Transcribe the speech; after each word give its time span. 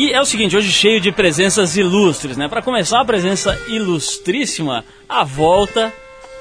E 0.00 0.12
é 0.12 0.20
o 0.20 0.24
seguinte, 0.24 0.56
hoje 0.56 0.70
cheio 0.70 1.00
de 1.00 1.10
presenças 1.10 1.76
ilustres, 1.76 2.36
né? 2.36 2.46
Para 2.46 2.62
começar, 2.62 3.00
a 3.00 3.04
presença 3.04 3.58
ilustríssima, 3.66 4.84
a 5.08 5.24
volta 5.24 5.92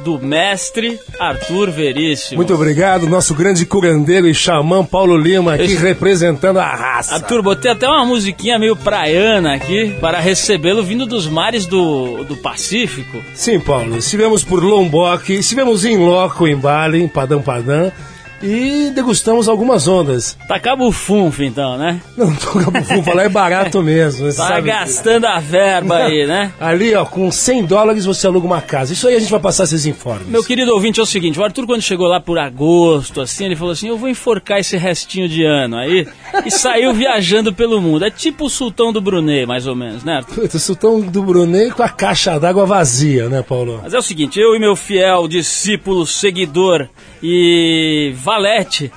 do 0.01 0.19
mestre 0.19 0.99
Arthur 1.19 1.71
Veríssimo. 1.71 2.35
Muito 2.37 2.53
obrigado, 2.53 3.07
nosso 3.09 3.33
grande 3.33 3.65
curandeiro 3.65 4.27
e 4.27 4.33
xamã 4.35 4.85
Paulo 4.85 5.17
Lima 5.17 5.55
aqui 5.55 5.63
Esse- 5.63 5.77
representando 5.77 6.57
a 6.59 6.67
raça. 6.67 7.15
Arthur, 7.15 7.41
botei 7.41 7.71
até 7.71 7.87
uma 7.87 8.05
musiquinha 8.05 8.59
meio 8.59 8.75
praiana 8.75 9.55
aqui 9.55 9.95
para 9.99 10.19
recebê-lo 10.19 10.83
vindo 10.83 11.07
dos 11.07 11.25
mares 11.25 11.65
do, 11.65 12.23
do 12.25 12.35
Pacífico. 12.37 13.23
Sim, 13.33 13.59
Paulo, 13.59 13.97
estivemos 13.97 14.43
por 14.43 14.63
Lombok, 14.63 15.33
estivemos 15.33 15.83
em 15.83 15.97
loco 15.97 16.47
em 16.47 16.55
Bali, 16.55 17.01
em 17.01 17.07
Padam 17.07 17.41
Padam, 17.41 17.91
e 18.41 18.91
degustamos 18.93 19.47
algumas 19.47 19.87
ondas. 19.87 20.37
Tá 20.47 20.59
cabo 20.59 20.91
funfo 20.91 21.43
então, 21.43 21.77
né? 21.77 22.01
Não 22.17 22.33
tô 22.35 22.51
com 22.51 23.03
falar, 23.03 23.23
é 23.23 23.29
barato 23.29 23.81
mesmo. 23.81 24.31
Tá 24.33 24.59
gastando 24.59 25.25
a 25.25 25.39
verba 25.39 25.97
aí, 25.97 26.25
né? 26.25 26.51
Ali, 26.59 26.93
ó, 26.95 27.05
com 27.05 27.31
100 27.31 27.65
dólares 27.65 28.05
você 28.05 28.27
aluga 28.27 28.45
uma 28.45 28.61
casa. 28.61 28.93
Isso 28.93 29.07
aí 29.07 29.15
a 29.15 29.19
gente 29.19 29.31
vai 29.31 29.39
passar 29.39 29.63
esses 29.63 29.85
informes. 29.85 30.27
Meu 30.27 30.43
querido 30.43 30.73
ouvinte, 30.73 30.99
é 30.99 31.03
o 31.03 31.05
seguinte, 31.05 31.39
o 31.39 31.43
Arthur 31.43 31.65
quando 31.65 31.81
chegou 31.81 32.07
lá 32.07 32.19
por 32.19 32.37
agosto, 32.37 33.21
assim, 33.21 33.45
ele 33.45 33.55
falou 33.55 33.71
assim, 33.73 33.87
eu 33.87 33.97
vou 33.97 34.09
enforcar 34.09 34.59
esse 34.59 34.77
restinho 34.77 35.27
de 35.27 35.43
ano 35.43 35.77
aí, 35.77 36.07
e 36.45 36.51
saiu 36.51 36.93
viajando 36.93 37.53
pelo 37.53 37.81
mundo. 37.81 38.05
É 38.05 38.11
tipo 38.11 38.45
o 38.45 38.49
sultão 38.49 38.91
do 38.91 39.01
Brunei, 39.01 39.45
mais 39.45 39.67
ou 39.67 39.75
menos, 39.75 40.03
né, 40.03 40.17
Arthur? 40.17 40.41
Puta, 40.41 40.59
sultão 40.59 41.01
do 41.01 41.23
Brunei 41.23 41.71
com 41.71 41.83
a 41.83 41.89
caixa 41.89 42.39
d'água 42.39 42.65
vazia, 42.65 43.29
né, 43.29 43.41
Paulo? 43.41 43.79
Mas 43.83 43.93
é 43.93 43.97
o 43.97 44.01
seguinte, 44.01 44.39
eu 44.39 44.55
e 44.55 44.59
meu 44.59 44.75
fiel 44.75 45.27
discípulo, 45.27 46.05
seguidor 46.05 46.87
e 47.21 48.13
valete... 48.27 48.91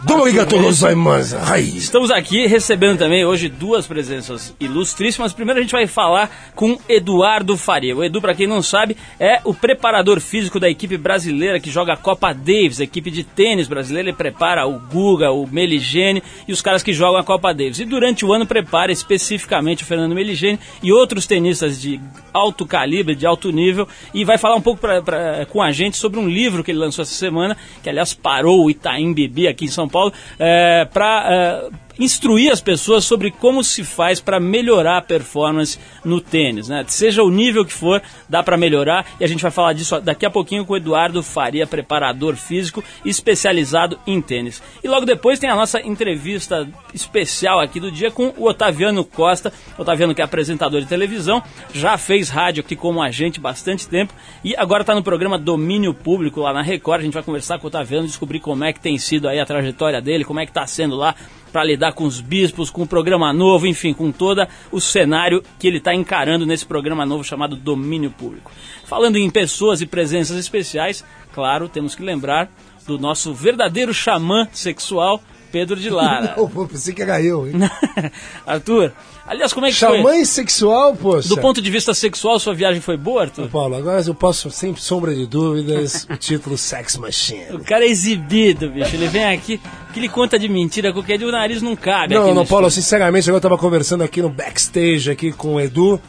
Gozaimasu. 0.64 1.36
Estamos 1.76 2.10
aqui 2.10 2.48
recebendo 2.48 2.98
também 2.98 3.24
hoje 3.24 3.48
duas 3.48 3.86
presenças 3.86 4.52
ilustríssimas. 4.58 5.32
Primeiro 5.32 5.60
a 5.60 5.62
gente 5.62 5.70
vai 5.70 5.86
falar 5.86 6.50
com 6.56 6.76
Eduardo 6.88 7.56
Faria. 7.56 7.96
O 7.96 8.02
Edu, 8.02 8.20
para 8.20 8.34
quem 8.34 8.48
não 8.48 8.60
sabe, 8.60 8.96
é 9.20 9.40
o 9.44 9.54
preparador 9.54 10.18
físico 10.20 10.58
da 10.58 10.68
equipe 10.68 10.96
brasileira 10.96 11.60
que 11.60 11.70
joga 11.70 11.92
a 11.92 11.96
Copa 11.96 12.32
Davis, 12.32 12.80
a 12.80 12.84
equipe 12.84 13.08
de 13.08 13.22
tênis 13.22 13.68
brasileira. 13.68 14.08
Ele 14.08 14.16
prepara 14.16 14.66
o 14.66 14.80
Guga, 14.80 15.30
o 15.30 15.46
Meligene 15.46 16.24
e 16.48 16.52
os 16.52 16.60
caras 16.60 16.82
que 16.82 16.92
jogam 16.92 17.20
a 17.20 17.24
Copa 17.24 17.54
Davis. 17.54 17.78
E 17.78 17.84
durante 17.84 18.24
o 18.24 18.32
ano 18.32 18.46
prepara 18.46 18.90
especificamente 18.90 19.84
o 19.84 19.86
Fernando 19.86 20.12
Meligene 20.12 20.58
e 20.82 20.92
outros 20.92 21.24
tenistas 21.24 21.80
de 21.80 22.00
alto 22.34 22.66
calibre, 22.66 23.14
de 23.14 23.26
alto 23.26 23.52
nível. 23.52 23.86
E 24.12 24.24
vai 24.24 24.38
falar 24.38 24.56
um 24.56 24.60
pouco 24.60 24.80
pra, 24.80 25.00
pra- 25.00 25.46
com 25.46 25.62
a 25.62 25.70
gente 25.70 25.96
sobre 25.96 26.18
um 26.18 26.28
livro 26.28 26.64
que 26.64 26.72
ele 26.72 26.78
lançou 26.80 27.04
essa 27.04 27.14
semana, 27.14 27.56
que 27.80 27.88
aliás 27.88 28.12
parou 28.12 28.64
o 28.64 28.70
Itaim 28.70 29.19
Bibi 29.28 29.48
aqui 29.48 29.64
em 29.66 29.68
São 29.68 29.88
Paulo, 29.88 30.12
é, 30.38 30.84
para 30.84 31.68
instruir 32.00 32.50
as 32.50 32.60
pessoas 32.60 33.04
sobre 33.04 33.30
como 33.30 33.62
se 33.62 33.84
faz 33.84 34.20
para 34.20 34.40
melhorar 34.40 34.96
a 34.96 35.02
performance 35.02 35.78
no 36.02 36.20
tênis, 36.20 36.68
né? 36.68 36.82
Seja 36.88 37.22
o 37.22 37.30
nível 37.30 37.64
que 37.64 37.72
for, 37.72 38.02
dá 38.28 38.42
para 38.42 38.56
melhorar 38.56 39.06
e 39.20 39.24
a 39.24 39.28
gente 39.28 39.42
vai 39.42 39.50
falar 39.50 39.74
disso 39.74 40.00
daqui 40.00 40.24
a 40.24 40.30
pouquinho 40.30 40.64
com 40.64 40.72
o 40.72 40.76
Eduardo 40.76 41.22
Faria, 41.22 41.66
preparador 41.66 42.36
físico 42.36 42.82
especializado 43.04 43.98
em 44.06 44.20
tênis. 44.20 44.62
E 44.82 44.88
logo 44.88 45.04
depois 45.04 45.38
tem 45.38 45.50
a 45.50 45.54
nossa 45.54 45.80
entrevista 45.80 46.66
especial 46.94 47.60
aqui 47.60 47.78
do 47.78 47.92
dia 47.92 48.10
com 48.10 48.32
o 48.36 48.48
Otaviano 48.48 49.04
Costa, 49.04 49.52
Otaviano 49.76 50.14
que 50.14 50.22
é 50.22 50.24
apresentador 50.24 50.80
de 50.80 50.86
televisão, 50.86 51.42
já 51.74 51.98
fez 51.98 52.30
rádio 52.30 52.62
aqui 52.62 52.74
como 52.74 53.02
a 53.02 53.10
gente 53.10 53.38
bastante 53.38 53.86
tempo 53.86 54.14
e 54.42 54.56
agora 54.56 54.82
está 54.82 54.94
no 54.94 55.02
programa 55.02 55.38
Domínio 55.38 55.92
Público 55.92 56.40
lá 56.40 56.52
na 56.52 56.62
Record. 56.62 57.00
A 57.00 57.04
gente 57.04 57.14
vai 57.14 57.22
conversar 57.22 57.58
com 57.58 57.66
o 57.66 57.68
Otaviano, 57.68 58.06
descobrir 58.06 58.40
como 58.40 58.64
é 58.64 58.72
que 58.72 58.80
tem 58.80 58.96
sido 58.96 59.28
aí 59.28 59.38
a 59.38 59.44
trajetória 59.44 60.00
dele, 60.00 60.24
como 60.24 60.40
é 60.40 60.46
que 60.46 60.50
está 60.50 60.66
sendo 60.66 60.96
lá 60.96 61.14
para 61.50 61.64
lidar 61.64 61.92
com 61.92 62.04
os 62.04 62.20
bispos, 62.20 62.70
com 62.70 62.82
o 62.82 62.86
programa 62.86 63.32
novo, 63.32 63.66
enfim, 63.66 63.92
com 63.92 64.10
todo 64.10 64.46
o 64.70 64.80
cenário 64.80 65.42
que 65.58 65.66
ele 65.66 65.78
está 65.78 65.94
encarando 65.94 66.46
nesse 66.46 66.64
programa 66.64 67.04
novo 67.04 67.24
chamado 67.24 67.56
Domínio 67.56 68.10
Público. 68.10 68.50
Falando 68.84 69.16
em 69.16 69.30
pessoas 69.30 69.80
e 69.80 69.86
presenças 69.86 70.36
especiais, 70.36 71.04
claro, 71.32 71.68
temos 71.68 71.94
que 71.94 72.02
lembrar 72.02 72.50
do 72.86 72.98
nosso 72.98 73.32
verdadeiro 73.32 73.94
xamã 73.94 74.48
sexual, 74.52 75.22
Pedro 75.50 75.76
de 75.76 75.90
Lara. 75.90 76.34
Não, 76.38 76.48
pô, 76.48 76.66
pensei 76.66 76.94
que 76.94 77.02
era 77.02 77.20
eu, 77.22 77.46
hein? 77.48 77.54
Arthur, 78.46 78.92
aliás, 79.26 79.52
como 79.52 79.66
é 79.66 79.70
que 79.70 79.74
Xamã 79.76 80.02
foi? 80.02 80.24
sexual, 80.24 80.94
poxa. 80.96 81.28
Do 81.28 81.36
ponto 81.38 81.60
de 81.60 81.70
vista 81.70 81.92
sexual, 81.94 82.38
sua 82.38 82.54
viagem 82.54 82.80
foi 82.80 82.96
boa, 82.96 83.22
Arthur? 83.22 83.48
Paulo, 83.48 83.74
agora 83.76 84.02
eu 84.06 84.14
posso, 84.14 84.50
sem 84.50 84.74
sombra 84.76 85.14
de 85.14 85.26
dúvidas, 85.26 86.06
o 86.10 86.16
título 86.16 86.56
Sex 86.56 86.96
Machine. 86.96 87.54
O 87.54 87.60
cara 87.64 87.84
é 87.84 87.88
exibido, 87.88 88.70
bicho. 88.70 88.94
Ele 88.94 89.08
vem 89.08 89.24
aqui, 89.24 89.60
que 89.92 89.98
ele 90.00 90.08
conta 90.08 90.38
de 90.38 90.48
mentira, 90.48 90.92
qualquer 90.92 91.18
dia 91.18 91.26
o 91.28 91.32
nariz 91.32 91.60
não 91.62 91.76
cabe. 91.76 92.14
Não, 92.14 92.34
não, 92.34 92.46
Paulo, 92.46 92.66
estúdio. 92.68 92.82
sinceramente, 92.82 93.28
agora 93.28 93.38
eu 93.38 93.42
tava 93.50 93.58
conversando 93.58 94.02
aqui 94.02 94.22
no 94.22 94.28
backstage 94.30 95.10
aqui 95.10 95.32
com 95.32 95.54
o 95.54 95.60
Edu. 95.60 96.00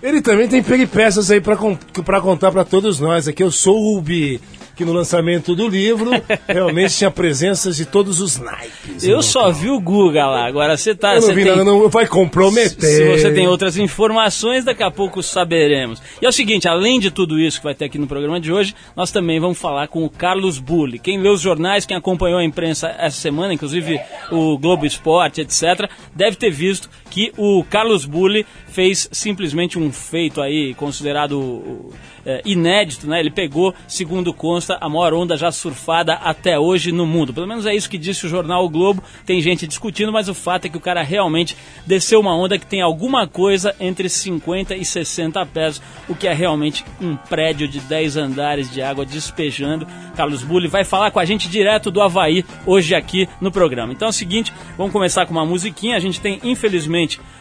Ele 0.00 0.22
também 0.22 0.46
tem 0.46 0.62
peripécias 0.62 1.28
aí 1.30 1.40
pra, 1.40 1.56
con- 1.56 1.76
pra 2.04 2.20
contar 2.20 2.52
pra 2.52 2.64
todos 2.64 3.00
nós. 3.00 3.26
Aqui 3.26 3.42
eu 3.42 3.50
soube 3.50 4.40
que 4.78 4.84
no 4.84 4.92
lançamento 4.92 5.56
do 5.56 5.66
livro 5.66 6.12
realmente 6.46 6.96
tinha 6.96 7.10
presenças 7.10 7.76
de 7.76 7.84
todos 7.84 8.20
os 8.20 8.38
naipes. 8.38 9.02
Eu 9.02 9.20
só 9.24 9.40
Paulo? 9.40 9.54
vi 9.56 9.70
o 9.70 9.80
Guga 9.80 10.24
lá. 10.24 10.46
Agora 10.46 10.76
você 10.76 10.94
tá. 10.94 11.16
Eu 11.16 11.22
não 11.22 11.34
vi 11.34 11.42
tem... 11.42 11.50
nada, 11.50 11.64
não 11.64 11.88
vai 11.88 12.06
comprometer. 12.06 12.80
Se 12.80 13.08
você 13.08 13.32
tem 13.32 13.48
outras 13.48 13.76
informações, 13.76 14.64
daqui 14.64 14.84
a 14.84 14.90
pouco 14.90 15.20
saberemos. 15.20 16.00
E 16.22 16.26
é 16.26 16.28
o 16.28 16.32
seguinte, 16.32 16.68
além 16.68 17.00
de 17.00 17.10
tudo 17.10 17.40
isso 17.40 17.58
que 17.58 17.64
vai 17.64 17.74
ter 17.74 17.86
aqui 17.86 17.98
no 17.98 18.06
programa 18.06 18.38
de 18.38 18.52
hoje, 18.52 18.72
nós 18.94 19.10
também 19.10 19.40
vamos 19.40 19.58
falar 19.58 19.88
com 19.88 20.04
o 20.04 20.08
Carlos 20.08 20.60
Bulli. 20.60 21.00
Quem 21.00 21.20
leu 21.20 21.32
os 21.32 21.40
jornais, 21.40 21.84
quem 21.84 21.96
acompanhou 21.96 22.38
a 22.38 22.44
imprensa 22.44 22.94
essa 22.96 23.20
semana, 23.20 23.52
inclusive 23.52 24.00
o 24.30 24.56
Globo 24.58 24.86
Esporte, 24.86 25.40
etc., 25.40 25.90
deve 26.14 26.36
ter 26.36 26.52
visto 26.52 26.88
que 27.10 27.32
o 27.36 27.64
Carlos 27.64 28.04
Bulli 28.04 28.46
fez 28.68 29.08
simplesmente 29.12 29.78
um 29.78 29.90
feito 29.90 30.40
aí 30.40 30.74
considerado 30.74 31.90
é, 32.28 32.42
inédito, 32.44 33.06
né? 33.06 33.20
Ele 33.20 33.30
pegou, 33.30 33.74
segundo 33.86 34.34
consta, 34.34 34.76
a 34.80 34.88
maior 34.88 35.14
onda 35.14 35.36
já 35.36 35.50
surfada 35.50 36.14
até 36.14 36.58
hoje 36.58 36.92
no 36.92 37.06
mundo. 37.06 37.32
Pelo 37.32 37.46
menos 37.46 37.64
é 37.64 37.74
isso 37.74 37.88
que 37.88 37.96
disse 37.96 38.26
o 38.26 38.28
jornal 38.28 38.66
o 38.66 38.68
Globo. 38.68 39.02
Tem 39.24 39.40
gente 39.40 39.66
discutindo, 39.66 40.12
mas 40.12 40.28
o 40.28 40.34
fato 40.34 40.66
é 40.66 40.68
que 40.68 40.76
o 40.76 40.80
cara 40.80 41.02
realmente 41.02 41.56
desceu 41.86 42.20
uma 42.20 42.36
onda 42.36 42.58
que 42.58 42.66
tem 42.66 42.82
alguma 42.82 43.26
coisa 43.26 43.74
entre 43.80 44.08
50 44.10 44.76
e 44.76 44.84
60 44.84 45.44
pés, 45.46 45.80
o 46.08 46.14
que 46.14 46.28
é 46.28 46.34
realmente 46.34 46.84
um 47.00 47.16
prédio 47.16 47.66
de 47.66 47.80
10 47.80 48.16
andares 48.18 48.70
de 48.70 48.82
água 48.82 49.06
despejando. 49.06 49.86
Carlos 50.14 50.42
Bulli 50.42 50.68
vai 50.68 50.84
falar 50.84 51.10
com 51.10 51.20
a 51.20 51.24
gente 51.24 51.48
direto 51.48 51.90
do 51.90 52.02
Havaí 52.02 52.44
hoje 52.66 52.94
aqui 52.94 53.28
no 53.40 53.50
programa. 53.50 53.92
Então 53.92 54.06
é 54.06 54.10
o 54.10 54.12
seguinte, 54.12 54.52
vamos 54.76 54.92
começar 54.92 55.24
com 55.24 55.32
uma 55.32 55.46
musiquinha. 55.46 55.96
A 55.96 56.00
gente 56.00 56.20
tem, 56.20 56.40
infelizmente, 56.42 56.97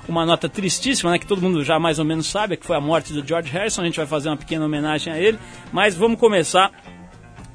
uma 0.07 0.25
nota 0.25 0.47
tristíssima, 0.47 1.11
né, 1.11 1.19
que 1.19 1.25
todo 1.25 1.41
mundo 1.41 1.63
já 1.63 1.79
mais 1.79 1.99
ou 1.99 2.05
menos 2.05 2.27
sabe, 2.27 2.57
que 2.57 2.65
foi 2.65 2.75
a 2.75 2.81
morte 2.81 3.13
do 3.13 3.25
George 3.25 3.51
Harrison. 3.51 3.81
A 3.81 3.85
gente 3.85 3.97
vai 3.97 4.05
fazer 4.05 4.29
uma 4.29 4.37
pequena 4.37 4.65
homenagem 4.65 5.11
a 5.11 5.17
ele, 5.17 5.39
mas 5.71 5.95
vamos 5.95 6.19
começar 6.19 6.71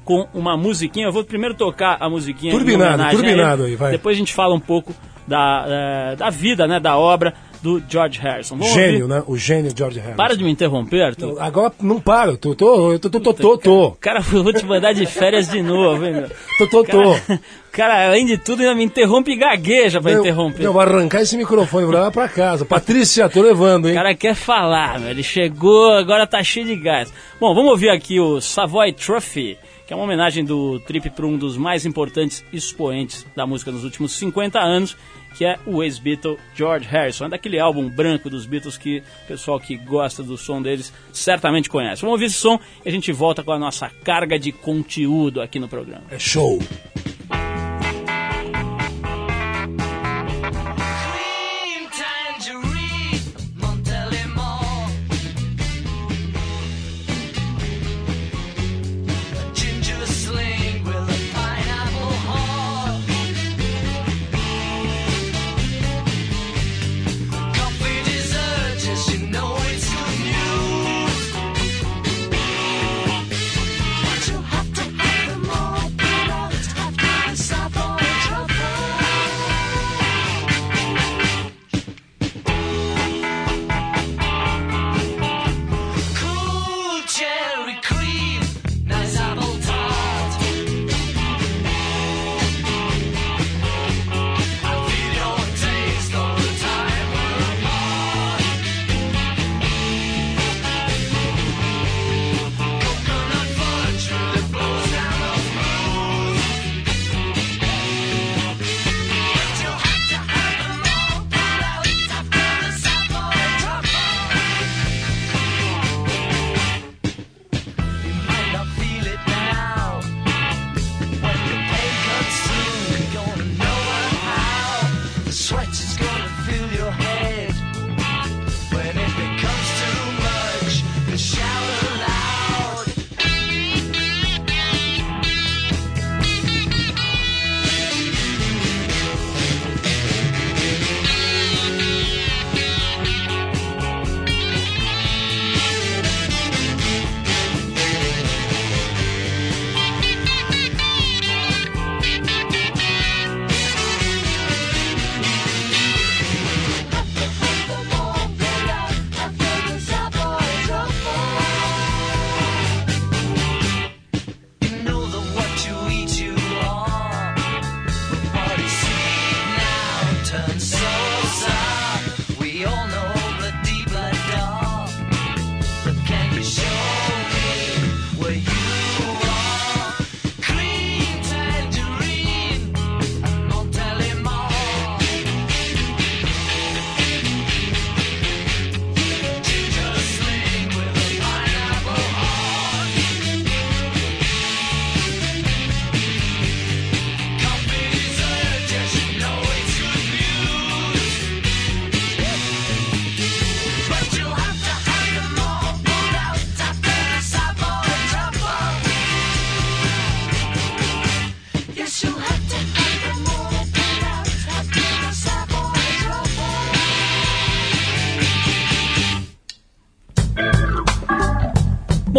com 0.03 0.27
uma 0.33 0.57
musiquinha. 0.57 1.07
Eu 1.07 1.11
vou 1.11 1.23
primeiro 1.23 1.55
tocar 1.55 1.97
a 1.99 2.09
musiquinha. 2.09 2.51
Turbinado, 2.51 3.09
turbinado 3.11 3.63
aí, 3.63 3.75
vai. 3.75 3.91
Depois 3.91 4.17
a 4.17 4.19
gente 4.19 4.33
fala 4.33 4.53
um 4.53 4.59
pouco 4.59 4.93
da, 5.27 5.65
eh, 5.67 6.15
da 6.15 6.29
vida, 6.29 6.67
né, 6.67 6.79
da 6.79 6.97
obra 6.97 7.33
do 7.63 7.81
George 7.89 8.19
Harrison. 8.19 8.57
Vamos 8.57 8.73
Gênio, 8.73 9.03
ouvir? 9.03 9.13
né? 9.15 9.23
O 9.25 9.37
gênio 9.37 9.71
George 9.75 9.97
Harrison. 9.99 10.17
Para 10.17 10.35
de 10.35 10.43
me 10.43 10.51
interromper, 10.51 11.01
Arthur. 11.01 11.41
Agora 11.41 11.71
não 11.81 11.99
para, 11.99 12.31
eu 12.31 12.37
tô, 12.37 12.53
tô, 12.53 12.99
tô, 12.99 13.09
tô, 13.09 13.19
tô, 13.21 13.33
tô, 13.33 13.57
tô, 13.57 13.91
Cara, 14.01 14.19
eu 14.33 14.43
vou 14.43 14.51
te 14.53 14.65
mandar 14.65 14.93
de 14.93 15.05
férias 15.05 15.47
de 15.49 15.61
novo, 15.61 16.05
hein, 16.05 16.11
meu? 16.13 16.29
tô, 16.59 16.67
tô, 16.67 16.83
tô. 16.83 17.13
Cara, 17.13 17.39
cara, 17.71 18.07
além 18.09 18.25
de 18.25 18.37
tudo, 18.37 18.59
ainda 18.59 18.75
me 18.75 18.83
interrompe 18.83 19.31
e 19.31 19.35
gagueja 19.37 20.01
pra 20.01 20.11
Eu, 20.11 20.19
interromper. 20.19 20.61
eu 20.63 20.73
vou 20.73 20.81
arrancar 20.81 21.21
esse 21.21 21.37
microfone, 21.37 21.85
vou 21.85 21.93
levar 21.93 22.11
pra 22.11 22.27
casa. 22.27 22.65
Patrícia, 22.65 23.29
tô 23.29 23.41
levando, 23.41 23.85
O 23.85 23.87
hein? 23.87 23.95
cara 23.95 24.13
quer 24.13 24.35
falar, 24.35 24.99
meu. 24.99 25.09
Ele 25.09 25.23
chegou, 25.23 25.91
agora 25.93 26.27
tá 26.27 26.43
cheio 26.43 26.65
de 26.65 26.75
gás. 26.75 27.11
Bom, 27.39 27.55
vamos 27.55 27.71
ouvir 27.71 27.89
aqui 27.89 28.19
o 28.19 28.41
Savoy 28.41 28.91
Trophy, 28.93 29.57
que 29.85 29.93
é 29.93 29.95
uma 29.95 30.05
homenagem 30.05 30.43
do 30.45 30.79
Trip 30.81 31.09
para 31.09 31.25
um 31.25 31.37
dos 31.37 31.57
mais 31.57 31.85
importantes 31.85 32.43
expoentes 32.53 33.25
da 33.35 33.45
música 33.45 33.71
nos 33.71 33.83
últimos 33.83 34.13
50 34.13 34.59
anos, 34.59 34.95
que 35.37 35.45
é 35.45 35.57
o 35.65 35.83
ex-Beatle 35.83 36.37
George 36.55 36.87
Harrison. 36.87 37.25
É 37.25 37.29
daquele 37.29 37.59
álbum 37.59 37.89
branco 37.89 38.29
dos 38.29 38.45
Beatles 38.45 38.77
que 38.77 38.99
o 39.23 39.27
pessoal 39.27 39.59
que 39.59 39.75
gosta 39.75 40.23
do 40.23 40.37
som 40.37 40.61
deles 40.61 40.93
certamente 41.11 41.69
conhece. 41.69 42.01
Vamos 42.01 42.13
ouvir 42.13 42.25
esse 42.25 42.35
som 42.35 42.59
e 42.85 42.89
a 42.89 42.91
gente 42.91 43.11
volta 43.11 43.43
com 43.43 43.51
a 43.51 43.59
nossa 43.59 43.89
carga 44.03 44.39
de 44.39 44.51
conteúdo 44.51 45.41
aqui 45.41 45.59
no 45.59 45.67
programa. 45.67 46.03
É 46.09 46.19
show. 46.19 46.59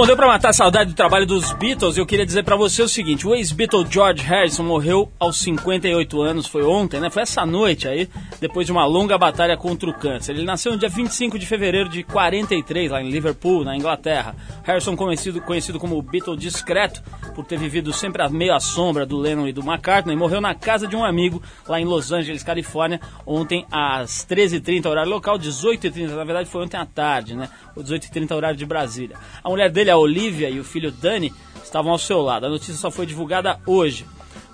Bom, 0.04 0.08
deu 0.08 0.16
pra 0.18 0.26
matar 0.26 0.50
a 0.50 0.52
saudade 0.52 0.90
do 0.90 0.94
trabalho 0.94 1.24
dos 1.24 1.54
Beatles. 1.54 1.96
Eu 1.96 2.04
queria 2.04 2.26
dizer 2.26 2.42
pra 2.42 2.56
você 2.56 2.82
o 2.82 2.88
seguinte: 2.88 3.26
o 3.26 3.34
ex-Beatle 3.34 3.86
George 3.90 4.22
Harrison 4.22 4.62
morreu 4.62 5.10
aos 5.18 5.38
58 5.38 6.20
anos, 6.20 6.46
foi 6.46 6.62
ontem, 6.62 7.00
né? 7.00 7.08
Foi 7.08 7.22
essa 7.22 7.46
noite 7.46 7.88
aí, 7.88 8.06
depois 8.40 8.66
de 8.66 8.72
uma 8.72 8.84
longa 8.86 9.16
batalha 9.16 9.56
contra 9.56 9.88
o 9.88 9.94
câncer. 9.94 10.32
Ele 10.32 10.44
nasceu 10.44 10.72
no 10.72 10.78
dia 10.78 10.88
25 10.88 11.38
de 11.38 11.46
fevereiro 11.46 11.88
de 11.88 12.02
43, 12.02 12.90
lá 12.90 13.02
em 13.02 13.10
Liverpool, 13.10 13.64
na 13.64 13.76
Inglaterra. 13.76 14.34
Harrison, 14.62 14.96
conhecido, 14.96 15.40
conhecido 15.40 15.78
como 15.78 15.96
o 15.96 16.02
Beatle 16.02 16.36
discreto, 16.36 17.02
por 17.34 17.44
ter 17.44 17.58
vivido 17.58 17.92
sempre 17.92 18.22
à 18.22 18.60
sombra 18.60 19.06
do 19.06 19.16
Lennon 19.16 19.48
e 19.48 19.52
do 19.52 19.62
McCartney, 19.62 20.16
morreu 20.16 20.40
na 20.40 20.54
casa 20.54 20.86
de 20.86 20.96
um 20.96 21.04
amigo 21.04 21.42
lá 21.66 21.80
em 21.80 21.84
Los 21.84 22.12
Angeles, 22.12 22.42
Califórnia, 22.42 23.00
ontem 23.26 23.66
às 23.70 24.26
13h30, 24.26 24.86
horário 24.86 25.10
local, 25.10 25.38
18h30, 25.38 26.10
na 26.10 26.24
verdade 26.24 26.48
foi 26.48 26.62
ontem 26.62 26.76
à 26.76 26.86
tarde, 26.86 27.34
né? 27.34 27.48
18h30, 27.76 28.34
horário 28.34 28.56
de 28.56 28.66
Brasília. 28.66 29.16
A 29.42 29.48
mulher 29.48 29.70
dele, 29.70 29.90
a 29.90 29.96
Olivia, 29.96 30.48
e 30.48 30.60
o 30.60 30.64
filho 30.64 30.92
Danny 30.92 31.32
estavam 31.62 31.92
ao 31.92 31.98
seu 31.98 32.20
lado. 32.20 32.46
A 32.46 32.48
notícia 32.48 32.74
só 32.74 32.90
foi 32.90 33.06
divulgada 33.06 33.58
hoje. 33.66 34.06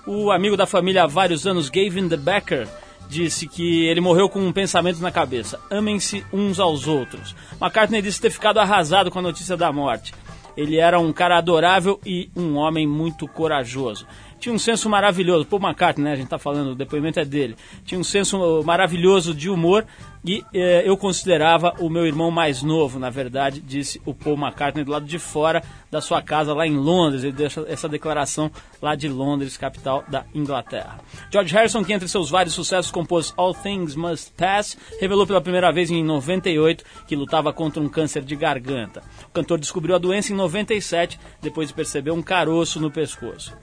O 0.05 0.31
amigo 0.31 0.57
da 0.57 0.65
família 0.65 1.03
há 1.03 1.07
vários 1.07 1.45
anos, 1.45 1.69
Gavin 1.69 2.07
De 2.07 2.17
Becker, 2.17 2.67
disse 3.11 3.45
que 3.45 3.85
ele 3.85 3.99
morreu 3.99 4.29
com 4.29 4.39
um 4.39 4.53
pensamento 4.53 5.01
na 5.01 5.11
cabeça: 5.11 5.59
amem-se 5.69 6.25
uns 6.31 6.59
aos 6.59 6.87
outros. 6.87 7.35
McCartney 7.61 8.01
disse 8.01 8.21
ter 8.21 8.31
ficado 8.31 8.59
arrasado 8.59 9.11
com 9.11 9.19
a 9.19 9.21
notícia 9.21 9.57
da 9.57 9.71
morte. 9.71 10.13
Ele 10.55 10.77
era 10.77 10.99
um 10.99 11.13
cara 11.13 11.37
adorável 11.37 11.99
e 12.05 12.29
um 12.35 12.55
homem 12.55 12.87
muito 12.87 13.27
corajoso. 13.27 14.07
Tinha 14.39 14.53
um 14.53 14.59
senso 14.59 14.89
maravilhoso. 14.89 15.45
Paul 15.45 15.61
McCartney, 15.61 16.03
né? 16.03 16.13
A 16.13 16.15
gente 16.15 16.29
tá 16.29 16.39
falando, 16.39 16.71
o 16.71 16.75
depoimento 16.75 17.19
é 17.19 17.25
dele. 17.25 17.55
Tinha 17.85 17.99
um 17.99 18.03
senso 18.03 18.63
maravilhoso 18.63 19.33
de 19.33 19.49
humor 19.49 19.85
e 20.23 20.43
eh, 20.53 20.83
eu 20.85 20.95
considerava 20.95 21.73
o 21.79 21.89
meu 21.89 22.05
irmão 22.05 22.29
mais 22.29 22.61
novo, 22.61 22.99
na 22.99 23.09
verdade, 23.09 23.59
disse 23.59 23.99
o 24.05 24.13
Paul 24.13 24.37
McCartney 24.37 24.83
do 24.83 24.91
lado 24.91 25.05
de 25.05 25.17
fora 25.17 25.63
da 25.89 25.99
sua 25.99 26.21
casa 26.21 26.53
lá 26.53 26.67
em 26.67 26.77
Londres. 26.77 27.23
Ele 27.23 27.33
deixa 27.33 27.65
essa 27.67 27.89
declaração 27.89 28.51
lá 28.81 28.95
de 28.95 29.07
Londres, 29.07 29.57
capital 29.57 30.03
da 30.07 30.23
Inglaterra. 30.33 30.99
George 31.31 31.53
Harrison, 31.53 31.83
que 31.83 31.91
entre 31.91 32.07
seus 32.07 32.29
vários 32.29 32.53
sucessos 32.53 32.91
compôs 32.91 33.33
All 33.35 33.53
Things 33.53 33.95
Must 33.95 34.31
Pass, 34.37 34.77
revelou 34.99 35.25
pela 35.25 35.41
primeira 35.41 35.71
vez 35.71 35.89
em 35.89 36.03
98 36.03 36.83
que 37.07 37.15
lutava 37.15 37.51
contra 37.51 37.81
um 37.81 37.89
câncer 37.89 38.21
de 38.21 38.35
garganta. 38.35 39.01
O 39.25 39.31
cantor 39.31 39.59
descobriu 39.59 39.95
a 39.95 39.99
doença 39.99 40.31
em 40.31 40.35
97, 40.35 41.19
depois 41.41 41.69
de 41.69 41.73
perceber 41.73 42.11
um 42.11 42.21
caroço 42.21 42.79
no 42.79 42.91
pescoço. 42.91 43.53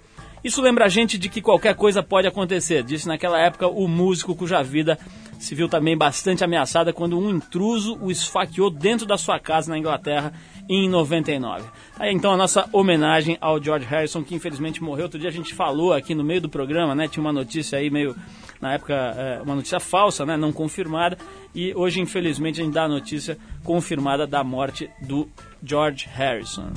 Isso 0.49 0.62
lembra 0.62 0.87
a 0.87 0.88
gente 0.88 1.19
de 1.19 1.28
que 1.28 1.43
qualquer 1.43 1.75
coisa 1.75 2.02
pode 2.02 2.26
acontecer, 2.26 2.83
disse 2.83 3.07
naquela 3.07 3.38
época 3.38 3.69
o 3.69 3.87
músico 3.87 4.35
cuja 4.35 4.62
vida 4.62 4.99
se 5.38 5.55
viu 5.55 5.69
também 5.69 5.95
bastante 5.95 6.43
ameaçada 6.43 6.90
quando 6.90 7.19
um 7.19 7.28
intruso 7.28 7.99
o 8.00 8.11
esfaqueou 8.11 8.71
dentro 8.71 9.05
da 9.05 9.19
sua 9.19 9.38
casa 9.38 9.71
na 9.71 9.76
Inglaterra 9.76 10.33
em 10.67 10.88
99. 10.88 11.67
Aí 11.99 12.14
então 12.14 12.33
a 12.33 12.37
nossa 12.38 12.67
homenagem 12.73 13.37
ao 13.43 13.62
George 13.62 13.85
Harrison, 13.85 14.25
que 14.25 14.35
infelizmente 14.35 14.83
morreu. 14.83 15.05
Outro 15.05 15.19
dia 15.19 15.28
a 15.28 15.33
gente 15.33 15.52
falou 15.52 15.93
aqui 15.93 16.14
no 16.14 16.25
meio 16.25 16.40
do 16.40 16.49
programa, 16.49 16.95
né? 16.95 17.07
Tinha 17.09 17.23
uma 17.23 17.33
notícia 17.33 17.78
aí 17.78 17.90
meio, 17.90 18.17
na 18.59 18.73
época, 18.73 18.95
é, 18.95 19.43
uma 19.43 19.55
notícia 19.55 19.78
falsa, 19.78 20.25
né? 20.25 20.35
Não 20.35 20.50
confirmada. 20.50 21.19
E 21.55 21.75
hoje, 21.75 22.00
infelizmente, 22.00 22.62
a 22.62 22.64
gente 22.64 22.73
dá 22.73 22.85
a 22.85 22.88
notícia 22.88 23.37
confirmada 23.62 24.26
da 24.26 24.43
morte 24.43 24.88
do 25.02 25.28
George 25.62 26.09
Harrison. 26.11 26.73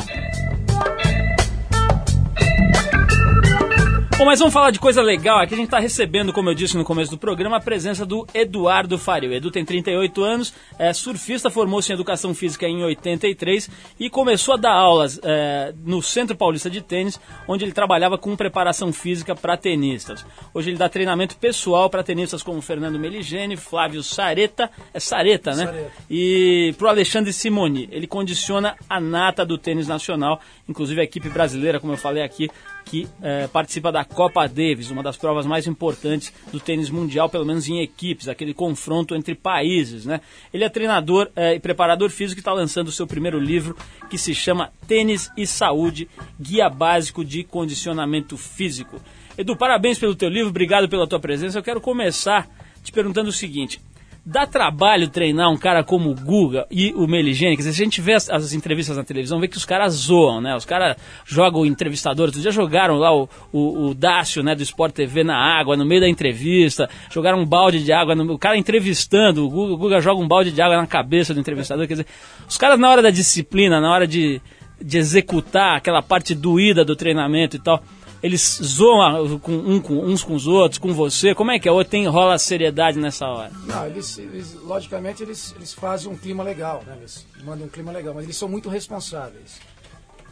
Bom, 4.21 4.25
mas 4.25 4.37
vamos 4.37 4.53
falar 4.53 4.69
de 4.69 4.79
coisa 4.79 5.01
legal. 5.01 5.39
Aqui 5.39 5.55
a 5.55 5.57
gente 5.57 5.65
está 5.65 5.79
recebendo, 5.79 6.31
como 6.31 6.47
eu 6.47 6.53
disse 6.53 6.77
no 6.77 6.83
começo 6.83 7.09
do 7.09 7.17
programa, 7.17 7.57
a 7.57 7.59
presença 7.59 8.05
do 8.05 8.27
Eduardo 8.35 8.95
Faria. 8.99 9.27
O 9.27 9.33
Edu 9.33 9.49
tem 9.49 9.65
38 9.65 10.23
anos, 10.23 10.53
é 10.77 10.93
surfista, 10.93 11.49
formou-se 11.49 11.91
em 11.91 11.95
Educação 11.95 12.31
Física 12.35 12.67
em 12.67 12.83
83 12.83 13.67
e 13.99 14.11
começou 14.11 14.53
a 14.53 14.57
dar 14.57 14.73
aulas 14.73 15.19
é, 15.23 15.73
no 15.83 16.03
Centro 16.03 16.35
Paulista 16.35 16.69
de 16.69 16.81
Tênis, 16.81 17.19
onde 17.47 17.65
ele 17.65 17.71
trabalhava 17.71 18.15
com 18.15 18.35
preparação 18.35 18.93
física 18.93 19.33
para 19.33 19.57
tenistas. 19.57 20.23
Hoje 20.53 20.69
ele 20.69 20.77
dá 20.77 20.87
treinamento 20.87 21.35
pessoal 21.37 21.89
para 21.89 22.03
tenistas 22.03 22.43
como 22.43 22.61
Fernando 22.61 22.99
Meligeni, 22.99 23.57
Flávio 23.57 24.03
Sareta, 24.03 24.69
é 24.93 24.99
Sareta, 24.99 25.55
né? 25.55 25.65
Sareta. 25.65 25.91
E 26.07 26.75
para 26.77 26.85
o 26.85 26.89
Alexandre 26.89 27.33
Simoni. 27.33 27.89
Ele 27.91 28.05
condiciona 28.05 28.75
a 28.87 28.99
nata 28.99 29.43
do 29.43 29.57
tênis 29.57 29.87
nacional, 29.87 30.39
inclusive 30.69 31.01
a 31.01 31.03
equipe 31.03 31.27
brasileira, 31.27 31.79
como 31.79 31.93
eu 31.93 31.97
falei 31.97 32.21
aqui, 32.21 32.51
que 32.91 33.07
eh, 33.23 33.47
participa 33.47 33.89
da 33.89 34.03
Copa 34.03 34.45
Davis, 34.47 34.91
uma 34.91 35.01
das 35.01 35.15
provas 35.15 35.45
mais 35.45 35.65
importantes 35.65 36.33
do 36.51 36.59
tênis 36.59 36.89
mundial, 36.89 37.29
pelo 37.29 37.45
menos 37.45 37.65
em 37.69 37.79
equipes, 37.81 38.27
aquele 38.27 38.53
confronto 38.53 39.15
entre 39.15 39.33
países. 39.33 40.05
Né? 40.05 40.19
Ele 40.53 40.65
é 40.65 40.69
treinador 40.69 41.31
eh, 41.33 41.55
e 41.55 41.59
preparador 41.61 42.09
físico 42.09 42.39
e 42.39 42.41
está 42.41 42.51
lançando 42.51 42.89
o 42.89 42.91
seu 42.91 43.07
primeiro 43.07 43.39
livro, 43.39 43.77
que 44.09 44.17
se 44.17 44.35
chama 44.35 44.73
Tênis 44.89 45.31
e 45.37 45.47
Saúde, 45.47 46.09
Guia 46.37 46.69
Básico 46.69 47.23
de 47.23 47.45
Condicionamento 47.45 48.35
Físico. 48.35 48.99
Edu, 49.37 49.55
parabéns 49.55 49.97
pelo 49.97 50.13
teu 50.13 50.27
livro, 50.27 50.49
obrigado 50.49 50.89
pela 50.89 51.07
tua 51.07 51.19
presença. 51.19 51.59
Eu 51.59 51.63
quero 51.63 51.79
começar 51.79 52.49
te 52.83 52.91
perguntando 52.91 53.29
o 53.29 53.33
seguinte. 53.33 53.79
Dá 54.23 54.45
trabalho 54.45 55.07
treinar 55.07 55.49
um 55.49 55.57
cara 55.57 55.83
como 55.83 56.11
o 56.11 56.13
Guga 56.13 56.67
e 56.69 56.93
o 56.93 57.07
Meligeni? 57.07 57.55
Quer 57.55 57.63
dizer, 57.63 57.73
se 57.73 57.81
a 57.81 57.85
gente 57.85 58.01
vê 58.01 58.13
as, 58.13 58.29
as 58.29 58.53
entrevistas 58.53 58.95
na 58.95 59.03
televisão, 59.03 59.39
vê 59.39 59.47
que 59.47 59.57
os 59.57 59.65
caras 59.65 59.93
zoam, 59.93 60.39
né? 60.39 60.55
Os 60.55 60.63
caras 60.63 60.95
jogam 61.25 61.61
o 61.61 61.65
entrevistador. 61.65 62.27
Outro 62.27 62.39
dia 62.39 62.51
jogaram 62.51 62.97
lá 62.97 63.11
o, 63.11 63.27
o, 63.51 63.87
o 63.87 63.93
Dácio, 63.95 64.43
né, 64.43 64.53
do 64.53 64.61
Sport 64.61 64.93
TV 64.93 65.23
na 65.23 65.35
água, 65.35 65.75
no 65.75 65.83
meio 65.83 66.01
da 66.01 66.07
entrevista. 66.07 66.87
Jogaram 67.09 67.39
um 67.39 67.45
balde 67.47 67.83
de 67.83 67.91
água. 67.91 68.13
No, 68.13 68.31
o 68.31 68.37
cara 68.37 68.55
entrevistando, 68.55 69.43
o 69.43 69.49
Guga, 69.49 69.73
o 69.73 69.77
Guga 69.77 70.01
joga 70.01 70.21
um 70.21 70.27
balde 70.27 70.51
de 70.51 70.61
água 70.61 70.77
na 70.77 70.85
cabeça 70.85 71.33
do 71.33 71.39
entrevistador. 71.39 71.87
Quer 71.87 71.93
dizer, 71.95 72.07
os 72.47 72.59
caras 72.59 72.79
na 72.79 72.91
hora 72.91 73.01
da 73.01 73.09
disciplina, 73.09 73.81
na 73.81 73.91
hora 73.91 74.05
de, 74.05 74.39
de 74.79 74.99
executar 74.99 75.77
aquela 75.77 76.03
parte 76.03 76.35
doída 76.35 76.85
do 76.85 76.95
treinamento 76.95 77.55
e 77.55 77.59
tal 77.59 77.81
eles 78.23 78.59
zoam 78.63 79.39
com, 79.39 79.51
um, 79.51 79.81
com, 79.81 79.93
uns 80.05 80.23
com 80.23 80.33
os 80.35 80.45
outros, 80.47 80.77
com 80.77 80.93
você? 80.93 81.33
Como 81.33 81.51
é 81.51 81.59
que 81.59 81.67
é? 81.67 81.71
Ou 81.71 81.83
tem, 81.83 82.05
rola 82.07 82.37
seriedade 82.37 82.99
nessa 82.99 83.25
hora? 83.27 83.51
Não, 83.65 83.85
eles, 83.87 84.17
eles- 84.17 84.53
logicamente 84.63 85.23
eles, 85.23 85.53
eles 85.55 85.73
fazem 85.73 86.11
um 86.11 86.15
clima 86.17 86.43
legal, 86.43 86.83
né? 86.85 86.95
Eles 86.99 87.25
mandam 87.43 87.65
um 87.65 87.69
clima 87.69 87.91
legal, 87.91 88.13
mas 88.13 88.23
eles 88.25 88.37
são 88.37 88.47
muito 88.47 88.69
responsáveis. 88.69 89.59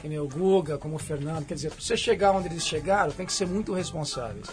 Que 0.01 0.07
nem 0.07 0.19
o 0.19 0.27
Guga, 0.27 0.77
como 0.77 0.95
o 0.95 0.99
Fernando, 0.99 1.45
quer 1.45 1.55
dizer, 1.55 1.71
pra 1.71 1.81
você 1.81 1.97
chegar 1.97 2.31
onde 2.31 2.47
eles 2.47 2.65
chegaram, 2.65 3.11
tem 3.11 3.25
que 3.25 3.33
ser 3.33 3.45
muito 3.47 3.73
responsáveis. 3.73 4.47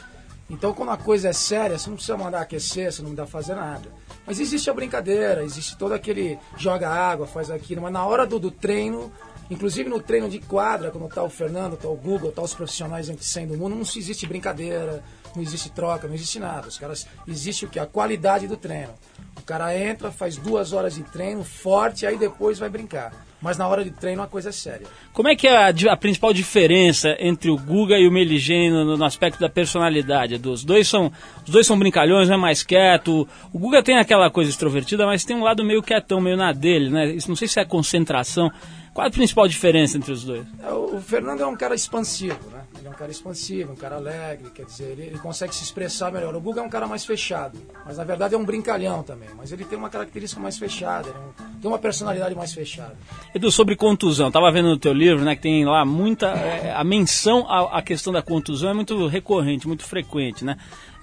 Então, 0.48 0.72
quando 0.72 0.90
a 0.90 0.96
coisa 0.96 1.28
é 1.28 1.32
séria, 1.32 1.76
você 1.78 1.88
não 1.88 1.96
precisa 1.96 2.16
mandar 2.16 2.40
aquecer, 2.40 2.92
você 2.92 3.02
não 3.02 3.14
dá 3.14 3.26
fazer 3.26 3.54
nada. 3.54 3.88
Mas 4.26 4.40
existe 4.40 4.70
a 4.70 4.74
brincadeira, 4.74 5.42
existe 5.44 5.76
todo 5.76 5.92
aquele 5.92 6.38
joga 6.56 6.88
água, 6.88 7.26
faz 7.26 7.50
aquilo, 7.50 7.82
mas 7.82 7.92
na 7.92 8.04
hora 8.04 8.26
do, 8.26 8.38
do 8.38 8.50
treino, 8.50 9.12
inclusive 9.50 9.88
no 9.88 10.00
treino 10.00 10.28
de 10.28 10.38
quadra, 10.38 10.90
quando 10.90 11.08
tá 11.08 11.22
o 11.22 11.30
Fernando, 11.30 11.76
tá 11.76 11.88
o 11.88 11.96
Google, 11.96 12.32
tá 12.32 12.42
os 12.42 12.54
profissionais 12.54 13.08
entre 13.08 13.24
100 13.24 13.48
do 13.48 13.56
mundo, 13.56 13.74
não 13.74 13.82
existe 13.82 14.26
brincadeira, 14.26 15.02
não 15.34 15.42
existe 15.42 15.70
troca, 15.70 16.08
não 16.08 16.14
existe 16.14 16.38
nada. 16.38 16.68
Os 16.68 16.78
caras, 16.78 17.06
existe 17.28 17.64
o 17.64 17.68
que? 17.68 17.78
A 17.78 17.86
qualidade 17.86 18.48
do 18.48 18.56
treino. 18.56 18.94
O 19.36 19.42
cara 19.42 19.76
entra, 19.78 20.10
faz 20.10 20.36
duas 20.36 20.72
horas 20.72 20.94
de 20.94 21.02
treino 21.04 21.44
forte, 21.44 22.06
aí 22.06 22.16
depois 22.16 22.58
vai 22.58 22.68
brincar. 22.68 23.12
Mas 23.40 23.58
na 23.58 23.68
hora 23.68 23.84
de 23.84 23.90
treino 23.90 24.22
a 24.22 24.26
coisa 24.26 24.48
é 24.48 24.52
séria. 24.52 24.86
Como 25.12 25.28
é 25.28 25.36
que 25.36 25.46
é 25.46 25.56
a, 25.56 25.68
a 25.92 25.96
principal 25.96 26.32
diferença 26.32 27.14
entre 27.20 27.50
o 27.50 27.56
Guga 27.56 27.98
e 27.98 28.08
o 28.08 28.10
Meligeni 28.10 28.70
no, 28.70 28.96
no 28.96 29.04
aspecto 29.04 29.38
da 29.38 29.48
personalidade? 29.48 30.38
Dos 30.38 30.64
dois 30.64 30.88
são, 30.88 31.12
os 31.44 31.50
dois 31.50 31.66
são 31.66 31.78
brincalhões, 31.78 32.30
é 32.30 32.36
mais 32.36 32.62
quieto. 32.62 33.28
O 33.52 33.58
Guga 33.58 33.82
tem 33.82 33.98
aquela 33.98 34.30
coisa 34.30 34.50
extrovertida, 34.50 35.04
mas 35.04 35.24
tem 35.24 35.36
um 35.36 35.44
lado 35.44 35.62
meio 35.62 35.82
quietão, 35.82 36.20
meio 36.20 36.36
na 36.36 36.52
dele, 36.52 36.88
né? 36.88 37.12
Isso 37.12 37.28
não 37.28 37.36
sei 37.36 37.46
se 37.46 37.60
é 37.60 37.64
concentração. 37.64 38.50
Qual 38.96 39.06
a 39.06 39.10
principal 39.10 39.46
diferença 39.46 39.98
entre 39.98 40.10
os 40.10 40.24
dois? 40.24 40.46
É, 40.62 40.72
O 40.72 40.98
Fernando 41.02 41.42
é 41.42 41.46
um 41.46 41.54
cara 41.54 41.74
expansivo, 41.74 42.38
né? 42.50 42.62
Ele 42.78 42.86
é 42.88 42.90
um 42.90 42.94
cara 42.94 43.10
expansivo, 43.10 43.72
um 43.72 43.76
cara 43.76 43.96
alegre, 43.96 44.48
quer 44.54 44.64
dizer, 44.64 44.84
ele, 44.92 45.02
ele 45.02 45.18
consegue 45.18 45.54
se 45.54 45.62
expressar 45.62 46.10
melhor. 46.10 46.34
O 46.34 46.40
Guga 46.40 46.60
é 46.62 46.64
um 46.64 46.68
cara 46.70 46.86
mais 46.86 47.04
fechado, 47.04 47.58
mas 47.84 47.98
na 47.98 48.04
verdade 48.04 48.34
é 48.34 48.38
um 48.38 48.44
brincalhão 48.44 49.02
também. 49.02 49.28
Mas 49.36 49.52
ele 49.52 49.66
tem 49.66 49.76
uma 49.76 49.90
característica 49.90 50.40
mais 50.40 50.56
fechada, 50.56 51.10
é 51.10 51.12
um- 51.12 51.60
tem 51.60 51.70
uma 51.70 51.78
personalidade 51.78 52.34
mais 52.34 52.54
fechada. 52.54 52.96
Edu, 53.34 53.50
sobre 53.52 53.76
contusão, 53.76 54.30
tava 54.30 54.50
vendo 54.50 54.68
no 54.70 54.78
teu 54.78 54.94
livro, 54.94 55.24
né, 55.26 55.36
que 55.36 55.42
tem 55.42 55.62
lá 55.66 55.84
muita 55.84 56.28
é, 56.28 56.72
a 56.74 56.82
menção 56.82 57.46
à, 57.50 57.78
à 57.78 57.82
questão 57.82 58.12
da 58.14 58.22
contusão 58.22 58.70
é 58.70 58.74
muito 58.74 59.06
recorrente, 59.08 59.68
muito 59.68 59.84
frequente, 59.84 60.42
né? 60.42 60.56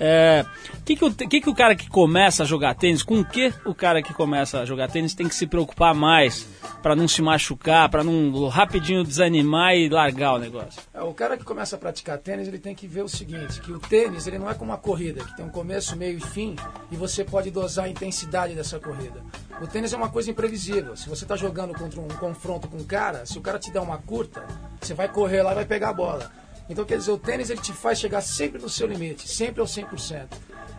É, 0.05 0.45
que 0.83 0.97
que, 0.97 1.05
o, 1.05 1.13
que 1.13 1.39
que 1.39 1.49
o 1.49 1.55
cara 1.55 1.73
que 1.77 1.87
começa 1.87 2.43
a 2.43 2.45
jogar 2.45 2.75
tênis, 2.75 3.01
com 3.01 3.21
o 3.21 3.25
que 3.25 3.53
o 3.63 3.73
cara 3.73 4.03
que 4.03 4.13
começa 4.13 4.59
a 4.59 4.65
jogar 4.65 4.89
tênis 4.89 5.15
tem 5.15 5.29
que 5.29 5.33
se 5.33 5.47
preocupar 5.47 5.95
mais 5.95 6.45
para 6.81 6.93
não 6.93 7.07
se 7.07 7.21
machucar, 7.21 7.87
para 7.87 8.03
não 8.03 8.49
rapidinho 8.49 9.01
desanimar 9.05 9.77
e 9.77 9.87
largar 9.87 10.33
o 10.33 10.39
negócio? 10.39 10.81
É, 10.93 11.01
O 11.01 11.13
cara 11.13 11.37
que 11.37 11.45
começa 11.45 11.77
a 11.77 11.79
praticar 11.79 12.17
tênis, 12.17 12.49
ele 12.49 12.59
tem 12.59 12.75
que 12.75 12.85
ver 12.85 13.01
o 13.01 13.07
seguinte, 13.07 13.61
que 13.61 13.71
o 13.71 13.79
tênis 13.79 14.27
ele 14.27 14.37
não 14.37 14.49
é 14.49 14.53
como 14.53 14.71
uma 14.71 14.77
corrida, 14.77 15.23
que 15.23 15.37
tem 15.37 15.45
um 15.45 15.49
começo, 15.49 15.95
meio 15.95 16.17
e 16.17 16.21
fim, 16.21 16.57
e 16.91 16.97
você 16.97 17.23
pode 17.23 17.49
dosar 17.49 17.85
a 17.85 17.87
intensidade 17.89 18.53
dessa 18.53 18.77
corrida. 18.77 19.23
O 19.61 19.67
tênis 19.67 19.93
é 19.93 19.95
uma 19.95 20.09
coisa 20.09 20.29
imprevisível. 20.29 20.97
Se 20.97 21.07
você 21.07 21.23
está 21.23 21.37
jogando 21.37 21.73
contra 21.73 22.01
um 22.01 22.09
confronto 22.09 22.67
com 22.67 22.75
um 22.75 22.83
cara, 22.83 23.25
se 23.25 23.37
o 23.37 23.41
cara 23.41 23.57
te 23.57 23.71
der 23.71 23.79
uma 23.79 23.99
curta, 23.99 24.45
você 24.81 24.93
vai 24.93 25.07
correr 25.07 25.43
lá 25.43 25.53
e 25.53 25.55
vai 25.55 25.65
pegar 25.65 25.91
a 25.91 25.93
bola. 25.93 26.42
Então, 26.73 26.83
quer 26.85 26.97
dizer, 26.97 27.11
o 27.11 27.17
tênis 27.17 27.49
ele 27.49 27.61
te 27.61 27.71
faz 27.71 27.99
chegar 27.99 28.19
sempre 28.21 28.61
no 28.61 28.67
seu 28.67 28.85
limite, 28.87 29.27
sempre 29.27 29.61
ao 29.61 29.67
100%. 29.67 30.27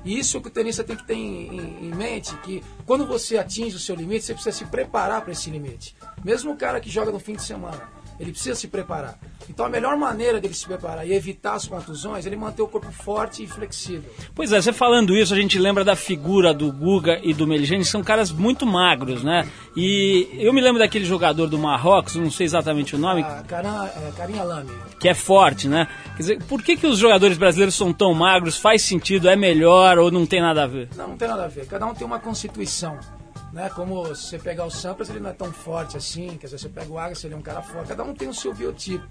E 0.04 0.18
isso 0.18 0.40
que 0.40 0.48
o 0.48 0.50
tenista 0.50 0.84
tem 0.84 0.96
que 0.96 1.04
ter 1.06 1.14
em, 1.14 1.86
em- 1.86 1.94
mente, 1.94 2.36
que 2.38 2.62
quando 2.84 3.06
você 3.06 3.38
atinge 3.38 3.76
o 3.76 3.78
seu 3.78 3.94
limite, 3.94 4.24
você 4.24 4.34
precisa 4.34 4.54
se 4.58 4.64
preparar 4.66 5.22
para 5.22 5.32
esse 5.32 5.48
limite. 5.50 5.96
Mesmo 6.22 6.52
o 6.52 6.56
cara 6.56 6.80
que 6.80 6.90
joga 6.90 7.10
no 7.12 7.18
fim 7.18 7.34
de 7.36 7.42
semana, 7.42 7.88
ele 8.18 8.30
precisa 8.30 8.54
se 8.54 8.68
preparar. 8.68 9.18
Então 9.48 9.66
a 9.66 9.68
melhor 9.68 9.96
maneira 9.96 10.40
dele 10.40 10.54
se 10.54 10.66
preparar 10.66 11.06
e 11.06 11.12
evitar 11.12 11.54
as 11.54 11.66
contusões 11.66 12.24
é 12.24 12.28
ele 12.28 12.36
manter 12.36 12.62
o 12.62 12.68
corpo 12.68 12.90
forte 12.90 13.42
e 13.42 13.46
flexível. 13.46 14.10
Pois 14.34 14.52
é, 14.52 14.60
você 14.60 14.72
falando 14.72 15.16
isso, 15.16 15.34
a 15.34 15.36
gente 15.36 15.58
lembra 15.58 15.84
da 15.84 15.94
figura 15.96 16.54
do 16.54 16.72
Guga 16.72 17.20
e 17.22 17.34
do 17.34 17.46
Meligeni, 17.46 17.84
são 17.84 18.02
caras 18.02 18.30
muito 18.30 18.64
magros, 18.66 19.22
né? 19.22 19.48
E 19.76 20.28
eu 20.34 20.52
me 20.52 20.60
lembro 20.60 20.78
daquele 20.78 21.04
jogador 21.04 21.46
do 21.48 21.58
Marrocos, 21.58 22.14
não 22.16 22.30
sei 22.30 22.46
exatamente 22.46 22.94
o 22.94 22.98
nome, 22.98 23.22
A 23.22 23.42
Caran, 23.42 23.84
é, 23.86 24.12
Carinha 24.16 24.42
Lame. 24.44 24.70
que 24.98 25.08
é 25.08 25.14
forte, 25.14 25.68
né? 25.68 25.88
Quer 26.16 26.18
dizer, 26.18 26.42
por 26.44 26.62
que, 26.62 26.76
que 26.76 26.86
os 26.86 26.98
jogadores 26.98 27.36
brasileiros 27.36 27.74
são 27.74 27.92
tão 27.92 28.14
magros? 28.14 28.56
Faz 28.56 28.82
sentido? 28.82 29.28
É 29.28 29.36
melhor 29.36 29.98
ou 29.98 30.10
não 30.10 30.24
tem 30.24 30.40
nada 30.40 30.62
a 30.64 30.66
ver? 30.66 30.88
Não, 30.96 31.08
não 31.08 31.16
tem 31.16 31.28
nada 31.28 31.44
a 31.44 31.48
ver. 31.48 31.66
Cada 31.66 31.86
um 31.86 31.94
tem 31.94 32.06
uma 32.06 32.18
constituição. 32.18 32.98
Né? 33.54 33.70
Como 33.70 34.12
se 34.16 34.30
você 34.30 34.38
pegar 34.40 34.64
o 34.64 34.70
Sampras, 34.70 35.08
ele 35.08 35.20
não 35.20 35.30
é 35.30 35.32
tão 35.32 35.52
forte 35.52 35.96
assim. 35.96 36.36
Quer 36.36 36.46
dizer, 36.48 36.58
você 36.58 36.68
pega 36.68 36.92
o 36.92 36.98
Agassi, 36.98 37.28
ele 37.28 37.34
é 37.34 37.36
um 37.36 37.42
cara 37.42 37.62
forte. 37.62 37.86
Cada 37.86 38.02
um 38.02 38.12
tem 38.12 38.28
o 38.28 38.34
seu 38.34 38.52
biotipo. 38.52 39.06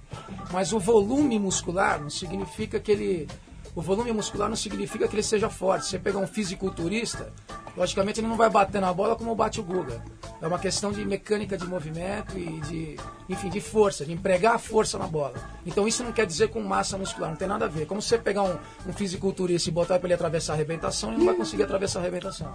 Mas 0.51 0.73
o 0.73 0.79
volume 0.79 1.39
muscular 1.39 2.01
não 2.01 2.09
significa 2.09 2.77
que 2.77 2.91
ele... 2.91 3.27
O 3.75 3.81
volume 3.81 4.11
muscular 4.11 4.47
não 4.49 4.55
significa 4.55 5.07
que 5.07 5.15
ele 5.15 5.23
seja 5.23 5.49
forte. 5.49 5.85
Se 5.85 5.91
você 5.91 5.99
pegar 5.99 6.19
um 6.19 6.27
fisiculturista, 6.27 7.33
logicamente 7.75 8.19
ele 8.19 8.27
não 8.27 8.37
vai 8.37 8.49
bater 8.49 8.79
na 8.79 8.93
bola 8.93 9.15
como 9.15 9.33
bate 9.35 9.59
o 9.59 9.63
Guga. 9.63 10.03
É 10.41 10.45
uma 10.47 10.59
questão 10.59 10.91
de 10.91 11.03
mecânica 11.05 11.57
de 11.57 11.65
movimento 11.65 12.37
e 12.37 12.59
de, 12.67 12.95
enfim, 13.29 13.49
de 13.49 13.59
força, 13.61 14.05
de 14.05 14.11
empregar 14.11 14.55
a 14.55 14.59
força 14.59 14.97
na 14.99 15.07
bola. 15.07 15.33
Então 15.65 15.87
isso 15.87 16.03
não 16.03 16.11
quer 16.11 16.25
dizer 16.25 16.49
com 16.49 16.61
massa 16.61 16.97
muscular, 16.97 17.29
não 17.31 17.37
tem 17.37 17.47
nada 17.47 17.65
a 17.65 17.67
ver. 17.67 17.85
Como 17.87 18.01
se 18.01 18.09
você 18.09 18.17
pegar 18.17 18.43
um, 18.43 18.55
um 18.87 18.93
fisiculturista 18.93 19.69
e 19.69 19.71
botar 19.71 19.97
para 19.97 20.07
ele 20.07 20.13
atravessar 20.13 20.53
a 20.53 20.55
arrebentação, 20.55 21.09
ele 21.09 21.19
não 21.19 21.25
vai 21.25 21.35
conseguir 21.35 21.63
atravessar 21.63 21.99
a 21.99 22.01
arrebentação. 22.03 22.51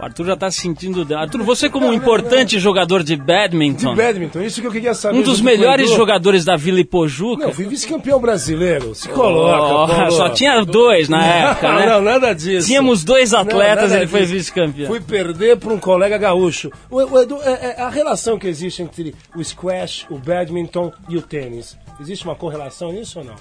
O 0.00 0.04
Arthur 0.04 0.24
já 0.26 0.36
tá 0.36 0.50
sentindo. 0.50 1.06
Arthur, 1.14 1.42
você 1.42 1.68
como 1.68 1.86
um 1.86 1.92
importante 1.92 2.58
jogador 2.58 3.02
de 3.02 3.12
De 3.12 3.16
badminton, 3.22 3.94
badminton, 3.94 4.40
isso 4.40 4.60
que 4.62 4.66
eu 4.66 4.72
queria 4.72 4.94
saber. 4.94 5.18
um 5.18 5.22
dos 5.22 5.40
melhores 5.40 5.90
jogadores 5.90 6.44
da 6.46 6.56
Vila 6.56 6.80
Ipojuca. 6.80 7.44
Não, 7.46 7.52
fui 7.52 7.66
vice-campeão 7.66 8.18
brasileiro. 8.18 8.94
Se 8.94 9.08
coloca, 9.10 10.06
Oh, 10.06 10.10
só 10.16 10.30
tinha 10.30 10.61
dois 10.64 11.08
na 11.08 11.24
época, 11.26 11.72
né? 11.74 11.86
Não, 11.86 12.00
nada 12.00 12.32
disso. 12.34 12.66
Tínhamos 12.66 13.04
dois 13.04 13.32
atletas, 13.34 13.90
nada 13.90 13.96
ele 14.02 14.06
foi 14.06 14.24
vice-campeão. 14.24 14.86
Fui 14.88 15.00
perder 15.00 15.56
para 15.58 15.72
um 15.72 15.78
colega 15.78 16.16
gaúcho. 16.18 16.70
O, 16.90 16.96
o 16.96 17.20
Edu, 17.22 17.40
é- 17.42 17.76
é 17.78 17.82
a 17.82 17.88
relação 17.88 18.38
que 18.38 18.46
existe 18.46 18.82
entre 18.82 19.14
o 19.34 19.42
squash, 19.44 20.06
o 20.10 20.18
badminton 20.18 20.92
e 21.08 21.16
o 21.16 21.22
tênis. 21.22 21.76
Existe 22.00 22.24
uma 22.24 22.34
correlação 22.34 22.90
nisso 22.92 23.18
ou 23.18 23.24
não? 23.24 23.36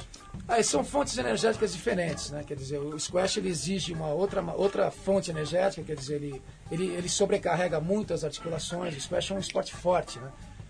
Aí 0.48 0.64
são 0.64 0.84
fontes 0.84 1.18
energéticas 1.18 1.74
diferentes, 1.74 2.32
né? 2.32 2.44
Quer 2.46 2.56
dizer, 2.56 2.78
o 2.80 3.00
squash 3.00 3.38
ele 3.38 3.50
exige 3.50 3.94
uma 3.94 4.08
outra, 4.08 4.42
uma 4.42 4.54
outra 4.54 4.92
fonte 4.92 5.30
energética, 5.32 5.82
quer 5.84 5.96
dizer, 5.96 6.16
ele, 6.16 6.42
ele, 6.72 6.86
ele 6.88 7.08
sobrecarrega 7.10 7.80
muito 7.80 8.14
as 8.14 8.24
articulações. 8.24 8.96
O 8.96 9.00
squash 9.02 9.32
é 9.32 9.34
um 9.36 9.40
esporte 9.40 9.74
forte, 9.74 10.20
né? 10.20 10.28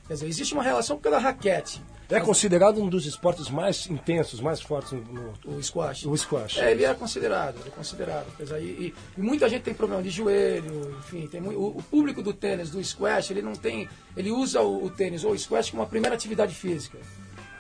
Quer 0.08 0.14
dizer, 0.16 0.28
existe 0.28 0.54
uma 0.54 0.62
relação 0.64 0.98
pela 0.98 1.18
raquete. 1.18 1.82
É 2.12 2.20
considerado 2.20 2.82
um 2.82 2.88
dos 2.90 3.06
esportes 3.06 3.50
mais 3.50 3.88
intensos, 3.90 4.40
mais 4.40 4.62
fortes 4.62 4.92
no, 4.92 5.02
no- 5.02 5.58
O 5.58 5.64
squash. 5.64 6.06
o 6.06 6.16
squash. 6.18 6.58
É, 6.60 6.72
ele 6.72 6.84
é 6.84 6.94
considerado, 6.94 7.56
ele 7.60 7.70
é 7.70 7.72
considerado. 7.72 8.26
E, 8.40 8.54
e- 8.54 8.94
e 9.18 9.22
muita 9.22 9.48
gente 9.50 9.62
tem 9.64 9.74
problema 9.74 10.04
de 10.04 10.10
joelho, 10.10 10.96
enfim, 11.00 11.28
tem 11.28 11.40
mui- 11.42 11.56
o, 11.56 11.78
o 11.78 11.84
público 11.84 12.22
do 12.22 12.34
tênis, 12.34 12.70
do 12.70 12.84
squash, 12.84 13.32
ele 13.32 13.42
não 13.42 13.54
tem, 13.54 13.88
ele 14.18 14.32
usa 14.32 14.62
o, 14.62 14.86
o 14.86 14.90
tênis 14.90 15.24
ou 15.24 15.32
o 15.32 15.40
squash 15.40 15.72
como 15.72 15.82
uma 15.84 15.88
primeira 15.90 16.16
atividade 16.16 16.54
física. 16.54 16.98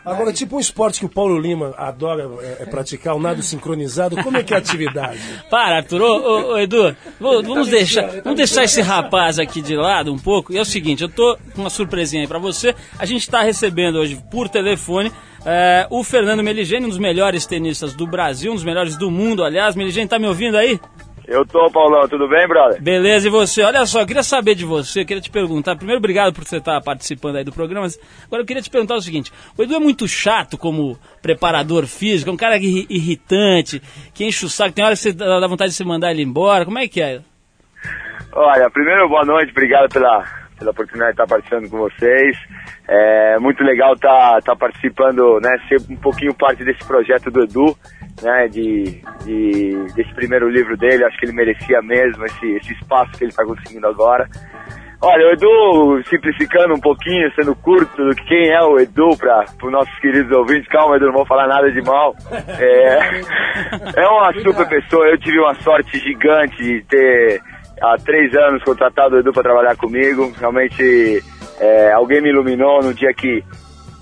Agora, 0.03 0.33
tipo 0.33 0.55
um 0.55 0.59
esporte 0.59 0.99
que 0.99 1.05
o 1.05 1.09
Paulo 1.09 1.39
Lima 1.39 1.73
adora 1.77 2.29
é, 2.41 2.63
é 2.63 2.65
praticar, 2.65 3.15
o 3.15 3.19
nado 3.19 3.41
sincronizado, 3.43 4.15
como 4.23 4.37
é 4.37 4.43
que 4.43 4.53
é 4.53 4.57
a 4.57 4.59
atividade? 4.59 5.19
Para, 5.49 5.77
Arthur. 5.77 6.01
Ô, 6.01 6.51
ô, 6.53 6.57
Edu, 6.57 6.95
vou- 7.19 7.43
vamos, 7.43 7.67
me 7.67 7.71
deixar, 7.71 8.03
tá 8.09 8.21
vamos 8.23 8.37
deixar 8.37 8.63
esse 8.63 8.81
rapaz 8.81 9.37
aqui 9.39 9.61
de 9.61 9.75
lado 9.75 10.11
um 10.11 10.17
pouco. 10.17 10.51
E 10.51 10.57
é 10.57 10.61
o 10.61 10.65
seguinte, 10.65 11.03
eu 11.03 11.09
tô 11.09 11.37
com 11.53 11.61
uma 11.61 11.69
surpresinha 11.69 12.23
aí 12.23 12.27
pra 12.27 12.39
você. 12.39 12.75
A 12.97 13.05
gente 13.05 13.29
tá 13.29 13.41
recebendo 13.41 13.97
hoje 13.99 14.21
por 14.31 14.49
telefone 14.49 15.11
é, 15.45 15.87
o 15.89 16.03
Fernando 16.03 16.43
Meligeni, 16.43 16.85
um 16.85 16.89
dos 16.89 16.97
melhores 16.99 17.45
tenistas 17.45 17.93
do 17.93 18.05
Brasil, 18.07 18.51
um 18.51 18.55
dos 18.55 18.63
melhores 18.63 18.97
do 18.97 19.09
mundo, 19.11 19.43
aliás. 19.43 19.75
Meligeni, 19.75 20.07
tá 20.07 20.17
me 20.19 20.27
ouvindo 20.27 20.55
aí? 20.57 20.79
Eu 21.27 21.45
tô, 21.45 21.69
Paulão, 21.71 22.07
tudo 22.07 22.27
bem, 22.27 22.47
brother? 22.47 22.81
Beleza, 22.81 23.27
e 23.27 23.31
você? 23.31 23.61
Olha 23.63 23.85
só, 23.85 24.01
eu 24.01 24.07
queria 24.07 24.23
saber 24.23 24.55
de 24.55 24.65
você, 24.65 25.01
eu 25.01 25.05
queria 25.05 25.21
te 25.21 25.29
perguntar. 25.29 25.75
Primeiro, 25.75 25.99
obrigado 25.99 26.33
por 26.33 26.43
você 26.43 26.57
estar 26.57 26.81
participando 26.81 27.37
aí 27.37 27.43
do 27.43 27.51
programa. 27.53 27.87
Agora 28.25 28.41
eu 28.41 28.45
queria 28.45 28.61
te 28.61 28.69
perguntar 28.69 28.95
o 28.95 29.01
seguinte: 29.01 29.31
o 29.57 29.63
Edu 29.63 29.75
é 29.75 29.79
muito 29.79 30.07
chato 30.07 30.57
como 30.57 30.97
preparador 31.21 31.85
físico, 31.87 32.29
é 32.29 32.33
um 32.33 32.37
cara 32.37 32.57
irri- 32.57 32.87
irritante, 32.89 33.81
que 34.13 34.25
enche 34.25 34.45
o 34.45 34.49
saco, 34.49 34.73
tem 34.73 34.83
hora 34.83 34.95
que 34.95 35.01
você 35.01 35.13
dá 35.13 35.47
vontade 35.47 35.71
de 35.71 35.77
você 35.77 35.85
mandar 35.85 36.11
ele 36.11 36.23
embora. 36.23 36.65
Como 36.65 36.79
é 36.79 36.87
que 36.87 37.01
é? 37.01 37.21
Olha, 38.33 38.69
primeiro, 38.69 39.07
boa 39.09 39.25
noite, 39.25 39.51
obrigado 39.51 39.89
pela, 39.89 40.23
pela 40.57 40.71
oportunidade 40.71 41.15
de 41.15 41.21
estar 41.21 41.27
participando 41.27 41.69
com 41.69 41.77
vocês. 41.77 42.37
É 42.87 43.37
muito 43.39 43.63
legal 43.63 43.93
estar 43.93 44.41
tá, 44.41 44.55
participando, 44.55 45.39
né, 45.41 45.49
ser 45.67 45.81
um 45.89 45.95
pouquinho 45.97 46.33
parte 46.33 46.63
desse 46.63 46.85
projeto 46.85 47.29
do 47.29 47.43
Edu, 47.43 47.77
né, 48.21 48.47
de, 48.47 49.01
de, 49.23 49.93
desse 49.95 50.13
primeiro 50.13 50.49
livro 50.49 50.77
dele, 50.77 51.05
acho 51.05 51.17
que 51.17 51.25
ele 51.25 51.33
merecia 51.33 51.81
mesmo 51.81 52.25
esse, 52.25 52.45
esse 52.57 52.73
espaço 52.73 53.11
que 53.13 53.23
ele 53.23 53.31
está 53.31 53.45
conseguindo 53.45 53.87
agora. 53.87 54.27
Olha, 55.03 55.27
o 55.27 55.31
Edu, 55.31 56.03
simplificando 56.07 56.75
um 56.75 56.79
pouquinho, 56.79 57.31
sendo 57.33 57.55
curto 57.55 58.05
do 58.05 58.15
que 58.15 58.23
quem 58.25 58.51
é 58.51 58.61
o 58.61 58.79
Edu 58.79 59.17
para 59.17 59.45
os 59.63 59.71
nossos 59.71 59.99
queridos 59.99 60.31
ouvintes, 60.31 60.67
calma 60.67 60.95
Edu, 60.95 61.07
não 61.07 61.13
vou 61.13 61.25
falar 61.25 61.47
nada 61.47 61.71
de 61.71 61.81
mal. 61.81 62.15
É, 62.59 63.21
é 63.99 64.07
uma 64.07 64.31
super 64.33 64.67
pessoa, 64.69 65.07
eu 65.07 65.17
tive 65.17 65.39
uma 65.39 65.55
sorte 65.55 65.97
gigante 65.97 66.55
de 66.57 66.83
ter 66.83 67.41
há 67.81 67.95
três 67.97 68.31
anos 68.35 68.63
contratado 68.63 69.15
o 69.15 69.19
Edu 69.19 69.33
para 69.33 69.41
trabalhar 69.41 69.75
comigo. 69.75 70.31
Realmente 70.39 71.23
é, 71.59 71.91
alguém 71.93 72.21
me 72.21 72.29
iluminou 72.29 72.83
no 72.83 72.93
dia 72.93 73.11
que 73.11 73.43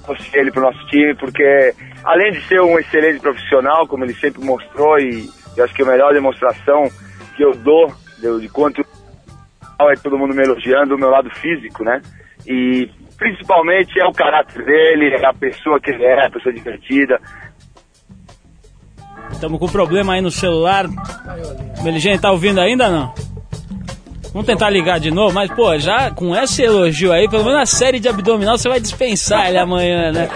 trouxe 0.05 0.37
ele 0.37 0.51
para 0.51 0.61
o 0.61 0.65
nosso 0.65 0.85
time, 0.87 1.15
porque 1.15 1.73
além 2.03 2.31
de 2.31 2.41
ser 2.47 2.61
um 2.61 2.79
excelente 2.79 3.19
profissional, 3.19 3.87
como 3.87 4.03
ele 4.03 4.13
sempre 4.15 4.43
mostrou, 4.43 4.97
e 4.99 5.29
eu 5.55 5.63
acho 5.63 5.73
que 5.73 5.83
a 5.83 5.85
melhor 5.85 6.13
demonstração 6.13 6.89
que 7.35 7.43
eu 7.43 7.51
dou 7.51 7.93
de, 8.19 8.41
de 8.41 8.49
quanto 8.49 8.81
é 8.81 9.95
todo 10.01 10.17
mundo 10.17 10.35
me 10.35 10.43
elogiando 10.43 10.95
o 10.95 10.99
meu 10.99 11.09
lado 11.09 11.29
físico, 11.35 11.83
né? 11.83 12.01
E 12.45 12.89
principalmente 13.17 13.99
é 13.99 14.05
o 14.05 14.13
caráter 14.13 14.63
dele, 14.65 15.15
é 15.15 15.25
a 15.25 15.33
pessoa 15.33 15.79
que 15.79 15.91
ele 15.91 16.03
é, 16.03 16.25
a 16.25 16.29
pessoa 16.29 16.53
divertida. 16.53 17.19
Estamos 19.31 19.59
com 19.59 19.67
problema 19.67 20.13
aí 20.13 20.21
no 20.21 20.31
celular. 20.31 20.85
Meligeni, 21.83 22.19
tá 22.19 22.31
ouvindo 22.31 22.59
ainda 22.59 22.89
não? 22.89 23.13
Vamos 24.31 24.45
tentar 24.45 24.69
ligar 24.69 24.99
de 24.99 25.09
novo, 25.09 25.33
mas 25.33 25.49
pô, 25.51 25.77
já 25.79 26.11
com 26.11 26.35
esse 26.35 26.61
elogio 26.61 27.11
aí, 27.11 27.27
pelo 27.27 27.43
menos 27.43 27.61
a 27.61 27.65
série 27.65 27.99
de 27.99 28.07
abdominal 28.07 28.57
você 28.57 28.69
vai 28.69 28.79
dispensar 28.79 29.49
ele 29.49 29.57
amanhã, 29.57 30.11
né? 30.11 30.29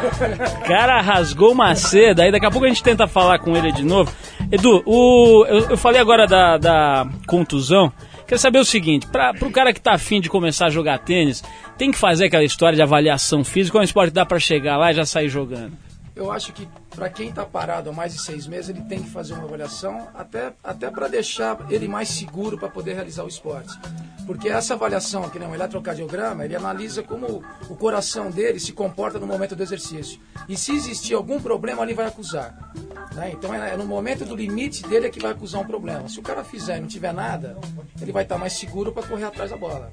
O 0.62 0.68
cara 0.68 1.00
rasgou 1.00 1.52
uma 1.52 1.76
seda, 1.76 2.24
aí 2.24 2.32
daqui 2.32 2.46
a 2.46 2.50
pouco 2.52 2.66
a 2.66 2.70
gente 2.70 2.82
tenta 2.82 3.06
falar 3.06 3.38
com 3.38 3.56
ele 3.56 3.72
de 3.72 3.84
novo. 3.84 4.12
Edu, 4.52 4.82
o, 4.86 5.46
eu, 5.48 5.70
eu 5.70 5.78
falei 5.78 6.02
agora 6.02 6.26
da, 6.26 6.58
da 6.58 7.08
contusão. 7.28 7.92
Quero 8.26 8.40
saber 8.40 8.60
o 8.60 8.66
seguinte, 8.66 9.06
para 9.08 9.34
o 9.42 9.52
cara 9.52 9.72
que 9.72 9.80
tá 9.80 9.94
afim 9.94 10.20
de 10.20 10.28
começar 10.30 10.68
a 10.68 10.70
jogar 10.72 10.98
tênis, 10.98 11.44
tem 11.78 11.92
que 11.92 11.98
fazer 11.98 12.26
aquela 12.26 12.44
história 12.44 12.76
de 12.76 12.82
avaliação 12.82 13.44
física 13.44 13.78
ou 13.78 13.82
é 13.82 13.84
um 13.84 13.86
esporte 13.86 14.10
que 14.10 14.16
dá 14.16 14.26
para 14.26 14.40
chegar 14.40 14.78
lá 14.78 14.92
e 14.92 14.96
já 14.96 15.06
sair 15.06 15.30
jogando? 15.30 15.74
Eu 16.16 16.32
acho 16.32 16.52
que 16.52 16.68
para 16.96 17.10
quem 17.10 17.30
está 17.30 17.46
parado 17.46 17.90
há 17.90 17.94
mais 17.94 18.14
de 18.14 18.22
seis 18.22 18.48
meses, 18.48 18.70
ele 18.70 18.82
tem 18.82 19.02
que 19.02 19.10
fazer 19.10 19.34
uma 19.34 19.44
avaliação 19.44 20.08
até, 20.14 20.54
até 20.64 20.90
para 20.90 21.08
deixar 21.08 21.58
ele 21.70 21.88
mais 21.88 22.10
seguro 22.10 22.58
para 22.58 22.70
poder 22.70 22.94
realizar 22.94 23.24
o 23.24 23.28
esporte. 23.28 23.78
Porque 24.26 24.48
essa 24.48 24.74
avaliação, 24.74 25.30
que 25.30 25.38
nem 25.38 25.48
um 25.48 25.56
eletrocardiograma, 25.56 26.46
ele 26.46 26.56
analisa 26.56 27.04
como 27.04 27.44
o 27.70 27.76
coração 27.76 28.32
dele 28.32 28.60
se 28.60 28.72
comporta 28.72 29.20
no 29.20 29.28
momento 29.28 29.56
do 29.56 29.64
exercício. 29.64 30.20
E 30.48 30.56
se 30.56 30.74
existir 30.74 31.14
algum 31.14 31.42
problema, 31.42 31.84
ele 31.84 31.94
vai 31.94 32.06
acusar. 32.06 32.72
né? 33.14 33.32
Então 33.34 33.54
é, 33.54 33.74
é 33.74 33.78
no 33.78 33.86
momento 33.86 34.24
do 34.24 34.36
limite 34.36 34.84
dele 34.88 35.08
é 35.08 35.10
que 35.10 35.20
vai 35.20 35.32
acusar 35.32 35.62
um 35.62 35.66
problema. 35.66 36.08
Se 36.08 36.20
o 36.20 36.24
cara 36.24 36.44
fizer 36.44 36.78
e 36.78 36.82
não 36.82 36.88
tiver 36.88 37.14
nada, 37.14 37.58
ele 38.02 38.12
vai 38.12 38.24
estar 38.24 38.38
mais 38.38 38.54
seguro 38.54 38.94
para 38.94 39.06
correr 39.06 39.26
atrás 39.26 39.52
da 39.52 39.58
bola. 39.58 39.92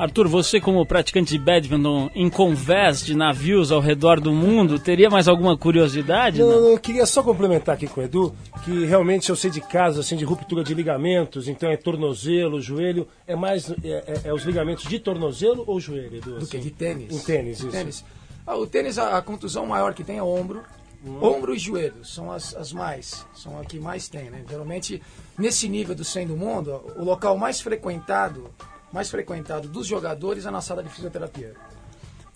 Arthur, 0.00 0.28
você 0.28 0.58
como 0.58 0.86
praticante 0.86 1.32
de 1.32 1.38
badminton 1.38 2.08
em 2.14 2.30
convés 2.30 3.04
de 3.04 3.14
navios 3.14 3.70
ao 3.70 3.80
redor 3.80 4.18
do 4.18 4.32
mundo, 4.32 4.78
teria 4.78 5.10
mais 5.10 5.28
alguma 5.28 5.58
curiosidade? 5.58 6.40
Não, 6.40 6.48
não? 6.48 6.60
não, 6.62 6.68
eu 6.70 6.78
queria 6.78 7.04
só 7.04 7.22
complementar 7.22 7.74
aqui 7.74 7.86
com 7.86 8.00
o 8.00 8.04
Edu, 8.04 8.34
que 8.64 8.86
realmente 8.86 9.28
eu 9.28 9.36
sei 9.36 9.50
de 9.50 9.60
casos 9.60 10.06
assim, 10.06 10.16
de 10.16 10.24
ruptura 10.24 10.64
de 10.64 10.72
ligamentos, 10.72 11.48
então 11.48 11.70
é 11.70 11.76
tornozelo, 11.76 12.62
joelho, 12.62 13.06
é 13.26 13.36
mais 13.36 13.70
é, 13.70 13.74
é- 13.84 14.20
é 14.24 14.32
os 14.32 14.42
ligamentos 14.42 14.84
de 14.84 14.98
tornozelo 14.98 15.64
ou 15.66 15.78
joelho, 15.78 16.16
Edu? 16.16 16.38
Do 16.38 16.46
que? 16.46 16.56
assim? 16.56 16.66
De 16.66 16.70
tênis? 16.70 17.14
Em 17.14 17.18
tênis, 17.18 17.58
isso. 17.58 17.68
Tênis. 17.68 18.02
Ah, 18.46 18.56
o 18.56 18.66
tênis, 18.66 18.96
a, 18.96 19.18
a 19.18 19.20
contusão 19.20 19.66
maior 19.66 19.92
que 19.92 20.02
tem 20.02 20.16
é 20.16 20.22
ombro. 20.22 20.62
Ombro 21.20 21.54
e 21.54 21.58
joelho 21.58 22.02
são 22.04 22.32
as, 22.32 22.54
as 22.56 22.72
mais, 22.72 23.26
são 23.34 23.60
a 23.60 23.64
que 23.66 23.78
mais 23.78 24.08
tem, 24.08 24.30
né? 24.30 24.44
Geralmente, 24.48 25.02
nesse 25.38 25.68
nível 25.68 25.94
do 25.94 26.04
100 26.04 26.26
do 26.28 26.36
mundo, 26.38 26.80
o 26.96 27.04
local 27.04 27.36
mais 27.36 27.60
frequentado, 27.60 28.50
mais 28.92 29.10
frequentado 29.10 29.68
dos 29.68 29.86
jogadores 29.86 30.46
é 30.46 30.50
na 30.50 30.60
sala 30.60 30.82
de 30.82 30.88
fisioterapia. 30.88 31.52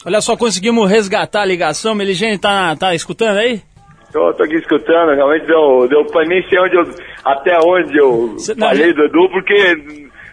Olha 0.07 0.21
só, 0.21 0.37
conseguimos 0.37 0.89
resgatar 0.91 1.43
a 1.43 1.47
ligação. 1.47 1.95
Meligene 1.95 2.39
tá, 2.39 2.77
tá 2.77 2.95
escutando 2.95 3.39
aí? 3.39 3.63
Tô, 4.13 4.33
tô 4.35 4.45
aqui 4.45 4.55
escutando, 4.57 5.15
realmente 5.15 5.47
deu, 5.47 5.89
deu 5.89 6.05
pra 6.07 6.25
nem 6.25 6.41
sei 6.49 6.59
onde 6.61 6.77
eu, 6.77 6.83
até 7.25 7.59
onde 7.65 7.97
eu 7.99 8.39
Cê- 8.39 8.55
não, 8.55 8.69
falei 8.69 8.85
gente- 8.87 8.97
do 8.97 9.05
Edu, 9.07 9.29
porque 9.31 9.75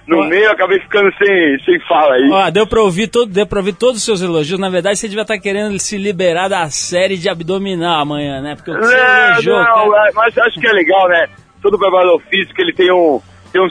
no 0.08 0.20
Ó. 0.20 0.26
meio 0.28 0.44
eu 0.46 0.52
acabei 0.52 0.80
ficando 0.82 1.10
sem, 1.18 1.58
sem 1.66 1.80
fala 1.88 2.14
aí. 2.14 2.30
Ó, 2.32 2.50
deu 2.52 2.68
pra 2.68 2.82
ouvir 2.82 3.08
todo, 3.08 3.32
deu 3.32 3.48
pra 3.48 3.58
ouvir 3.60 3.74
todos 3.74 3.98
os 3.98 4.04
seus 4.04 4.22
elogios. 4.22 4.60
Na 4.60 4.70
verdade, 4.70 5.00
você 5.00 5.08
devia 5.08 5.24
estar 5.24 5.40
querendo 5.40 5.80
se 5.80 5.98
liberar 5.98 6.48
da 6.48 6.70
série 6.70 7.18
de 7.18 7.28
abdominal 7.28 8.02
amanhã, 8.02 8.40
né? 8.42 8.56
Porque 8.56 8.70
o 8.70 8.76
que 8.76 8.86
você 8.86 8.96
Não, 8.96 9.32
elogiou, 9.32 9.58
não, 9.64 9.90
cara. 9.92 10.10
é, 10.10 10.12
mas 10.14 10.38
acho 10.38 10.60
que 10.60 10.68
é 10.68 10.74
legal, 10.74 11.08
né? 11.10 11.28
Todo 11.64 11.80
preparador 11.80 12.22
físico 12.30 12.62
ele 12.62 12.74
tem 12.74 12.92
um 12.92 13.20
tem 13.52 13.62
um 13.64 13.68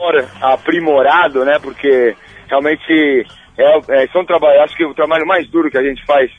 senhor 0.00 0.28
aprimorado, 0.40 1.44
né? 1.44 1.58
Porque 1.60 2.16
realmente 2.48 3.26
é, 3.58 4.02
é, 4.02 4.06
são 4.08 4.24
trabalho, 4.24 4.62
acho 4.62 4.76
que 4.76 4.84
o 4.84 4.94
trabalho 4.94 5.26
mais 5.26 5.48
duro 5.50 5.70
que 5.70 5.78
a 5.78 5.82
gente 5.82 6.04
faz 6.06 6.30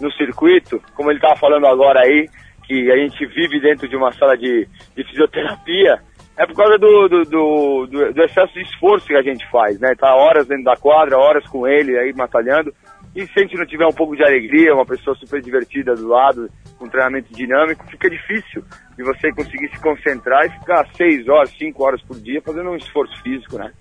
no 0.00 0.10
circuito, 0.12 0.80
como 0.94 1.10
ele 1.10 1.18
estava 1.18 1.36
falando 1.36 1.66
agora 1.66 2.00
aí, 2.00 2.28
que 2.64 2.90
a 2.92 2.96
gente 2.96 3.26
vive 3.26 3.60
dentro 3.60 3.88
de 3.88 3.96
uma 3.96 4.12
sala 4.12 4.36
de, 4.36 4.66
de 4.96 5.04
fisioterapia, 5.04 5.98
é 6.36 6.46
por 6.46 6.54
causa 6.54 6.78
do, 6.78 7.08
do, 7.08 7.22
do, 7.24 7.86
do- 7.86 8.12
do 8.12 8.22
excesso 8.22 8.52
de 8.54 8.60
esforço 8.62 9.06
que 9.08 9.16
a 9.16 9.22
gente 9.22 9.44
faz, 9.50 9.80
né? 9.80 9.92
Tá 9.98 10.14
horas 10.14 10.46
dentro 10.46 10.64
da 10.64 10.76
quadra, 10.76 11.18
horas 11.18 11.44
com 11.48 11.66
ele 11.66 11.98
aí 11.98 12.12
batalhando. 12.12 12.72
E 13.14 13.26
se 13.26 13.32
a 13.36 13.42
gente 13.42 13.56
não 13.56 13.66
tiver 13.66 13.86
um 13.86 13.92
pouco 13.92 14.16
de 14.16 14.22
alegria, 14.22 14.74
uma 14.74 14.86
pessoa 14.86 15.16
super 15.16 15.40
divertida 15.42 15.94
do 15.94 16.06
lado, 16.08 16.48
com 16.78 16.88
treinamento 16.88 17.34
dinâmico, 17.34 17.84
fica 17.90 18.08
difícil 18.08 18.62
de 18.96 19.02
você 19.02 19.32
conseguir 19.32 19.68
se 19.70 19.80
concentrar 19.80 20.46
e 20.46 20.50
ficar 20.50 20.86
seis 20.94 21.28
horas, 21.28 21.50
cinco 21.58 21.84
horas 21.84 22.00
por 22.02 22.18
dia 22.20 22.40
fazendo 22.42 22.70
um 22.70 22.76
esforço 22.76 23.20
físico, 23.22 23.58
né? 23.58 23.72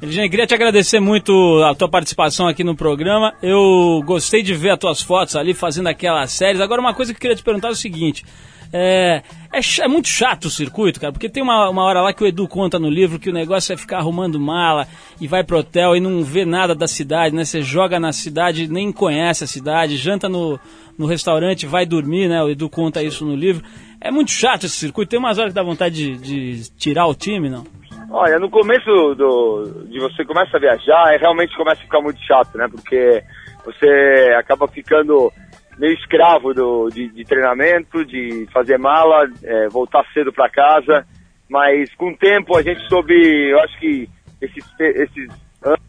Eligene, 0.00 0.30
queria 0.30 0.46
te 0.46 0.54
agradecer 0.54 1.00
muito 1.00 1.32
a 1.64 1.74
tua 1.74 1.90
participação 1.90 2.46
aqui 2.46 2.62
no 2.62 2.76
programa. 2.76 3.34
Eu 3.42 4.00
gostei 4.04 4.42
de 4.42 4.54
ver 4.54 4.70
as 4.70 4.78
tuas 4.78 5.02
fotos 5.02 5.34
ali 5.34 5.54
fazendo 5.54 5.88
aquelas 5.88 6.30
séries. 6.30 6.60
Agora, 6.60 6.80
uma 6.80 6.94
coisa 6.94 7.12
que 7.12 7.16
eu 7.16 7.20
queria 7.20 7.36
te 7.36 7.42
perguntar 7.42 7.68
é 7.68 7.72
o 7.72 7.74
seguinte. 7.74 8.24
É, 8.72 9.22
é, 9.52 9.60
é 9.82 9.88
muito 9.88 10.08
chato 10.08 10.44
o 10.44 10.50
circuito, 10.50 11.00
cara, 11.00 11.12
porque 11.12 11.28
tem 11.28 11.42
uma, 11.42 11.70
uma 11.70 11.82
hora 11.82 12.02
lá 12.02 12.12
que 12.12 12.22
o 12.22 12.26
Edu 12.26 12.46
conta 12.46 12.78
no 12.78 12.90
livro 12.90 13.18
que 13.18 13.30
o 13.30 13.32
negócio 13.32 13.72
é 13.72 13.76
ficar 13.76 13.98
arrumando 13.98 14.38
mala 14.38 14.86
e 15.20 15.26
vai 15.26 15.42
pro 15.42 15.58
hotel 15.58 15.96
e 15.96 16.00
não 16.00 16.22
vê 16.22 16.44
nada 16.44 16.74
da 16.74 16.86
cidade, 16.86 17.34
né? 17.34 17.44
Você 17.44 17.62
joga 17.62 17.98
na 17.98 18.12
cidade, 18.12 18.68
nem 18.68 18.92
conhece 18.92 19.44
a 19.44 19.46
cidade, 19.46 19.96
janta 19.96 20.28
no, 20.28 20.60
no 20.98 21.06
restaurante, 21.06 21.66
vai 21.66 21.86
dormir, 21.86 22.28
né? 22.28 22.42
O 22.42 22.50
Edu 22.50 22.68
conta 22.68 23.02
isso 23.02 23.24
no 23.24 23.34
livro. 23.34 23.64
É 24.00 24.10
muito 24.10 24.30
chato 24.30 24.66
esse 24.66 24.76
circuito, 24.76 25.10
tem 25.10 25.18
umas 25.18 25.38
horas 25.38 25.52
que 25.52 25.56
dá 25.56 25.62
vontade 25.62 26.16
de, 26.16 26.54
de 26.54 26.70
tirar 26.76 27.06
o 27.06 27.14
time, 27.14 27.48
não? 27.48 27.64
Olha, 28.10 28.38
no 28.38 28.48
começo 28.50 29.14
do, 29.14 29.86
de 29.88 29.98
você 29.98 30.24
começa 30.24 30.56
a 30.56 30.60
viajar, 30.60 31.12
é, 31.12 31.18
realmente 31.18 31.56
começa 31.56 31.80
a 31.80 31.84
ficar 31.84 32.00
muito 32.00 32.20
chato, 32.22 32.56
né? 32.56 32.66
Porque 32.70 33.22
você 33.64 34.34
acaba 34.38 34.66
ficando 34.68 35.30
meio 35.78 35.94
escravo 35.94 36.52
do, 36.52 36.88
de, 36.88 37.08
de 37.08 37.24
treinamento, 37.24 38.04
de 38.04 38.46
fazer 38.52 38.78
mala, 38.78 39.28
é, 39.42 39.68
voltar 39.68 40.04
cedo 40.12 40.32
para 40.32 40.50
casa. 40.50 41.06
Mas 41.48 41.94
com 41.94 42.10
o 42.10 42.16
tempo 42.16 42.56
a 42.56 42.62
gente 42.62 42.80
soube, 42.88 43.14
eu 43.14 43.58
acho 43.60 43.78
que 43.78 44.08
esses, 44.40 44.64
esses 44.78 45.28
anos 45.62 45.80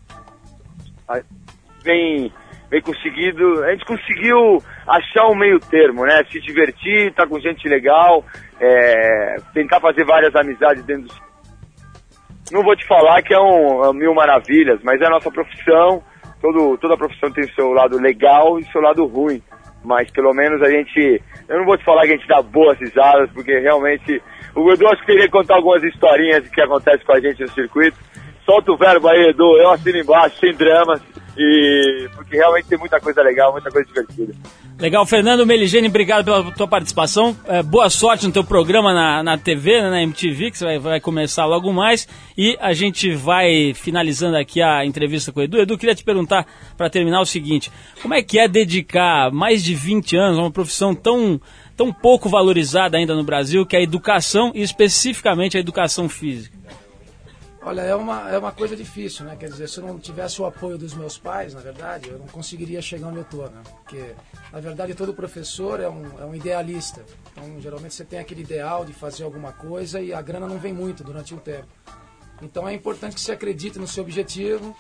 vem, 1.83 2.31
vem 2.69 2.81
conseguido, 2.81 3.63
a 3.63 3.71
gente 3.71 3.85
conseguiu 3.85 4.63
achar 4.87 5.27
um 5.27 5.35
meio 5.35 5.59
termo, 5.59 6.05
né? 6.05 6.23
Se 6.31 6.39
divertir, 6.39 7.09
estar 7.09 7.27
com 7.27 7.39
gente 7.39 7.67
legal, 7.67 8.23
é, 8.59 9.35
tentar 9.53 9.79
fazer 9.81 10.05
várias 10.05 10.33
amizades 10.35 10.85
dentro 10.85 11.07
do 11.07 11.29
não 12.51 12.63
vou 12.63 12.75
te 12.75 12.85
falar 12.87 13.21
que 13.21 13.33
é 13.33 13.39
um, 13.39 13.83
é 13.83 13.89
um 13.89 13.93
mil 13.93 14.13
maravilhas, 14.13 14.79
mas 14.83 14.99
é 15.01 15.05
a 15.05 15.09
nossa 15.09 15.31
profissão. 15.31 16.03
Todo, 16.41 16.77
toda 16.77 16.97
profissão 16.97 17.31
tem 17.31 17.43
seu 17.53 17.71
lado 17.73 17.99
legal 17.99 18.57
e 18.59 18.65
seu 18.71 18.81
lado 18.81 19.05
ruim. 19.05 19.41
Mas 19.83 20.11
pelo 20.11 20.33
menos 20.33 20.61
a 20.61 20.69
gente. 20.69 21.21
Eu 21.47 21.59
não 21.59 21.65
vou 21.65 21.77
te 21.77 21.85
falar 21.85 22.01
que 22.01 22.13
a 22.13 22.17
gente 22.17 22.27
dá 22.27 22.41
boas 22.41 22.77
risadas, 22.79 23.29
porque 23.31 23.57
realmente. 23.59 24.21
O 24.55 24.71
Edu 24.71 24.87
acho 24.87 25.01
que 25.01 25.07
teria 25.07 25.25
que 25.25 25.31
contar 25.31 25.55
algumas 25.55 25.83
historinhas 25.83 26.47
que 26.49 26.61
acontecem 26.61 27.05
com 27.05 27.13
a 27.13 27.19
gente 27.19 27.41
no 27.41 27.49
circuito. 27.49 27.97
Solta 28.45 28.71
o 28.71 28.77
verbo 28.77 29.07
aí, 29.07 29.29
Edu, 29.29 29.57
eu 29.57 29.69
assino 29.71 29.99
embaixo, 29.99 30.37
sem 30.37 30.53
dramas. 30.53 31.01
E. 31.39 32.09
Porque 32.15 32.35
realmente 32.35 32.67
tem 32.67 32.77
muita 32.77 32.99
coisa 32.99 33.21
legal, 33.21 33.53
muita 33.53 33.71
coisa 33.71 33.87
divertida. 33.87 34.33
Legal, 34.77 35.05
Fernando 35.05 35.45
Meligeni, 35.45 35.89
obrigado 35.89 36.23
pela 36.23 36.51
tua 36.51 36.67
participação. 36.67 37.35
É, 37.45 37.61
boa 37.61 37.89
sorte 37.89 38.25
no 38.25 38.31
teu 38.31 38.45
programa 38.45 38.93
na, 38.93 39.23
na 39.23 39.37
TV, 39.37 39.81
né, 39.81 39.89
na 39.89 40.03
MTV, 40.03 40.51
que 40.51 40.57
você 40.57 40.63
vai, 40.65 40.79
vai 40.79 40.99
começar 41.01 41.45
logo 41.45 41.71
mais. 41.73 42.07
E 42.37 42.57
a 42.61 42.71
gente 42.73 43.13
vai 43.13 43.73
finalizando 43.73 44.37
aqui 44.37 44.61
a 44.61 44.85
entrevista 44.85 45.31
com 45.31 45.41
o 45.41 45.43
Edu. 45.43 45.59
Edu, 45.59 45.77
queria 45.77 45.95
te 45.95 46.03
perguntar, 46.03 46.45
para 46.77 46.89
terminar, 46.89 47.21
o 47.21 47.25
seguinte: 47.25 47.71
como 48.01 48.13
é 48.13 48.21
que 48.21 48.39
é 48.39 48.47
dedicar 48.47 49.31
mais 49.31 49.63
de 49.63 49.75
20 49.75 50.15
anos 50.15 50.39
a 50.39 50.41
uma 50.43 50.51
profissão 50.51 50.95
tão, 50.95 51.39
tão 51.75 51.91
pouco 51.91 52.29
valorizada 52.29 52.97
ainda 52.97 53.15
no 53.15 53.23
Brasil, 53.23 53.65
que 53.65 53.75
é 53.75 53.79
a 53.79 53.83
educação 53.83 54.51
e 54.55 54.61
especificamente 54.61 55.57
a 55.57 55.59
educação 55.59 56.07
física? 56.07 56.58
Olha, 57.69 57.81
é 57.81 57.93
uma, 57.93 58.31
é 58.31 58.35
uma 58.35 58.51
coisa 58.51 58.75
difícil, 58.75 59.23
né? 59.25 59.35
Quer 59.35 59.47
dizer, 59.47 59.69
se 59.69 59.77
eu 59.77 59.85
não 59.85 59.99
tivesse 59.99 60.41
o 60.41 60.45
apoio 60.47 60.75
dos 60.75 60.95
meus 60.95 61.19
pais, 61.19 61.53
na 61.53 61.59
verdade, 61.59 62.09
eu 62.09 62.17
não 62.17 62.25
conseguiria 62.25 62.81
chegar 62.81 63.09
onde 63.09 63.17
eu 63.17 63.21
estou, 63.21 63.47
né? 63.47 63.61
Porque, 63.63 64.15
na 64.51 64.59
verdade, 64.59 64.95
todo 64.95 65.13
professor 65.13 65.79
é 65.79 65.87
um, 65.87 66.19
é 66.19 66.25
um 66.25 66.33
idealista. 66.33 67.05
Então, 67.31 67.61
geralmente 67.61 67.93
você 67.93 68.03
tem 68.03 68.17
aquele 68.17 68.41
ideal 68.41 68.83
de 68.83 68.91
fazer 68.91 69.23
alguma 69.23 69.51
coisa 69.51 70.01
e 70.01 70.11
a 70.11 70.19
grana 70.19 70.47
não 70.47 70.57
vem 70.57 70.73
muito 70.73 71.03
durante 71.03 71.35
o 71.35 71.37
tempo. 71.37 71.67
Então, 72.41 72.67
é 72.67 72.73
importante 72.73 73.13
que 73.13 73.21
você 73.21 73.33
acredite 73.33 73.77
no 73.77 73.87
seu 73.87 74.03
objetivo 74.03 74.75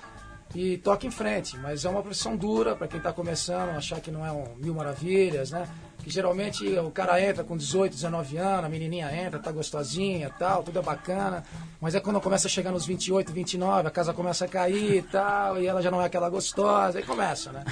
e 0.55 0.79
toque 0.79 1.05
em 1.05 1.11
frente. 1.11 1.59
Mas 1.59 1.85
é 1.85 1.89
uma 1.89 2.01
profissão 2.01 2.35
dura 2.35 2.75
para 2.75 2.87
quem 2.87 2.97
está 2.97 3.13
começando, 3.13 3.69
achar 3.69 4.01
que 4.01 4.09
não 4.09 4.25
é 4.25 4.31
um 4.31 4.55
mil 4.55 4.73
maravilhas, 4.73 5.51
né? 5.51 5.69
Que 6.03 6.09
geralmente 6.09 6.65
o 6.79 6.89
cara 6.91 7.21
entra 7.21 7.43
com 7.43 7.57
18, 7.57 7.93
19 7.93 8.37
anos, 8.37 8.65
a 8.65 8.69
menininha 8.69 9.11
entra, 9.13 9.39
tá 9.39 9.51
gostosinha 9.51 10.29
tal, 10.39 10.63
tudo 10.63 10.79
é 10.79 10.81
bacana. 10.81 11.43
Mas 11.81 11.93
é 11.93 11.99
quando 11.99 12.19
começa 12.21 12.47
a 12.47 12.49
chegar 12.49 12.71
nos 12.71 12.85
28, 12.85 13.31
29, 13.31 13.87
a 13.87 13.91
casa 13.91 14.13
começa 14.13 14.45
a 14.45 14.47
cair 14.47 14.97
e 14.97 15.01
tal, 15.01 15.61
e 15.61 15.67
ela 15.67 15.81
já 15.81 15.91
não 15.91 16.01
é 16.01 16.05
aquela 16.05 16.29
gostosa, 16.29 16.99
aí 16.99 17.03
começa, 17.03 17.51
né? 17.51 17.63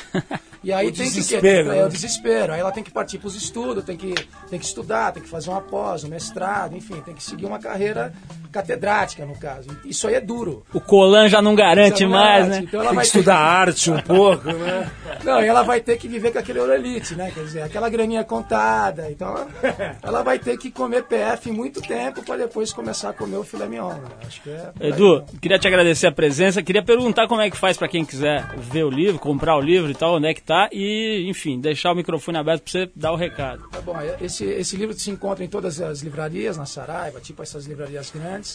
E 0.64 0.74
aí 0.74 0.88
O 0.88 0.92
tem 0.92 1.08
que 1.08 1.16
desespero, 1.16 1.72
é, 1.72 1.76
né? 1.76 1.86
o 1.86 1.90
desespero. 1.90 2.52
Aí 2.54 2.60
ela 2.60 2.72
tem 2.72 2.84
que 2.84 2.92
partir 2.92 3.20
para 3.20 3.28
os 3.28 3.36
estudos, 3.36 3.84
tem 3.86 3.96
que, 3.96 4.14
tem 4.50 4.60
que 4.60 4.66
estudar, 4.66 5.14
tem 5.14 5.24
que 5.24 5.30
fazer 5.30 5.50
uma 5.50 5.62
pós, 5.62 6.04
um 6.04 6.10
mestrado, 6.10 6.76
enfim, 6.76 7.00
tem 7.02 7.14
que 7.14 7.24
seguir 7.24 7.46
uma 7.46 7.60
carreira 7.60 8.14
catedrática, 8.52 9.26
no 9.26 9.38
caso. 9.38 9.70
Isso 9.86 10.08
aí 10.08 10.16
é 10.16 10.22
duro. 10.22 10.64
O 10.74 10.80
Colan 10.80 11.28
já 11.28 11.42
não 11.42 11.56
garante 11.56 12.00
Já 12.00 12.06
não 12.06 12.14
mais, 12.14 12.46
garante. 12.48 12.62
né? 12.62 12.66
Então 12.68 12.80
ela 12.80 12.90
Tem 12.90 12.96
vai 12.96 13.04
que 13.06 13.08
estudar 13.08 13.38
arte 13.38 13.92
um 13.92 14.02
pouco, 14.02 14.46
né? 14.52 14.92
Não, 15.24 15.42
e 15.42 15.48
ela 15.48 15.64
vai 15.64 15.82
ter 15.82 15.98
que 15.98 16.08
viver 16.08 16.32
com 16.32 16.40
aquele 16.40 16.60
Orelite, 16.60 17.16
né? 17.16 17.32
Quer 17.34 17.44
dizer, 17.44 17.62
aquela 17.62 17.90
graninha 17.90 18.24
contada. 18.24 19.10
Então, 19.12 19.36
ela 20.02 20.22
vai 20.24 20.40
ter 20.40 20.58
que 20.58 20.70
comer 20.72 21.04
PF 21.04 21.52
muito 21.52 21.82
tempo 21.82 22.24
para 22.24 22.38
depois 22.38 22.72
começar 22.72 23.10
a 23.10 23.14
comer 23.14 23.38
o 23.38 23.44
filé 23.44 23.68
mignon. 23.68 23.94
Né? 23.94 24.02
Acho 24.26 24.42
que 24.42 24.50
é. 24.50 24.72
Edu, 24.80 25.24
queria 25.42 25.58
te 25.60 25.68
agradecer 25.68 26.08
a 26.08 26.12
presença. 26.12 26.62
Queria 26.62 26.84
perguntar 26.84 27.28
como 27.28 27.42
é 27.42 27.50
que 27.50 27.58
faz 27.58 27.76
para 27.78 27.88
quem 27.88 28.06
quiser 28.06 28.48
ver 28.58 28.84
o 28.84 28.90
livro, 28.90 29.20
comprar 29.20 29.58
o 29.58 29.62
livro 29.62 29.90
e 29.92 29.96
tal, 29.96 30.16
onde 30.16 30.28
é 30.28 30.34
que 30.34 30.42
tá. 30.42 30.70
E, 30.72 31.26
enfim, 31.28 31.60
deixar 31.60 31.92
o 31.92 31.96
microfone 31.96 32.38
aberto 32.38 32.64
para 32.64 32.72
você 32.72 32.90
dar 32.96 33.12
o 33.12 33.16
recado. 33.16 33.68
Tá 33.70 33.82
bom, 33.82 33.98
esse, 34.22 34.46
esse 34.46 34.78
livro 34.78 34.98
se 34.98 35.10
encontra 35.10 35.44
em 35.44 35.48
todas 35.48 35.82
as 35.82 36.02
livrarias, 36.02 36.58
na 36.58 36.66
Saraiva, 36.66 37.20
tipo 37.20 37.42
essas 37.44 37.66
livrarias 37.66 38.12
grandes. 38.12 38.47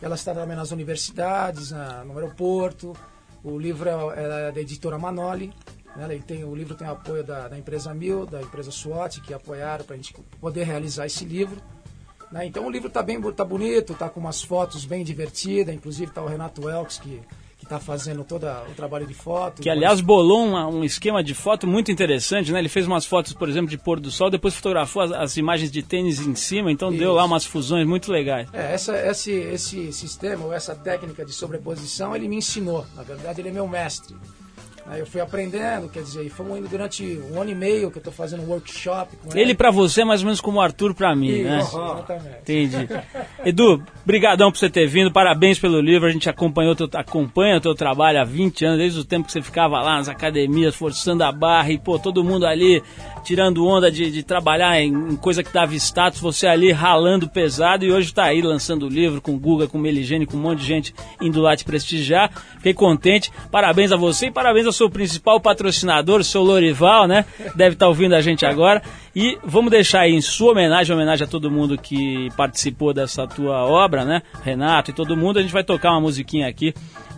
Ela 0.00 0.14
está 0.16 0.34
também 0.34 0.56
nas 0.56 0.70
universidades, 0.72 1.70
na- 1.70 2.04
no 2.04 2.14
aeroporto. 2.18 2.94
O 3.44 3.58
livro 3.58 3.88
é, 3.88 4.48
é 4.48 4.52
da 4.52 4.60
editora 4.60 4.98
Manoli. 4.98 5.52
Né? 5.96 6.06
Ele 6.10 6.22
tem, 6.22 6.44
o 6.44 6.54
livro 6.54 6.74
tem 6.74 6.86
o 6.88 6.92
apoio 6.92 7.22
da, 7.22 7.48
da 7.48 7.58
empresa 7.58 7.92
Mil, 7.94 8.24
da 8.26 8.40
empresa 8.40 8.70
SWAT, 8.70 9.20
que 9.20 9.32
apoiaram 9.34 9.84
para 9.84 9.94
a 9.94 9.96
gente 9.96 10.14
poder 10.40 10.64
realizar 10.64 11.06
esse 11.06 11.24
livro. 11.24 11.60
né? 12.30 12.46
Então 12.46 12.66
o 12.66 12.70
livro 12.70 12.88
está 12.88 13.02
bem 13.02 13.20
tá 13.32 13.44
bonito, 13.44 13.92
está 13.92 14.08
com 14.08 14.18
umas 14.20 14.42
fotos 14.42 14.84
bem 14.84 15.04
divertidas, 15.04 15.74
inclusive 15.74 16.10
está 16.10 16.22
o 16.22 16.26
Renato 16.26 16.68
Elks, 16.68 16.98
que 16.98 17.20
está 17.64 17.78
fazendo 17.78 18.24
todo 18.24 18.44
o 18.46 18.74
trabalho 18.74 19.06
de 19.06 19.14
foto. 19.14 19.62
Que 19.62 19.70
aliás 19.70 20.00
bolou 20.00 20.44
uma- 20.46 20.66
um 20.66 20.84
esquema 20.84 21.22
de 21.22 21.34
foto 21.34 21.66
muito 21.66 21.90
interessante, 21.90 22.52
né? 22.52 22.58
Ele 22.58 22.68
fez 22.68 22.86
umas 22.86 23.04
fotos, 23.06 23.32
por 23.32 23.48
exemplo, 23.48 23.70
de 23.70 23.78
pôr 23.78 23.98
do 24.00 24.10
sol, 24.10 24.30
depois 24.30 24.54
fotografou 24.54 25.02
as, 25.02 25.12
as 25.12 25.36
imagens 25.36 25.70
de 25.70 25.82
tênis 25.82 26.20
em 26.20 26.34
cima, 26.34 26.70
então 26.70 26.90
deu 26.90 27.10
Isso. 27.10 27.12
lá 27.12 27.24
umas 27.24 27.44
fusões 27.44 27.86
muito 27.86 28.10
legais. 28.12 28.48
É, 28.52 28.72
essa, 28.74 28.96
esse, 29.06 29.32
esse 29.32 29.92
sistema, 29.92 30.44
ou 30.44 30.52
essa 30.52 30.74
técnica 30.74 31.24
de 31.24 31.32
sobreposição, 31.32 32.14
ele 32.14 32.28
me 32.28 32.36
ensinou. 32.36 32.86
Na 32.96 33.02
verdade, 33.02 33.40
ele 33.40 33.48
é 33.48 33.52
meu 33.52 33.66
mestre. 33.68 34.14
Aí 34.86 35.00
eu 35.00 35.06
fui 35.06 35.20
aprendendo, 35.20 35.88
quer 35.88 36.02
dizer, 36.02 36.24
e 36.24 36.28
fomos 36.28 36.58
indo 36.58 36.68
durante 36.68 37.04
um 37.30 37.40
ano 37.40 37.50
e 37.50 37.54
meio 37.54 37.90
que 37.90 37.98
eu 37.98 38.00
estou 38.00 38.12
fazendo 38.12 38.42
um 38.42 38.48
workshop 38.48 39.16
com 39.16 39.30
ele. 39.30 39.40
Ele 39.40 39.54
pra 39.54 39.70
você 39.70 40.02
é 40.02 40.04
mais 40.04 40.20
ou 40.20 40.26
menos 40.26 40.40
como 40.40 40.58
o 40.58 40.60
Arthur 40.60 40.92
pra 40.92 41.14
mim, 41.14 41.42
né? 41.42 41.60
Isso, 41.60 41.80
exatamente. 41.80 42.36
Entendi. 42.42 42.88
Edu, 43.44 43.82
brigadão 44.04 44.50
por 44.50 44.58
você 44.58 44.68
ter 44.68 44.86
vindo, 44.88 45.12
parabéns 45.12 45.58
pelo 45.58 45.80
livro, 45.80 46.08
a 46.08 46.10
gente 46.10 46.28
acompanhou 46.28 46.74
teu, 46.74 46.88
acompanha 46.94 47.56
o 47.56 47.60
teu 47.60 47.74
trabalho 47.74 48.20
há 48.20 48.24
20 48.24 48.64
anos, 48.64 48.78
desde 48.78 49.00
o 49.00 49.04
tempo 49.04 49.26
que 49.26 49.32
você 49.32 49.40
ficava 49.40 49.80
lá 49.80 49.96
nas 49.96 50.08
academias, 50.08 50.74
forçando 50.74 51.22
a 51.22 51.30
barra 51.30 51.70
e, 51.70 51.78
pô, 51.78 51.98
todo 51.98 52.24
mundo 52.24 52.44
ali 52.44 52.82
tirando 53.22 53.64
onda 53.64 53.90
de, 53.90 54.10
de 54.10 54.22
trabalhar 54.22 54.80
em, 54.80 54.92
em 54.92 55.16
coisa 55.16 55.42
que 55.42 55.52
dava 55.52 55.74
status, 55.76 56.20
você 56.20 56.46
ali 56.46 56.72
ralando 56.72 57.28
pesado 57.28 57.84
e 57.84 57.92
hoje 57.92 58.12
tá 58.12 58.24
aí 58.24 58.42
lançando 58.42 58.86
o 58.86 58.88
livro 58.88 59.20
com 59.20 59.34
o 59.34 59.38
Guga, 59.38 59.68
com 59.68 59.78
o 59.78 59.80
Meligene, 59.80 60.26
com 60.26 60.36
um 60.36 60.40
monte 60.40 60.60
de 60.60 60.66
gente 60.66 60.94
indo 61.20 61.40
lá 61.40 61.56
te 61.56 61.64
prestigiar. 61.64 62.30
Fiquei 62.56 62.74
contente, 62.74 63.30
parabéns 63.50 63.92
a 63.92 63.96
você 63.96 64.26
e 64.26 64.30
parabéns 64.30 64.66
ao 64.72 64.76
seu 64.76 64.90
principal 64.90 65.38
patrocinador, 65.38 66.20
o 66.20 66.24
seu 66.24 66.42
Lorival, 66.42 67.06
né? 67.06 67.24
Deve 67.54 67.74
estar 67.74 67.86
ouvindo 67.86 68.14
a 68.14 68.20
gente 68.20 68.44
agora. 68.46 68.82
E 69.14 69.38
vamos 69.44 69.70
deixar 69.70 70.00
aí 70.00 70.14
em 70.14 70.20
sua 70.22 70.52
homenagem, 70.52 70.94
homenagem 70.94 71.24
a 71.26 71.28
todo 71.28 71.50
mundo 71.50 71.76
que 71.76 72.30
participou 72.36 72.94
dessa 72.94 73.26
tua 73.26 73.64
obra, 73.64 74.04
né? 74.04 74.22
Renato 74.42 74.90
e 74.90 74.94
todo 74.94 75.16
mundo, 75.16 75.38
a 75.38 75.42
gente 75.42 75.52
vai 75.52 75.62
tocar 75.62 75.90
uma 75.90 76.00
musiquinha 76.00 76.48
aqui 76.48 76.74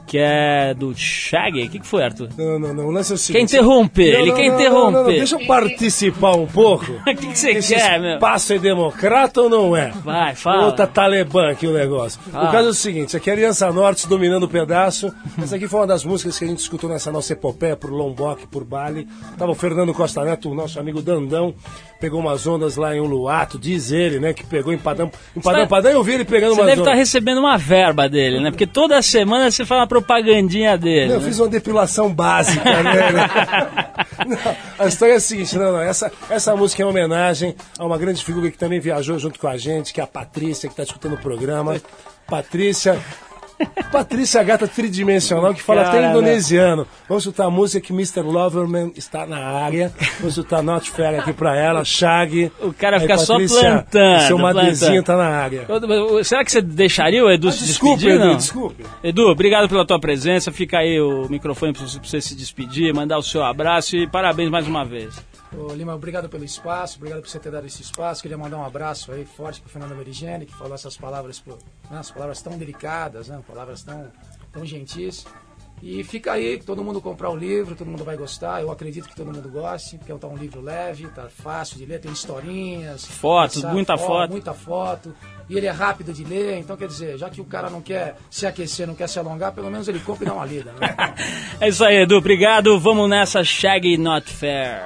que 0.06 0.18
é 0.18 0.74
do 0.74 0.94
Shaggy. 0.94 1.64
O 1.64 1.70
que, 1.70 1.78
que 1.78 1.86
foi, 1.86 2.04
Arthur? 2.04 2.28
Não, 2.36 2.58
não, 2.58 2.74
não. 2.74 2.86
O 2.86 2.90
lance 2.90 3.12
é 3.12 3.14
o 3.14 3.18
Quer 3.18 3.22
seguinte. 3.24 3.56
interromper, 3.56 4.12
Não, 4.12 4.20
ele 4.20 4.28
não, 4.30 4.36
quer 4.36 4.48
não, 4.48 4.54
interromper. 4.54 5.16
Deixa 5.16 5.36
eu 5.40 5.46
participar 5.46 6.36
um 6.36 6.46
pouco. 6.46 6.84
O 7.04 7.16
que, 7.16 7.26
que 7.28 7.38
você 7.38 7.54
quer, 7.54 8.00
meu? 8.00 8.14
espaço 8.14 8.52
é 8.52 8.58
democrata 8.58 9.40
ou 9.42 9.48
não 9.48 9.76
é? 9.76 9.92
Vai, 10.04 10.34
fala. 10.34 10.66
Ou 10.66 10.72
tá 10.72 10.86
talibã 10.86 11.50
aqui 11.50 11.66
o 11.66 11.72
negócio. 11.72 12.20
Fala. 12.30 12.48
O 12.48 12.52
caso 12.52 12.68
é 12.68 12.70
o 12.70 12.74
seguinte, 12.74 13.16
aqui 13.16 13.30
é 13.30 13.32
Aliança 13.32 13.70
Norte 13.72 14.08
dominando 14.08 14.44
o 14.44 14.48
pedaço. 14.48 15.12
Essa 15.40 15.56
aqui 15.56 15.66
foi 15.68 15.80
uma 15.80 15.86
das 15.86 16.04
músicas 16.04 16.38
que 16.38 16.44
a 16.44 16.48
gente 16.48 16.58
escutou 16.58 16.90
nessa 16.90 17.10
nossa 17.12 17.32
epopeia 17.32 17.76
por 17.76 17.90
Lombok, 17.90 18.46
por 18.48 18.64
Bali. 18.64 19.06
Tava 19.38 19.52
o 19.52 19.54
Fernando 19.54 19.92
Costa 19.94 20.24
Neto, 20.24 20.50
o 20.50 20.54
nosso 20.54 20.78
amigo 20.80 21.00
Dandão, 21.02 21.54
pegou 22.00 22.20
umas 22.20 22.46
ondas 22.46 22.76
lá 22.76 22.94
em 22.94 23.00
Uluato, 23.00 23.58
diz 23.58 23.90
ele, 23.92 24.18
né, 24.18 24.32
que 24.32 24.44
pegou 24.44 24.72
em 24.72 24.78
Padão. 24.78 25.10
Em 25.36 25.40
Padão, 25.40 25.62
tá- 25.62 25.66
Padão 25.68 25.92
eu 25.92 26.02
vi 26.02 26.14
ele 26.14 26.24
pegando 26.24 26.54
Você 26.54 26.60
umas 26.60 26.66
deve 26.66 26.80
estar 26.82 26.90
ondas. 26.90 26.98
recebendo 26.98 27.38
uma 27.38 27.56
verba 27.56 28.08
dele, 28.08 28.40
né? 28.40 28.50
Porque 28.50 28.66
toda 28.66 29.00
semana 29.02 29.50
você 29.50 29.64
fala 29.64 29.86
propagandinha 30.00 30.76
dele. 30.76 31.12
Eu 31.12 31.20
né? 31.20 31.26
fiz 31.26 31.38
uma 31.38 31.48
depilação 31.48 32.12
básica, 32.12 32.82
né? 32.82 33.10
Não, 34.26 34.56
a 34.78 34.88
história 34.88 35.12
é 35.12 35.16
a 35.16 35.20
seguinte, 35.20 35.58
não, 35.58 35.72
não, 35.72 35.80
essa, 35.80 36.10
essa 36.30 36.56
música 36.56 36.82
é 36.82 36.86
uma 36.86 36.92
homenagem 36.92 37.54
a 37.78 37.84
uma 37.84 37.98
grande 37.98 38.24
figura 38.24 38.50
que 38.50 38.56
também 38.56 38.80
viajou 38.80 39.18
junto 39.18 39.38
com 39.38 39.46
a 39.46 39.56
gente, 39.58 39.92
que 39.92 40.00
é 40.00 40.04
a 40.04 40.06
Patrícia, 40.06 40.68
que 40.68 40.72
está 40.72 40.82
escutando 40.82 41.14
o 41.14 41.18
programa. 41.18 41.80
Patrícia. 42.26 42.98
Patrícia 43.92 44.42
Gata 44.42 44.66
Tridimensional, 44.66 45.54
que 45.54 45.62
fala 45.62 45.82
até 45.82 46.08
indonesiano. 46.10 46.86
Vamos 47.08 47.24
escutar 47.24 47.46
a 47.46 47.50
música 47.50 47.86
que 47.86 47.92
Mr. 47.92 48.22
Loverman 48.22 48.92
está 48.96 49.26
na 49.26 49.38
área. 49.38 49.92
Vamos 50.18 50.36
escutar 50.36 50.62
Not 50.62 50.90
Fair 50.90 51.20
aqui 51.20 51.32
pra 51.32 51.56
ela, 51.56 51.84
Shag. 51.84 52.50
O 52.60 52.72
cara 52.72 52.96
Aí, 52.96 53.02
fica 53.02 53.18
só 53.18 53.34
Patrícia, 53.34 53.60
plantando, 53.60 54.20
Seu 54.26 54.38
madezinho 54.38 55.02
tá 55.02 55.16
na 55.16 55.28
área. 55.28 55.66
Será 56.24 56.44
que 56.44 56.50
você 56.50 56.60
deixaria 56.60 57.24
o 57.24 57.30
Edu 57.30 57.48
Ah, 57.48 57.52
se 57.52 57.64
desculpe, 57.64 57.96
despedir? 57.98 58.20
Edu, 58.20 58.28
não? 58.30 58.36
desculpe. 58.36 58.84
Edu, 59.02 59.28
obrigado 59.28 59.68
pela 59.68 59.86
tua 59.86 60.00
presença. 60.00 60.50
Fica 60.50 60.78
aí 60.78 61.00
o 61.00 61.28
microfone 61.28 61.72
pra 61.72 61.86
você 61.86 62.20
se 62.20 62.34
despedir, 62.34 62.92
mandar 62.94 63.18
o 63.18 63.22
seu 63.22 63.44
abraço 63.44 63.96
e 63.96 64.06
parabéns 64.08 64.50
mais 64.50 64.66
uma 64.66 64.84
vez. 64.84 65.14
Ô, 65.56 65.72
Lima, 65.72 65.94
obrigado 65.94 66.28
pelo 66.28 66.44
espaço, 66.44 66.96
obrigado 66.96 67.20
por 67.22 67.28
você 67.28 67.38
ter 67.38 67.50
dado 67.50 67.66
esse 67.66 67.82
espaço. 67.82 68.22
Queria 68.22 68.36
mandar 68.36 68.56
um 68.58 68.64
abraço 68.64 69.12
aí 69.12 69.24
forte 69.24 69.60
pro 69.60 69.70
Fernando 69.70 69.94
Merigene, 69.96 70.46
que 70.46 70.54
falou 70.54 70.74
essas 70.74 70.96
palavras, 70.96 71.38
pro, 71.38 71.58
né, 71.90 71.98
as 71.98 72.10
palavras 72.10 72.42
tão 72.42 72.58
delicadas, 72.58 73.28
né, 73.28 73.40
palavras 73.46 73.82
tão, 73.82 74.10
tão 74.52 74.64
gentis. 74.66 75.24
E 75.82 76.02
fica 76.02 76.32
aí, 76.32 76.58
todo 76.64 76.82
mundo 76.82 77.00
comprar 77.00 77.28
o 77.30 77.36
livro, 77.36 77.74
todo 77.74 77.88
mundo 77.90 78.04
vai 78.04 78.16
gostar. 78.16 78.62
Eu 78.62 78.70
acredito 78.70 79.06
que 79.08 79.14
todo 79.14 79.26
mundo 79.26 79.46
goste, 79.50 79.98
porque 79.98 80.10
é 80.10 80.14
um 80.26 80.36
livro 80.36 80.62
leve, 80.62 81.06
tá 81.08 81.28
fácil 81.28 81.76
de 81.76 81.84
ler, 81.84 82.00
tem 82.00 82.10
historinhas. 82.10 83.04
Fotos, 83.04 83.62
muita 83.64 83.98
fo- 83.98 84.06
foto. 84.06 84.30
Muita 84.30 84.54
foto. 84.54 85.14
E 85.48 85.56
ele 85.58 85.66
é 85.66 85.70
rápido 85.70 86.12
de 86.12 86.24
ler, 86.24 86.58
então 86.58 86.74
quer 86.76 86.88
dizer, 86.88 87.18
já 87.18 87.28
que 87.28 87.40
o 87.40 87.44
cara 87.44 87.68
não 87.68 87.82
quer 87.82 88.16
se 88.30 88.46
aquecer, 88.46 88.86
não 88.86 88.94
quer 88.94 89.08
se 89.08 89.18
alongar, 89.18 89.52
pelo 89.52 89.70
menos 89.70 89.86
ele 89.86 90.00
compra 90.00 90.24
e 90.24 90.28
dá 90.28 90.34
uma 90.34 90.46
lida. 90.46 90.72
Né? 90.72 90.96
É 91.60 91.68
isso 91.68 91.84
aí, 91.84 91.96
Edu. 92.02 92.16
Obrigado. 92.16 92.78
Vamos 92.80 93.08
nessa 93.10 93.44
Shaggy 93.44 93.98
Not 93.98 94.30
Fair. 94.30 94.84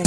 Boy, 0.00 0.06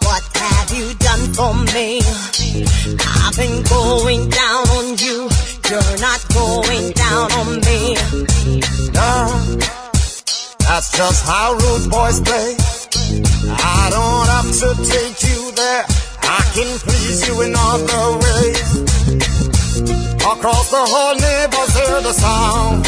what 0.00 0.24
have 0.34 0.72
you 0.72 0.94
done 0.94 1.34
for 1.34 1.52
me? 1.74 2.00
I've 3.20 3.36
been 3.36 3.62
going 3.64 4.30
down 4.30 4.66
on 4.68 4.96
you. 4.96 5.28
You're 5.70 5.98
not 6.00 6.24
going 6.32 6.92
down 6.92 7.32
on 7.32 7.56
me. 7.56 7.63
That's 10.68 10.90
just 10.96 11.24
how 11.26 11.52
rude 11.52 11.90
boys 11.90 12.20
play. 12.20 12.56
I 13.52 13.88
don't 13.90 14.26
have 14.34 14.50
to 14.62 14.68
take 14.84 15.18
you 15.28 15.52
there. 15.52 15.84
I 16.22 16.40
can 16.54 16.70
please 16.80 17.28
you 17.28 17.42
in 17.42 17.52
other 17.56 18.04
ways. 18.24 18.70
Across 20.24 20.70
the 20.70 20.84
whole 20.92 21.16
neighbors 21.20 21.72
hear 21.76 22.00
the 22.00 22.12
sound. 22.12 22.84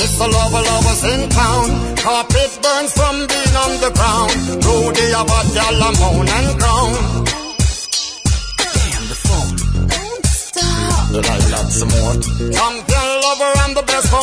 Mr. 0.00 0.26
Lover 0.32 0.62
Lovers 0.68 1.04
in 1.04 1.28
town. 1.28 1.96
Carpet 1.96 2.52
burns 2.62 2.92
from 2.92 3.16
being 3.28 3.56
on 3.64 3.72
the 3.84 3.92
ground. 3.94 4.32
Rudy 4.64 5.08
about 5.12 5.46
y'all 5.54 5.92
moan 6.00 6.28
and 6.28 6.50
groan. 6.58 6.92
Damn 8.56 9.04
the 9.12 9.18
phone. 9.24 9.56
Don't 9.92 11.12
Did 11.12 11.26
I 11.26 11.38
love 11.52 11.70
some 11.72 11.88
more? 11.88 12.14
Champion 12.52 12.91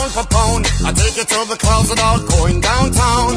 pound 0.09 0.27
for 0.27 0.35
pound. 0.35 0.65
I 0.85 0.93
take 0.93 1.17
you 1.17 1.23
to 1.23 1.49
the 1.49 1.57
clouds 1.57 1.89
without 1.89 2.27
going 2.27 2.61
downtown. 2.61 3.35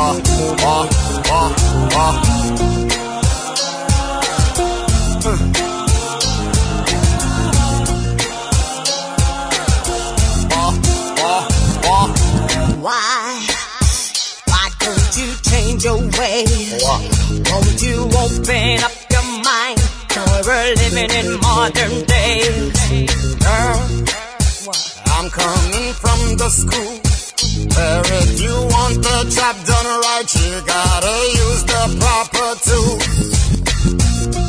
Ah, 0.00 0.20
ah, 0.60 0.88
ah, 1.30 1.54
ah. 1.94 2.27
Won't 17.58 17.82
you 17.82 17.98
open 18.22 18.78
up 18.86 18.94
your 19.10 19.26
mind? 19.42 19.82
We're 20.46 20.74
living 20.78 21.10
in 21.10 21.40
modern 21.40 22.04
days. 22.06 23.34
Girl, 23.42 23.78
I'm 25.10 25.28
coming 25.28 25.92
from 25.98 26.20
the 26.38 26.48
school 26.54 26.94
where 27.74 28.02
if 28.22 28.40
you 28.40 28.54
want 28.54 29.02
the 29.02 29.18
job 29.34 29.56
done 29.66 29.90
right, 30.06 30.28
you 30.38 30.54
gotta 30.70 31.14
use 31.42 31.62
the 31.70 31.82
proper 31.98 32.48
tools. 32.62 33.18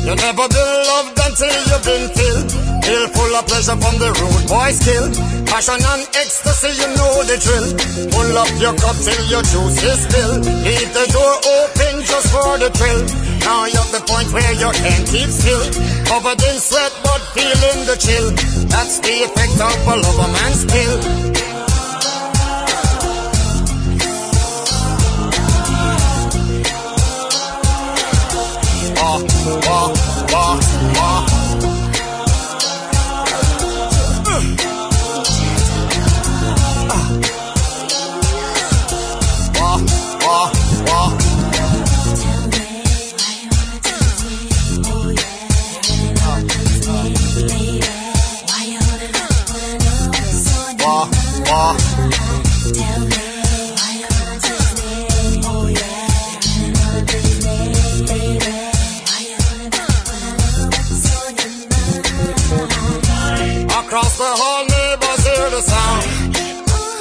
You 0.06 0.14
never 0.14 0.46
been 0.46 0.72
loved 0.90 1.19
until 1.40 1.72
you've 1.72 1.84
been 1.84 2.06
filled. 2.12 2.48
Feel 2.84 3.06
full 3.16 3.32
of 3.32 3.46
pleasure 3.48 3.76
from 3.80 3.96
the 3.96 4.12
rude 4.12 4.44
boy 4.44 4.70
skill. 4.76 5.08
Passion 5.48 5.80
and 5.80 6.04
ecstasy, 6.12 6.68
you 6.76 6.88
know 6.92 7.24
the 7.24 7.36
drill. 7.40 7.68
Pull 8.12 8.36
up 8.36 8.52
your 8.60 8.76
cup 8.76 8.96
till 9.00 9.24
your 9.24 9.40
juice 9.48 9.80
is 9.80 10.04
spilled. 10.04 10.44
Leave 10.44 10.92
the 10.92 11.06
door 11.08 11.34
open 11.40 12.04
just 12.04 12.28
for 12.28 12.60
the 12.60 12.68
thrill. 12.76 13.02
Now 13.40 13.64
you're 13.64 13.80
at 13.80 13.92
the 13.96 14.02
point 14.04 14.28
where 14.36 14.52
you 14.52 14.68
can't 14.84 15.06
keep 15.08 15.30
still. 15.32 15.64
Covered 16.04 16.40
in 16.44 16.56
sweat 16.60 16.92
but 17.00 17.22
feeling 17.32 17.88
the 17.88 17.96
chill. 17.96 18.28
That's 18.68 19.00
the 19.00 19.24
effect 19.24 19.56
of 19.64 19.80
a 19.88 19.96
lover 19.96 20.28
man's 20.36 20.68
ah, 29.00 29.24
ah 29.72 30.09
wah, 30.32 30.58
wah. 30.96 31.40
Across 63.90 64.18
the 64.18 64.30
hall, 64.38 64.62
neighbors 64.70 65.22
hear 65.26 65.50
the 65.50 65.62
sound. 65.66 66.06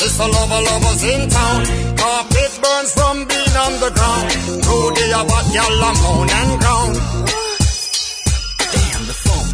It's 0.01 0.17
a 0.17 0.25
lover, 0.25 0.57
lovers 0.57 1.03
in 1.05 1.29
town. 1.29 1.61
Carpet 1.93 2.51
burns 2.65 2.91
from 2.97 3.29
being 3.29 3.55
on 3.61 3.73
the 3.77 3.93
ground. 3.93 4.25
Today 4.57 5.13
I 5.13 5.21
bought 5.21 5.47
y'all 5.53 5.85
a 5.85 5.91
moan 6.01 6.29
and 6.33 6.51
ground. 6.57 6.95
Damn 8.73 9.05
the 9.05 9.17
phone. 9.21 9.49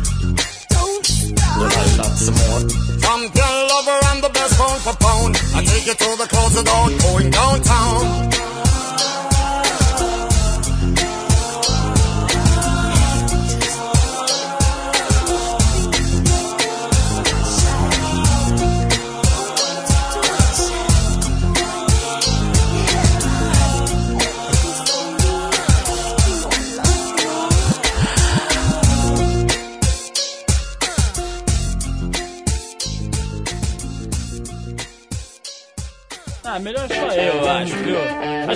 Don't 0.80 1.04
stop. 1.04 1.60
Will 1.60 1.76
I 1.76 1.86
love 2.00 2.16
some 2.24 2.40
more? 2.40 2.64
From 3.04 3.20
girl 3.28 3.60
lover, 3.68 4.00
I'm 4.16 4.20
the 4.24 4.32
best 4.32 4.56
phone 4.56 4.80
for 4.88 4.96
pound. 4.96 5.36
I 5.56 5.68
take 5.68 5.88
you 5.92 5.96
to 6.00 6.10
the 6.16 6.28
closet 6.32 6.64
door, 6.64 6.88
going 7.04 7.32
downtown. 7.36 8.35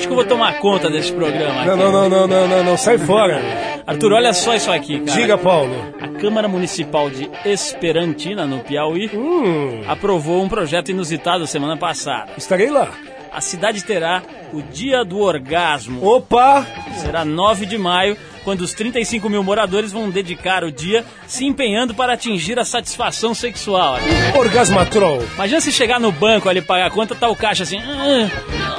Que 0.10 0.14
eu 0.14 0.16
vou 0.16 0.26
tomar 0.26 0.60
conta 0.60 0.90
desse 0.90 1.12
programa 1.14 1.62
aqui. 1.62 1.68
Não, 1.70 1.78
não, 1.78 1.92
não, 1.92 2.10
não, 2.10 2.28
não, 2.28 2.48
não, 2.48 2.64
não, 2.64 2.78
sai 2.78 2.98
fora. 2.98 3.42
Arthur, 3.86 4.14
olha 4.14 4.34
só 4.34 4.56
isso 4.56 4.72
aqui, 4.72 5.00
cara. 5.00 5.20
Diga, 5.20 5.38
Paulo. 5.38 5.74
A 6.02 6.08
Câmara 6.20 6.48
Municipal 6.48 7.10
de 7.10 7.30
Esperantina, 7.46 8.46
no 8.46 8.60
Piauí, 8.60 9.10
Hum, 9.14 9.82
aprovou 9.88 10.44
um 10.44 10.50
projeto 10.50 10.90
inusitado 10.90 11.46
semana 11.48 11.78
passada. 11.78 12.32
estarei 12.38 12.70
lá. 12.70 12.90
A 13.32 13.42
cidade 13.42 13.84
terá 13.84 14.24
o 14.52 14.62
Dia 14.62 15.06
do 15.06 15.20
Orgasmo. 15.20 16.04
Opa! 16.06 16.66
Será 16.96 17.24
9 17.24 17.66
de 17.68 17.78
maio, 17.78 18.18
quando 18.44 18.62
os 18.62 18.74
35 18.74 19.30
mil 19.30 19.44
moradores 19.44 19.92
vão 19.92 20.10
dedicar 20.10 20.64
o 20.64 20.72
dia 20.72 21.06
se 21.28 21.46
empenhando 21.46 21.94
para 21.94 22.14
atingir 22.14 22.60
a 22.60 22.66
satisfação 22.66 23.34
sexual. 23.34 23.98
Orgasmatrol. 24.38 25.24
Imagina 25.36 25.62
se 25.62 25.72
chegar 25.72 26.00
no 26.00 26.12
banco 26.12 26.50
ali 26.50 26.62
pagar 26.62 26.88
a 26.88 26.92
conta, 26.92 27.16
tá 27.16 27.30
o 27.30 27.36
caixa 27.36 27.64
assim. 27.64 27.80
"Ah, 27.80 28.30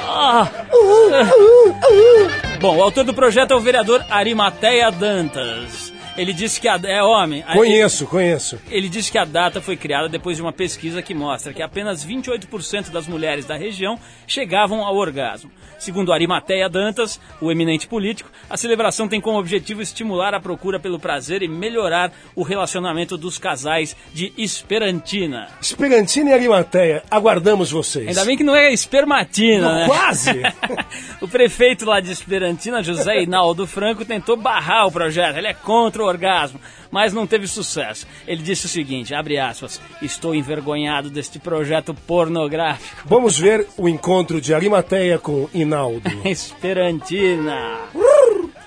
ah, 0.09 0.49
ah." 0.53 2.57
Bom, 2.61 2.77
o 2.77 2.83
autor 2.83 3.05
do 3.05 3.14
projeto 3.14 3.53
é 3.53 3.57
o 3.57 3.61
vereador 3.61 4.05
Arimateia 4.11 4.90
Dantas. 4.90 5.89
Ele 6.20 6.35
disse 6.35 6.61
que 6.61 6.68
a, 6.68 6.78
é 6.85 7.02
homem. 7.02 7.42
Conheço, 7.54 8.06
conheço. 8.06 8.61
Ele 8.70 8.90
disse 8.90 9.11
que 9.11 9.16
a 9.16 9.24
data 9.24 9.59
foi 9.59 9.74
criada 9.74 10.06
depois 10.06 10.37
de 10.37 10.42
uma 10.42 10.52
pesquisa 10.52 11.00
que 11.00 11.14
mostra 11.14 11.54
que 11.54 11.62
apenas 11.62 12.04
28% 12.04 12.90
das 12.90 13.09
mulheres 13.09 13.46
da 13.46 13.56
região 13.56 13.98
chegavam 14.26 14.85
ao 14.85 14.96
orgasmo. 14.96 15.50
Segundo 15.78 16.12
Arimateia 16.12 16.68
Dantas, 16.68 17.18
o 17.40 17.50
eminente 17.50 17.88
político, 17.88 18.30
a 18.50 18.56
celebração 18.59 19.09
tem 19.09 19.18
como 19.18 19.38
objetivo 19.38 19.80
estimular 19.80 20.35
a 20.35 20.40
procura 20.40 20.78
pelo 20.78 20.98
prazer 20.98 21.42
e 21.42 21.48
melhorar 21.48 22.12
o 22.37 22.42
relacionamento 22.42 23.16
dos 23.16 23.38
casais 23.38 23.96
de 24.12 24.30
Esperantina. 24.37 25.48
Esperantina 25.59 26.28
e 26.28 26.35
Arimateia, 26.35 27.02
aguardamos 27.11 27.70
vocês. 27.70 28.09
Ainda 28.09 28.26
bem 28.26 28.37
que 28.37 28.44
não 28.44 28.54
é 28.54 28.70
espermatina, 28.70 29.74
né? 29.74 29.87
Quase! 29.87 30.42
o 31.18 31.26
prefeito 31.26 31.87
lá 31.87 31.98
de 31.98 32.12
Esperantina, 32.12 32.83
José 32.83 33.22
Hinaldo 33.22 33.66
Franco, 33.66 34.04
tentou 34.04 34.37
barrar 34.37 34.87
o 34.87 34.92
projeto. 34.92 35.38
Ele 35.38 35.48
é 35.48 35.54
contra 35.54 36.04
o 36.04 36.10
orgasmo, 36.11 36.61
mas 36.90 37.12
não 37.12 37.27
teve 37.27 37.46
sucesso. 37.46 38.07
Ele 38.27 38.42
disse 38.42 38.66
o 38.66 38.68
seguinte, 38.68 39.14
abre 39.14 39.38
aspas, 39.38 39.81
estou 40.03 40.35
envergonhado 40.35 41.09
deste 41.11 41.38
projeto 41.38 41.94
pornográfico. 41.94 43.03
Vamos 43.07 43.38
ver 43.38 43.66
o 43.77 43.88
encontro 43.88 44.40
de 44.40 44.53
Arimateia 44.55 45.18
com 45.18 45.49
Inaldo. 45.55 46.11
Esperantina. 46.25 47.79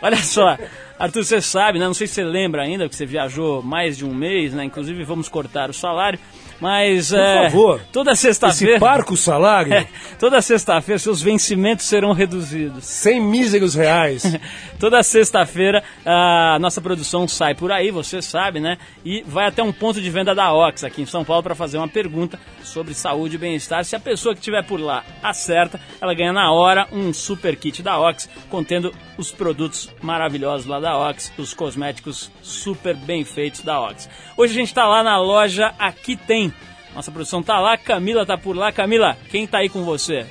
Olha 0.02 0.18
só, 0.18 0.58
Arthur, 1.00 1.24
você 1.24 1.42
sabe, 1.42 1.80
né? 1.80 1.86
Não 1.86 1.94
sei 1.94 2.08
se 2.08 2.16
você 2.16 2.24
lembra 2.24 2.62
ainda, 2.62 2.88
que 2.88 2.96
você 2.96 3.06
viajou 3.06 3.62
mais 3.62 3.98
de 3.98 4.06
um 4.06 4.14
mês, 4.14 4.54
né? 4.54 4.64
Inclusive 4.64 5.04
vamos 5.04 5.28
cortar 5.28 5.70
o 5.70 5.74
salário, 5.74 6.20
mas 6.60 7.10
Por 7.10 7.20
é, 7.20 7.50
favor. 7.50 7.82
toda 7.92 8.12
Esse 8.12 8.24
sexta-feira, 8.24 8.80
parco 8.80 9.18
salário, 9.18 9.74
É, 9.74 9.88
toda 10.20 10.42
sexta-feira 10.42 11.00
seus 11.00 11.22
vencimentos 11.22 11.86
serão 11.86 12.12
reduzidos. 12.14 12.86
100 12.86 13.22
míseros 13.22 13.76
reais. 13.76 14.24
Toda 14.80 15.02
sexta-feira 15.02 15.82
a 16.06 16.58
nossa 16.60 16.82
produção 16.82 17.26
sai 17.26 17.56
por 17.56 17.72
aí, 17.72 17.90
você 17.90 18.22
sabe, 18.22 18.60
né? 18.60 18.78
E 19.06 19.24
vai 19.26 19.48
até 19.48 19.64
um 19.64 19.72
ponto 19.72 20.02
de 20.02 20.10
venda 20.10 20.36
da 20.36 20.54
Ox 20.54 20.84
aqui 20.84 21.02
em 21.02 21.06
São 21.06 21.24
Paulo 21.24 21.42
para 21.42 21.56
fazer 21.56 21.78
uma 21.78 21.88
pergunta 21.88 22.38
sobre 22.62 22.94
saúde 22.94 23.36
e 23.36 23.40
bem-estar. 23.40 23.86
Se 23.86 23.96
a 23.96 24.00
pessoa 24.00 24.34
que 24.34 24.42
estiver 24.42 24.64
por 24.64 24.80
lá 24.80 25.04
acerta, 25.22 25.80
ela 26.02 26.14
ganha 26.14 26.34
na 26.34 26.52
hora 26.52 26.88
um 26.92 27.14
super 27.14 27.56
kit 27.56 27.82
da 27.82 27.98
Ox 27.98 28.30
contendo 28.50 28.94
os 29.18 29.32
produtos 29.32 29.90
maravilhosos 30.02 30.66
lá 30.66 30.80
da 30.80 30.98
Ox, 30.98 31.32
os 31.38 31.54
cosméticos 31.54 32.32
super 32.42 32.96
bem 32.96 33.24
feitos 33.24 33.62
da 33.62 33.80
Ox. 33.80 34.10
Hoje 34.36 34.54
a 34.54 34.56
gente 34.58 34.68
está 34.68 34.86
lá 34.86 35.04
na 35.04 35.18
loja 35.18 35.74
Aqui 35.80 36.16
Tem. 36.16 36.53
Nossa 36.96 37.12
produção 37.12 37.42
tá 37.42 37.60
lá, 37.60 37.78
Camila 37.78 38.26
tá 38.26 38.38
por 38.38 38.56
lá. 38.56 38.72
Camila, 38.72 39.18
quem 39.30 39.48
tá 39.48 39.60
aí 39.60 39.70
com 39.70 39.84
você? 39.84 40.26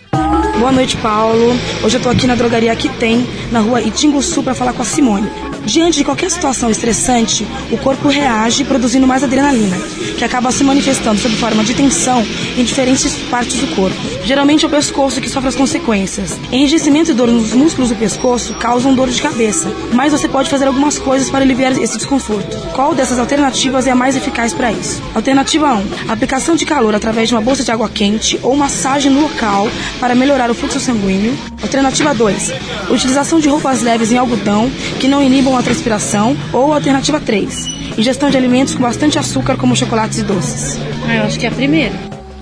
Boa 0.58 0.72
noite, 0.72 0.96
Paulo. 0.98 1.56
Hoje 1.82 1.96
eu 1.96 2.02
tô 2.02 2.08
aqui 2.08 2.26
na 2.26 2.34
drogaria 2.34 2.74
que 2.76 2.88
tem, 2.88 3.26
na 3.50 3.60
rua 3.60 3.80
Itinguçu, 3.80 4.42
para 4.42 4.54
falar 4.54 4.72
com 4.72 4.82
a 4.82 4.84
Simone. 4.84 5.28
Diante 5.64 5.98
de 5.98 6.04
qualquer 6.04 6.28
situação 6.30 6.70
estressante, 6.70 7.46
o 7.70 7.78
corpo 7.78 8.08
reage 8.08 8.64
produzindo 8.64 9.06
mais 9.06 9.22
adrenalina, 9.22 9.76
que 10.18 10.24
acaba 10.24 10.50
se 10.50 10.64
manifestando 10.64 11.20
sob 11.20 11.36
forma 11.36 11.62
de 11.62 11.72
tensão 11.72 12.26
em 12.58 12.64
diferentes 12.64 13.14
partes 13.30 13.60
do 13.60 13.68
corpo. 13.76 13.96
Geralmente 14.24 14.64
é 14.64 14.68
o 14.68 14.70
pescoço 14.70 15.20
que 15.20 15.28
sofre 15.28 15.48
as 15.48 15.54
consequências. 15.54 16.36
Enrijecimento 16.50 17.12
e 17.12 17.14
dor 17.14 17.28
nos 17.28 17.52
músculos 17.52 17.90
do 17.90 17.96
pescoço 17.96 18.54
causam 18.54 18.92
dor 18.94 19.08
de 19.08 19.22
cabeça, 19.22 19.72
mas 19.92 20.10
você 20.10 20.28
pode 20.28 20.50
fazer 20.50 20.66
algumas 20.66 20.98
coisas 20.98 21.30
para 21.30 21.44
aliviar 21.44 21.72
esse 21.80 21.96
desconforto. 21.96 22.56
Qual 22.72 22.92
dessas 22.92 23.20
alternativas 23.20 23.86
é 23.86 23.92
a 23.92 23.96
mais 23.96 24.16
eficaz 24.16 24.52
para 24.52 24.72
isso? 24.72 25.00
Alternativa 25.14 25.74
1. 25.74 26.10
Aplicação 26.10 26.56
de 26.56 26.66
calor 26.66 26.94
através 26.94 27.28
de 27.28 27.34
uma 27.36 27.40
bolsa 27.40 27.62
de 27.62 27.70
água 27.70 27.88
quente 27.88 28.38
ou 28.42 28.56
massagem 28.56 29.12
no 29.12 29.22
local 29.22 29.68
para 30.00 30.14
melhorar 30.14 30.31
o 30.50 30.54
fluxo 30.54 30.80
sanguíneo. 30.80 31.36
Alternativa 31.62 32.14
2. 32.14 32.52
Utilização 32.90 33.38
de 33.38 33.48
roupas 33.48 33.82
leves 33.82 34.10
em 34.10 34.18
algodão 34.18 34.70
que 34.98 35.06
não 35.08 35.22
inibam 35.22 35.56
a 35.56 35.62
transpiração. 35.62 36.36
Ou 36.52 36.72
alternativa 36.72 37.20
3. 37.20 37.68
Ingestão 37.98 38.30
de 38.30 38.36
alimentos 38.36 38.74
com 38.74 38.82
bastante 38.82 39.18
açúcar, 39.18 39.56
como 39.56 39.76
chocolates 39.76 40.18
e 40.18 40.22
doces. 40.22 40.78
Ah, 41.08 41.16
eu 41.16 41.22
acho 41.24 41.38
que 41.38 41.46
é 41.46 41.48
a 41.48 41.52
primeira. 41.52 41.94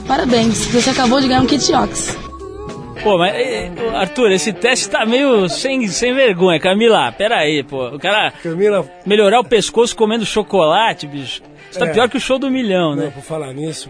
Parabéns, 0.07 0.67
você 0.67 0.91
acabou 0.91 1.21
de 1.21 1.29
ganhar 1.29 1.41
um 1.41 1.47
kit 1.47 1.73
Ox. 1.73 2.17
Pô, 3.03 3.17
mas 3.17 3.35
eh, 3.35 3.71
Arthur, 3.95 4.33
esse 4.33 4.53
teste 4.53 4.91
tá 4.91 5.07
meio 5.07 5.49
sem, 5.49 5.87
sem 5.89 6.15
vergonha. 6.15 6.61
Camila, 6.61 7.11
pera 7.13 7.39
aí, 7.39 7.63
pô. 7.63 7.89
O 7.89 7.99
cara 7.99 8.33
Camila, 8.43 8.87
melhorar 9.07 9.41
o 9.41 9.45
pescoço 9.45 9.97
comendo 9.97 10.27
chocolate, 10.27 11.07
bicho. 11.07 11.43
Isso 11.71 11.79
tá 11.79 11.87
É. 11.87 11.93
pior 11.93 12.09
que 12.09 12.17
o 12.17 12.21
show 12.21 12.37
do 12.39 12.51
milhão, 12.51 12.97
não, 12.97 13.05
né? 13.05 13.11
por 13.15 13.23
falar 13.23 13.53
nisso, 13.53 13.89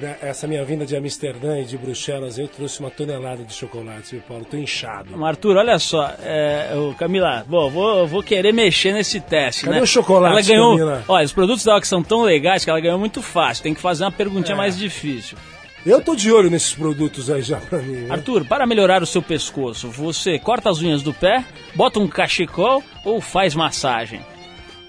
né, 0.00 0.16
essa 0.20 0.46
minha 0.46 0.62
vinda 0.64 0.84
de 0.84 0.94
Amsterdã 0.94 1.58
e 1.58 1.64
de 1.64 1.78
Bruxelas, 1.78 2.38
eu 2.38 2.46
trouxe 2.46 2.80
uma 2.80 2.90
tonelada 2.90 3.42
de 3.42 3.52
chocolate, 3.54 4.22
Paulo? 4.28 4.44
Tô 4.44 4.56
inchado. 4.58 5.08
Mas, 5.16 5.28
Arthur, 5.30 5.56
olha 5.56 5.78
só, 5.78 6.12
é, 6.22 6.72
o 6.76 6.94
Camila, 6.94 7.42
bom, 7.48 7.70
vou, 7.70 8.06
vou 8.06 8.22
querer 8.22 8.52
mexer 8.52 8.92
nesse 8.92 9.20
teste, 9.20 9.64
Cadê 9.64 9.76
né? 9.76 9.82
o 9.82 9.86
chocolate, 9.86 10.32
ela 10.32 10.42
ganhou, 10.42 10.72
Camila? 10.76 11.04
Olha, 11.08 11.24
os 11.24 11.32
produtos 11.32 11.64
da 11.64 11.76
Ox 11.76 11.88
são 11.88 12.02
tão 12.02 12.22
legais 12.22 12.62
que 12.62 12.68
ela 12.70 12.80
ganhou 12.80 12.98
muito 12.98 13.22
fácil. 13.22 13.62
Tem 13.62 13.72
que 13.74 13.80
fazer 13.80 14.04
uma 14.04 14.12
perguntinha 14.12 14.54
É. 14.54 14.58
mais 14.58 14.76
difícil. 14.76 15.38
Eu 15.86 16.00
tô 16.02 16.14
de 16.16 16.32
olho 16.32 16.50
nesses 16.50 16.72
produtos 16.74 17.30
aí 17.30 17.42
já 17.42 17.58
pra 17.58 17.78
mim. 17.78 17.92
né? 17.92 18.06
Arthur, 18.10 18.44
para 18.46 18.66
melhorar 18.66 19.02
o 19.02 19.06
seu 19.06 19.20
pescoço, 19.22 19.88
você 19.90 20.38
corta 20.38 20.70
as 20.70 20.80
unhas 20.80 21.02
do 21.02 21.12
pé, 21.12 21.44
bota 21.74 21.98
um 22.00 22.08
cachecol 22.08 22.82
ou 23.04 23.20
faz 23.20 23.54
massagem? 23.54 24.20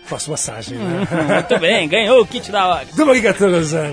Faço 0.05 0.29
massagem, 0.29 0.77
né? 0.77 1.07
Muito 1.49 1.59
bem, 1.59 1.87
ganhou 1.87 2.21
o 2.21 2.27
kit 2.27 2.51
da 2.51 2.65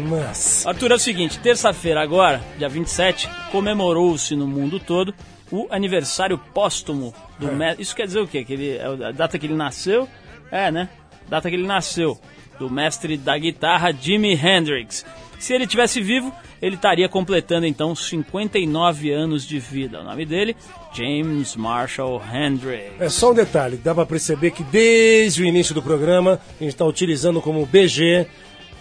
mas... 0.01 0.66
Arthur, 0.66 0.92
é 0.92 0.94
o 0.94 0.98
seguinte, 0.98 1.38
terça-feira 1.38 2.03
agora, 2.03 2.42
dia 2.59 2.68
27, 2.68 3.29
comemorou-se 3.51 4.37
no 4.37 4.46
mundo 4.46 4.79
todo 4.79 5.14
o 5.51 5.66
aniversário 5.70 6.38
póstumo 6.38 7.14
do 7.38 7.53
mestre. 7.53 7.83
Isso 7.83 7.94
quer 7.94 8.07
dizer 8.07 8.20
o 8.20 8.27
quê? 8.27 8.42
Que 8.42 8.53
ele, 8.55 8.77
é 8.77 8.85
a 8.85 9.12
data 9.12 9.38
que 9.38 9.46
ele 9.46 9.55
nasceu? 9.55 10.09
É, 10.51 10.70
né? 10.70 10.88
Data 11.29 11.48
que 11.48 11.57
ele 11.57 11.66
nasceu. 11.66 12.18
Do 12.59 12.70
mestre 12.70 13.18
da 13.18 13.37
guitarra 13.37 13.92
Jimi 13.92 14.35
Hendrix. 14.35 15.05
Se 15.38 15.53
ele 15.53 15.66
tivesse 15.66 16.01
vivo, 16.01 16.33
ele 16.62 16.77
estaria 16.77 17.09
completando 17.09 17.66
então 17.66 17.94
59 17.94 19.11
anos 19.11 19.44
de 19.44 19.59
vida. 19.59 20.01
O 20.01 20.05
nome 20.05 20.25
dele, 20.25 20.57
James 20.94 21.57
Marshall 21.57 22.22
Hendrix. 22.33 23.01
É 23.01 23.09
só 23.09 23.33
um 23.33 23.35
detalhe, 23.35 23.77
dá 23.77 23.92
pra 23.92 24.07
perceber 24.07 24.53
que 24.53 24.62
desde 24.62 25.42
o 25.42 25.44
início 25.44 25.75
do 25.75 25.83
programa 25.83 26.40
a 26.61 26.64
gente 26.64 26.77
tá 26.77 26.85
utilizando 26.85 27.42
como 27.42 27.66
BG 27.66 28.29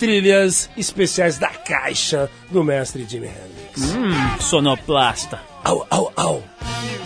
trilhas 0.02 0.68
especiais 0.76 1.38
da 1.38 1.50
caixa 1.50 2.28
do 2.50 2.64
mestre 2.64 3.06
Jimi 3.08 3.28
Hendrix. 3.28 3.94
Hum, 3.94 4.40
sonoplasta. 4.40 5.40
Au, 5.64 5.86
au, 5.92 6.12
au. 6.16 6.44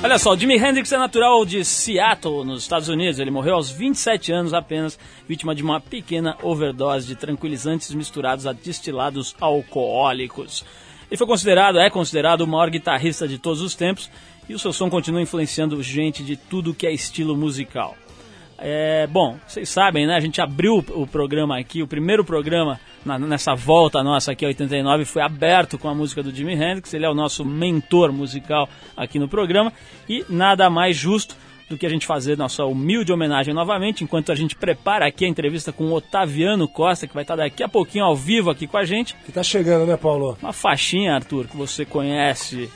Olha 0.01 0.17
só, 0.17 0.33
Jimi 0.33 0.55
Hendrix 0.55 0.93
é 0.93 0.97
natural 0.97 1.45
de 1.45 1.65
Seattle, 1.65 2.45
nos 2.45 2.61
Estados 2.61 2.87
Unidos. 2.87 3.19
Ele 3.19 3.31
morreu 3.31 3.55
aos 3.55 3.69
27 3.69 4.31
anos 4.31 4.53
apenas, 4.53 4.97
vítima 5.27 5.53
de 5.53 5.61
uma 5.61 5.81
pequena 5.81 6.37
overdose 6.41 7.05
de 7.05 7.17
tranquilizantes 7.17 7.93
misturados 7.93 8.47
a 8.47 8.53
destilados 8.53 9.35
alcoólicos. 9.41 10.63
Ele 11.11 11.17
foi 11.17 11.27
considerado, 11.27 11.77
é 11.77 11.89
considerado 11.89 12.41
o 12.41 12.47
maior 12.47 12.69
guitarrista 12.69 13.27
de 13.27 13.37
todos 13.37 13.59
os 13.59 13.75
tempos 13.75 14.09
e 14.47 14.55
o 14.55 14.59
seu 14.59 14.71
som 14.71 14.89
continua 14.89 15.21
influenciando 15.21 15.83
gente 15.83 16.23
de 16.23 16.37
tudo 16.37 16.73
que 16.73 16.87
é 16.87 16.93
estilo 16.93 17.35
musical. 17.35 17.97
É, 18.57 19.05
bom, 19.07 19.37
vocês 19.45 19.67
sabem, 19.67 20.07
né? 20.07 20.15
A 20.15 20.19
gente 20.19 20.39
abriu 20.41 20.77
o 20.77 21.05
programa 21.05 21.59
aqui, 21.59 21.81
o 21.83 21.87
primeiro 21.87 22.23
programa 22.23 22.79
na- 23.05 23.19
nessa 23.19 23.53
volta 23.53 24.01
nossa 24.01 24.31
aqui, 24.31 24.45
89, 24.45 25.03
foi 25.05 25.21
aberto 25.21 25.77
com 25.77 25.89
a 25.89 25.93
música 25.93 26.23
do 26.23 26.33
Jimi 26.33 26.53
Hendrix. 26.53 26.93
Ele 26.93 27.05
é 27.05 27.09
o 27.09 27.13
nosso 27.13 27.43
mentor 27.43 28.13
musical 28.13 28.69
aqui 28.95 29.19
no 29.19 29.27
programa 29.27 29.73
e 30.07 30.23
nada 30.29 30.69
mais 30.69 30.95
justo 30.95 31.35
do 31.69 31.77
que 31.77 31.85
a 31.85 31.89
gente 31.89 32.05
fazer 32.05 32.37
nossa 32.37 32.63
humilde 32.63 33.11
homenagem 33.11 33.51
novamente, 33.53 34.03
enquanto 34.03 34.31
a 34.31 34.35
gente 34.35 34.55
prepara 34.55 35.07
aqui 35.07 35.25
a 35.25 35.27
entrevista 35.27 35.73
com 35.73 35.85
o 35.85 35.93
Otaviano 35.93 36.67
Costa, 36.67 37.07
que 37.07 37.13
vai 37.13 37.23
estar 37.23 37.35
daqui 37.35 37.63
a 37.63 37.67
pouquinho 37.67 38.05
ao 38.05 38.15
vivo 38.15 38.51
aqui 38.51 38.67
com 38.67 38.77
a 38.77 38.85
gente. 38.85 39.15
Que 39.25 39.31
tá 39.31 39.41
chegando, 39.43 39.85
né, 39.87 39.97
Paulo? 39.97 40.37
Uma 40.41 40.53
faixinha, 40.53 41.15
Arthur, 41.15 41.47
que 41.47 41.57
você 41.57 41.83
conhece 41.83 42.69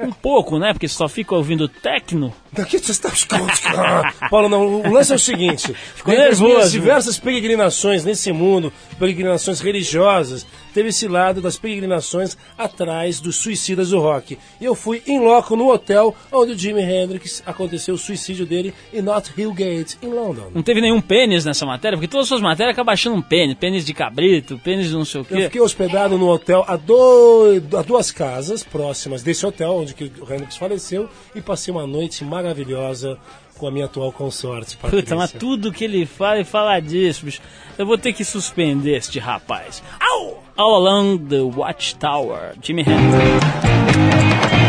um 0.00 0.12
pouco, 0.12 0.58
né? 0.58 0.72
Porque 0.72 0.88
só 0.88 1.08
fica 1.08 1.34
ouvindo 1.34 1.68
techno. 1.68 2.32
Daqui 2.52 2.78
você 2.78 2.92
está. 2.92 3.10
Paulo, 4.30 4.48
não, 4.48 4.80
o 4.82 4.92
lance 4.92 5.12
é 5.12 5.16
o 5.16 5.18
seguinte: 5.18 5.72
Ficou 5.94 6.14
nervoso. 6.14 6.44
minhas 6.44 6.72
diversas 6.72 7.18
peregrinações 7.18 8.04
nesse 8.04 8.32
mundo, 8.32 8.72
peregrinações 8.98 9.60
religiosas, 9.60 10.46
teve 10.72 10.88
esse 10.88 11.06
lado 11.06 11.40
das 11.40 11.58
peregrinações 11.58 12.36
atrás 12.56 13.20
dos 13.20 13.36
suicidas 13.36 13.90
do 13.90 13.98
rock. 14.00 14.38
E 14.60 14.64
eu 14.64 14.74
fui 14.74 15.02
em 15.06 15.20
loco 15.20 15.54
no 15.56 15.70
hotel 15.70 16.14
onde 16.32 16.52
o 16.52 16.58
Jimi 16.58 16.82
Hendrix 16.82 17.42
aconteceu 17.46 17.94
o 17.94 17.98
suicídio 17.98 18.46
dele 18.46 18.72
em 18.92 19.02
Not 19.02 19.30
Hill 19.36 19.52
Gate, 19.52 19.94
em 20.02 20.08
London. 20.08 20.50
Não 20.54 20.62
teve 20.62 20.80
nenhum 20.80 21.00
pênis 21.00 21.44
nessa 21.44 21.66
matéria, 21.66 21.96
porque 21.98 22.08
todas 22.08 22.24
as 22.24 22.28
suas 22.28 22.40
matérias 22.40 22.72
acabam 22.74 22.92
achando 22.92 23.16
um 23.16 23.22
pênis. 23.22 23.56
Pênis 23.58 23.84
de 23.84 23.92
cabrito, 23.92 24.58
pênis 24.58 24.88
de 24.88 24.94
não 24.94 25.04
sei 25.04 25.20
o 25.20 25.22
Eu 25.22 25.36
quê. 25.36 25.42
fiquei 25.44 25.60
hospedado 25.60 26.16
no 26.16 26.28
hotel 26.28 26.64
a, 26.66 26.76
do- 26.76 27.60
a 27.76 27.82
duas 27.82 28.10
casas 28.10 28.62
próximas 28.62 29.22
desse 29.22 29.44
hotel 29.44 29.84
onde 29.88 29.94
que 29.94 30.20
o 30.20 30.32
Hendrix 30.32 30.56
faleceu 30.56 31.08
e 31.34 31.40
passei 31.40 31.72
uma 31.72 31.86
noite 31.86 32.24
maravilhosa 32.24 33.18
com 33.56 33.66
a 33.66 33.70
minha 33.70 33.86
atual 33.86 34.12
consorte. 34.12 34.76
Puta, 34.76 34.90
Patrícia. 34.90 35.16
mas 35.16 35.32
tudo 35.32 35.72
que 35.72 35.84
ele 35.84 36.06
fala, 36.06 36.36
ele 36.36 36.44
fala 36.44 36.78
disso, 36.80 37.24
bicho. 37.24 37.40
Eu 37.76 37.86
vou 37.86 37.98
ter 37.98 38.12
que 38.12 38.24
suspender 38.24 38.96
este 38.96 39.18
rapaz. 39.18 39.82
Au! 40.00 40.42
All 40.56 40.74
Along 40.74 41.18
the 41.28 41.40
Watchtower, 41.40 42.54
Jimi 42.60 42.82
Hendrix. 42.82 44.67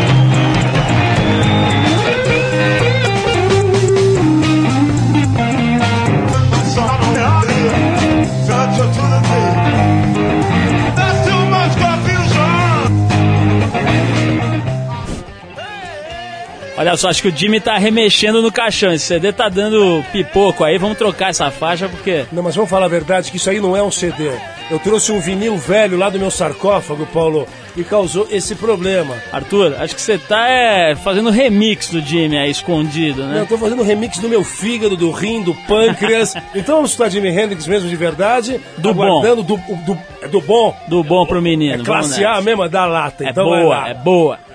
Olha 16.90 16.96
só, 16.96 17.08
acho 17.08 17.22
que 17.22 17.28
o 17.28 17.36
Jimmy 17.36 17.60
tá 17.60 17.78
remexendo 17.78 18.42
no 18.42 18.50
caixão. 18.50 18.92
Esse 18.92 19.06
CD 19.06 19.32
tá 19.32 19.48
dando 19.48 20.04
pipoco 20.10 20.64
aí. 20.64 20.76
Vamos 20.76 20.98
trocar 20.98 21.30
essa 21.30 21.48
faixa 21.48 21.88
porque. 21.88 22.24
Não, 22.32 22.42
mas 22.42 22.56
vamos 22.56 22.68
falar 22.68 22.86
a 22.86 22.88
verdade 22.88 23.30
que 23.30 23.36
isso 23.36 23.48
aí 23.48 23.60
não 23.60 23.76
é 23.76 23.82
um 23.82 23.92
CD. 23.92 24.28
Eu 24.68 24.80
trouxe 24.80 25.12
um 25.12 25.20
vinil 25.20 25.56
velho 25.56 25.96
lá 25.96 26.10
do 26.10 26.18
meu 26.18 26.32
sarcófago, 26.32 27.06
Paulo, 27.06 27.46
e 27.76 27.84
causou 27.84 28.26
esse 28.28 28.56
problema. 28.56 29.14
Arthur, 29.32 29.76
acho 29.78 29.94
que 29.94 30.02
você 30.02 30.18
tá 30.18 30.48
é, 30.48 30.96
fazendo 30.96 31.30
remix 31.30 31.90
do 31.90 32.00
Jimmy 32.00 32.36
aí 32.36 32.50
escondido, 32.50 33.22
né? 33.22 33.40
Eu 33.40 33.46
tô 33.46 33.56
fazendo 33.56 33.84
remix 33.84 34.18
do 34.18 34.28
meu 34.28 34.42
fígado, 34.42 34.96
do 34.96 35.12
rim, 35.12 35.44
do 35.44 35.54
pâncreas. 35.68 36.34
então 36.56 36.76
vamos 36.76 36.90
escutar 36.90 37.08
Jimi 37.08 37.28
Hendrix 37.28 37.68
mesmo 37.68 37.88
de 37.88 37.94
verdade. 37.94 38.60
Do 38.78 38.90
aguardando 38.90 39.44
do, 39.44 39.56
do, 39.56 39.96
é 40.22 40.26
do 40.26 40.40
bom. 40.40 40.76
Do 40.88 41.04
bom 41.04 41.24
pro 41.24 41.40
menino. 41.40 41.82
É 41.82 41.84
classe 41.84 42.24
A 42.24 42.40
mesmo, 42.40 42.64
é 42.64 42.68
da 42.68 42.84
lata. 42.84 43.24
É 43.24 43.30
então 43.30 43.44
boa, 43.44 43.88
é 43.88 43.94
boa. 43.94 44.49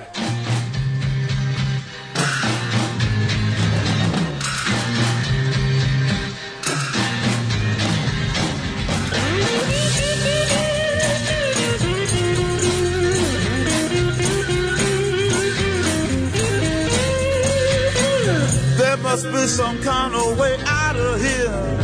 Some 19.48 19.80
kind 19.84 20.16
of 20.16 20.40
way 20.40 20.58
out 20.66 20.96
of 20.96 21.22
here. 21.22 21.78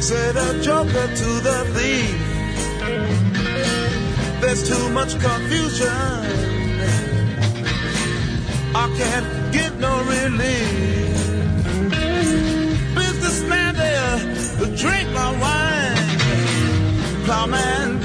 Said 0.00 0.36
a 0.36 0.60
joker 0.62 1.06
to 1.20 1.40
the 1.46 1.64
thief. 1.74 2.20
There's 4.40 4.68
too 4.68 4.90
much 4.90 5.18
confusion. 5.18 5.88
I 8.74 8.86
can't 8.98 9.52
get 9.52 9.78
no 9.78 10.02
relief. 10.04 11.14
Businessman 12.94 13.74
there, 13.76 14.18
drink 14.76 15.10
my 15.12 15.30
wine. 15.40 16.18
Plowman, 17.24 18.00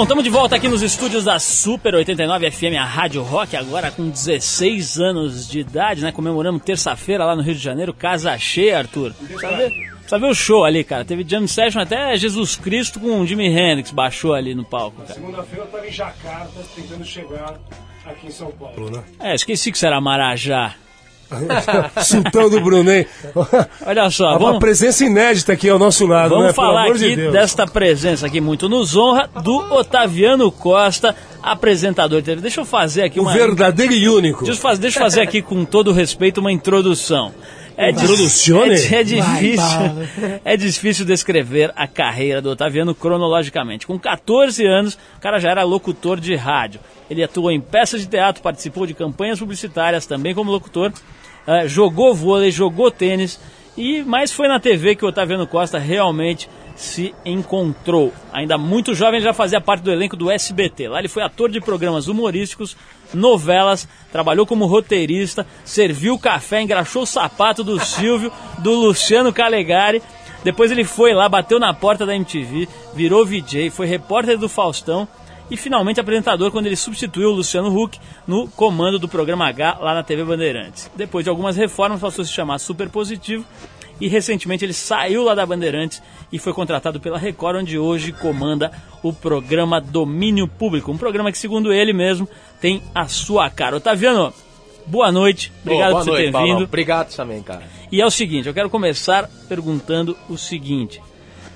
Bom, 0.00 0.04
estamos 0.04 0.24
de 0.24 0.30
volta 0.30 0.56
aqui 0.56 0.66
nos 0.66 0.80
estúdios 0.80 1.24
da 1.24 1.38
Super 1.38 1.94
89 1.94 2.50
FM, 2.50 2.74
a 2.80 2.86
Rádio 2.86 3.22
Rock, 3.22 3.54
agora 3.54 3.90
com 3.90 4.08
16 4.08 4.98
anos 4.98 5.46
de 5.46 5.60
idade, 5.60 6.02
né? 6.02 6.10
Comemoramos 6.10 6.62
terça-feira 6.62 7.22
lá 7.26 7.36
no 7.36 7.42
Rio 7.42 7.54
de 7.54 7.60
Janeiro, 7.60 7.92
casa 7.92 8.34
cheia, 8.38 8.78
Arthur. 8.78 9.12
Precisa 9.12 10.18
ver 10.18 10.26
o 10.26 10.34
show 10.34 10.64
ali, 10.64 10.84
cara. 10.84 11.04
Teve 11.04 11.22
jam 11.28 11.46
session 11.46 11.82
até 11.82 12.16
Jesus 12.16 12.56
Cristo 12.56 12.98
com 12.98 13.20
o 13.20 13.26
Jimi 13.26 13.48
Hendrix 13.48 13.90
baixou 13.90 14.32
ali 14.32 14.54
no 14.54 14.64
palco. 14.64 15.02
Segunda-feira 15.06 15.66
eu 15.66 15.70
tava 15.70 15.86
em 15.86 15.92
Jacarta 15.92 16.62
tentando 16.74 17.04
chegar 17.04 17.60
aqui 18.06 18.28
em 18.28 18.30
São 18.30 18.50
Paulo, 18.52 18.90
né? 18.90 19.04
É, 19.20 19.34
esqueci 19.34 19.70
que 19.70 19.76
você 19.76 19.86
era 19.86 20.00
Marajá. 20.00 20.76
Sultão 22.02 22.50
do 22.50 22.60
Brunei. 22.60 23.06
Olha 23.86 24.10
só, 24.10 24.30
Uma 24.30 24.38
vamos, 24.38 24.58
presença 24.58 25.04
inédita 25.04 25.52
aqui 25.52 25.68
ao 25.68 25.78
nosso 25.78 26.06
lado, 26.06 26.30
vamos 26.30 26.46
né? 26.46 26.52
Falar 26.52 26.92
de 26.92 27.06
aqui 27.06 27.16
Deus. 27.16 27.32
desta 27.32 27.66
presença 27.66 28.26
aqui 28.26 28.40
muito 28.40 28.68
nos 28.68 28.96
honra 28.96 29.28
do 29.42 29.56
Otaviano 29.74 30.50
Costa, 30.50 31.14
apresentador 31.42 32.20
de. 32.22 32.36
Deixa 32.36 32.60
eu 32.60 32.64
fazer 32.64 33.02
aqui 33.04 33.18
O 33.20 33.22
uma... 33.22 33.32
verdadeiro 33.32 33.92
e 33.92 34.08
único. 34.08 34.44
Deixa 34.44 34.58
eu 34.58 34.62
fazer, 34.62 34.80
deixa 34.80 34.98
eu 34.98 35.02
fazer 35.02 35.20
aqui 35.22 35.40
com 35.42 35.64
todo 35.64 35.92
respeito 35.92 36.40
uma 36.40 36.52
introdução. 36.52 37.32
É, 37.76 37.92
Introduzione? 37.92 38.74
é, 38.74 38.94
é 38.96 39.02
difícil, 39.02 39.80
é 40.44 40.56
difícil 40.56 41.06
descrever 41.06 41.72
a 41.74 41.86
carreira 41.86 42.42
do 42.42 42.50
Otaviano 42.50 42.94
cronologicamente. 42.94 43.86
Com 43.86 43.98
14 43.98 44.66
anos, 44.66 44.98
o 45.16 45.20
cara 45.20 45.38
já 45.38 45.50
era 45.50 45.62
locutor 45.62 46.20
de 46.20 46.34
rádio. 46.34 46.78
Ele 47.08 47.24
atuou 47.24 47.50
em 47.50 47.58
peças 47.58 48.02
de 48.02 48.06
teatro, 48.06 48.42
participou 48.42 48.86
de 48.86 48.92
campanhas 48.92 49.38
publicitárias 49.38 50.04
também 50.04 50.34
como 50.34 50.50
locutor, 50.50 50.92
eh, 51.50 51.66
jogou 51.66 52.14
vôlei, 52.14 52.52
jogou 52.52 52.92
tênis, 52.92 53.40
e 53.76 54.04
mas 54.04 54.30
foi 54.30 54.46
na 54.46 54.60
TV 54.60 54.94
que 54.94 55.04
o 55.04 55.08
Otaviano 55.08 55.48
Costa 55.48 55.80
realmente 55.80 56.48
se 56.76 57.12
encontrou. 57.24 58.12
Ainda 58.32 58.56
muito 58.56 58.94
jovem, 58.94 59.20
já 59.20 59.32
fazia 59.34 59.60
parte 59.60 59.82
do 59.82 59.90
elenco 59.90 60.16
do 60.16 60.30
SBT. 60.30 60.86
Lá 60.86 61.00
ele 61.00 61.08
foi 61.08 61.24
ator 61.24 61.50
de 61.50 61.60
programas 61.60 62.06
humorísticos, 62.06 62.76
novelas, 63.12 63.88
trabalhou 64.12 64.46
como 64.46 64.66
roteirista, 64.66 65.44
serviu 65.64 66.16
café, 66.20 66.62
engraxou 66.62 67.02
o 67.02 67.06
sapato 67.06 67.64
do 67.64 67.80
Silvio, 67.80 68.32
do 68.58 68.70
Luciano 68.70 69.32
Calegari. 69.32 70.00
Depois 70.44 70.70
ele 70.70 70.84
foi 70.84 71.12
lá, 71.12 71.28
bateu 71.28 71.58
na 71.58 71.74
porta 71.74 72.06
da 72.06 72.14
MTV, 72.14 72.68
virou 72.94 73.26
VJ, 73.26 73.70
foi 73.70 73.88
repórter 73.88 74.38
do 74.38 74.48
Faustão 74.48 75.08
e 75.50 75.56
finalmente 75.56 76.00
apresentador 76.00 76.50
quando 76.50 76.66
ele 76.66 76.76
substituiu 76.76 77.30
o 77.30 77.34
Luciano 77.34 77.74
Huck 77.76 77.98
no 78.26 78.48
comando 78.48 78.98
do 78.98 79.08
programa 79.08 79.48
H 79.48 79.78
lá 79.80 79.94
na 79.94 80.02
TV 80.02 80.24
Bandeirantes. 80.24 80.90
Depois 80.94 81.24
de 81.24 81.30
algumas 81.30 81.56
reformas 81.56 82.00
passou 82.00 82.22
a 82.22 82.24
se 82.24 82.32
chamar 82.32 82.58
Super 82.58 82.88
Positivo 82.88 83.44
e 84.00 84.08
recentemente 84.08 84.64
ele 84.64 84.72
saiu 84.72 85.24
lá 85.24 85.34
da 85.34 85.44
Bandeirantes 85.44 86.02
e 86.32 86.38
foi 86.38 86.52
contratado 86.54 86.98
pela 87.00 87.18
Record, 87.18 87.58
onde 87.58 87.78
hoje 87.78 88.12
comanda 88.12 88.72
o 89.02 89.12
programa 89.12 89.80
Domínio 89.80 90.48
Público, 90.48 90.90
um 90.90 90.96
programa 90.96 91.30
que 91.30 91.38
segundo 91.38 91.72
ele 91.72 91.92
mesmo 91.92 92.28
tem 92.60 92.82
a 92.94 93.08
sua 93.08 93.50
cara. 93.50 93.76
Otaviano, 93.76 94.32
boa 94.86 95.12
noite, 95.12 95.52
obrigado 95.62 95.90
Ô, 95.90 95.92
boa 95.92 95.98
por 96.00 96.04
você 96.04 96.10
noite, 96.10 96.24
ter 96.26 96.32
Paulão. 96.32 96.54
vindo. 96.56 96.64
Obrigado 96.64 97.14
também, 97.14 97.42
cara. 97.42 97.62
E 97.92 98.00
é 98.00 98.06
o 98.06 98.10
seguinte, 98.10 98.48
eu 98.48 98.54
quero 98.54 98.70
começar 98.70 99.28
perguntando 99.48 100.16
o 100.28 100.38
seguinte. 100.38 101.02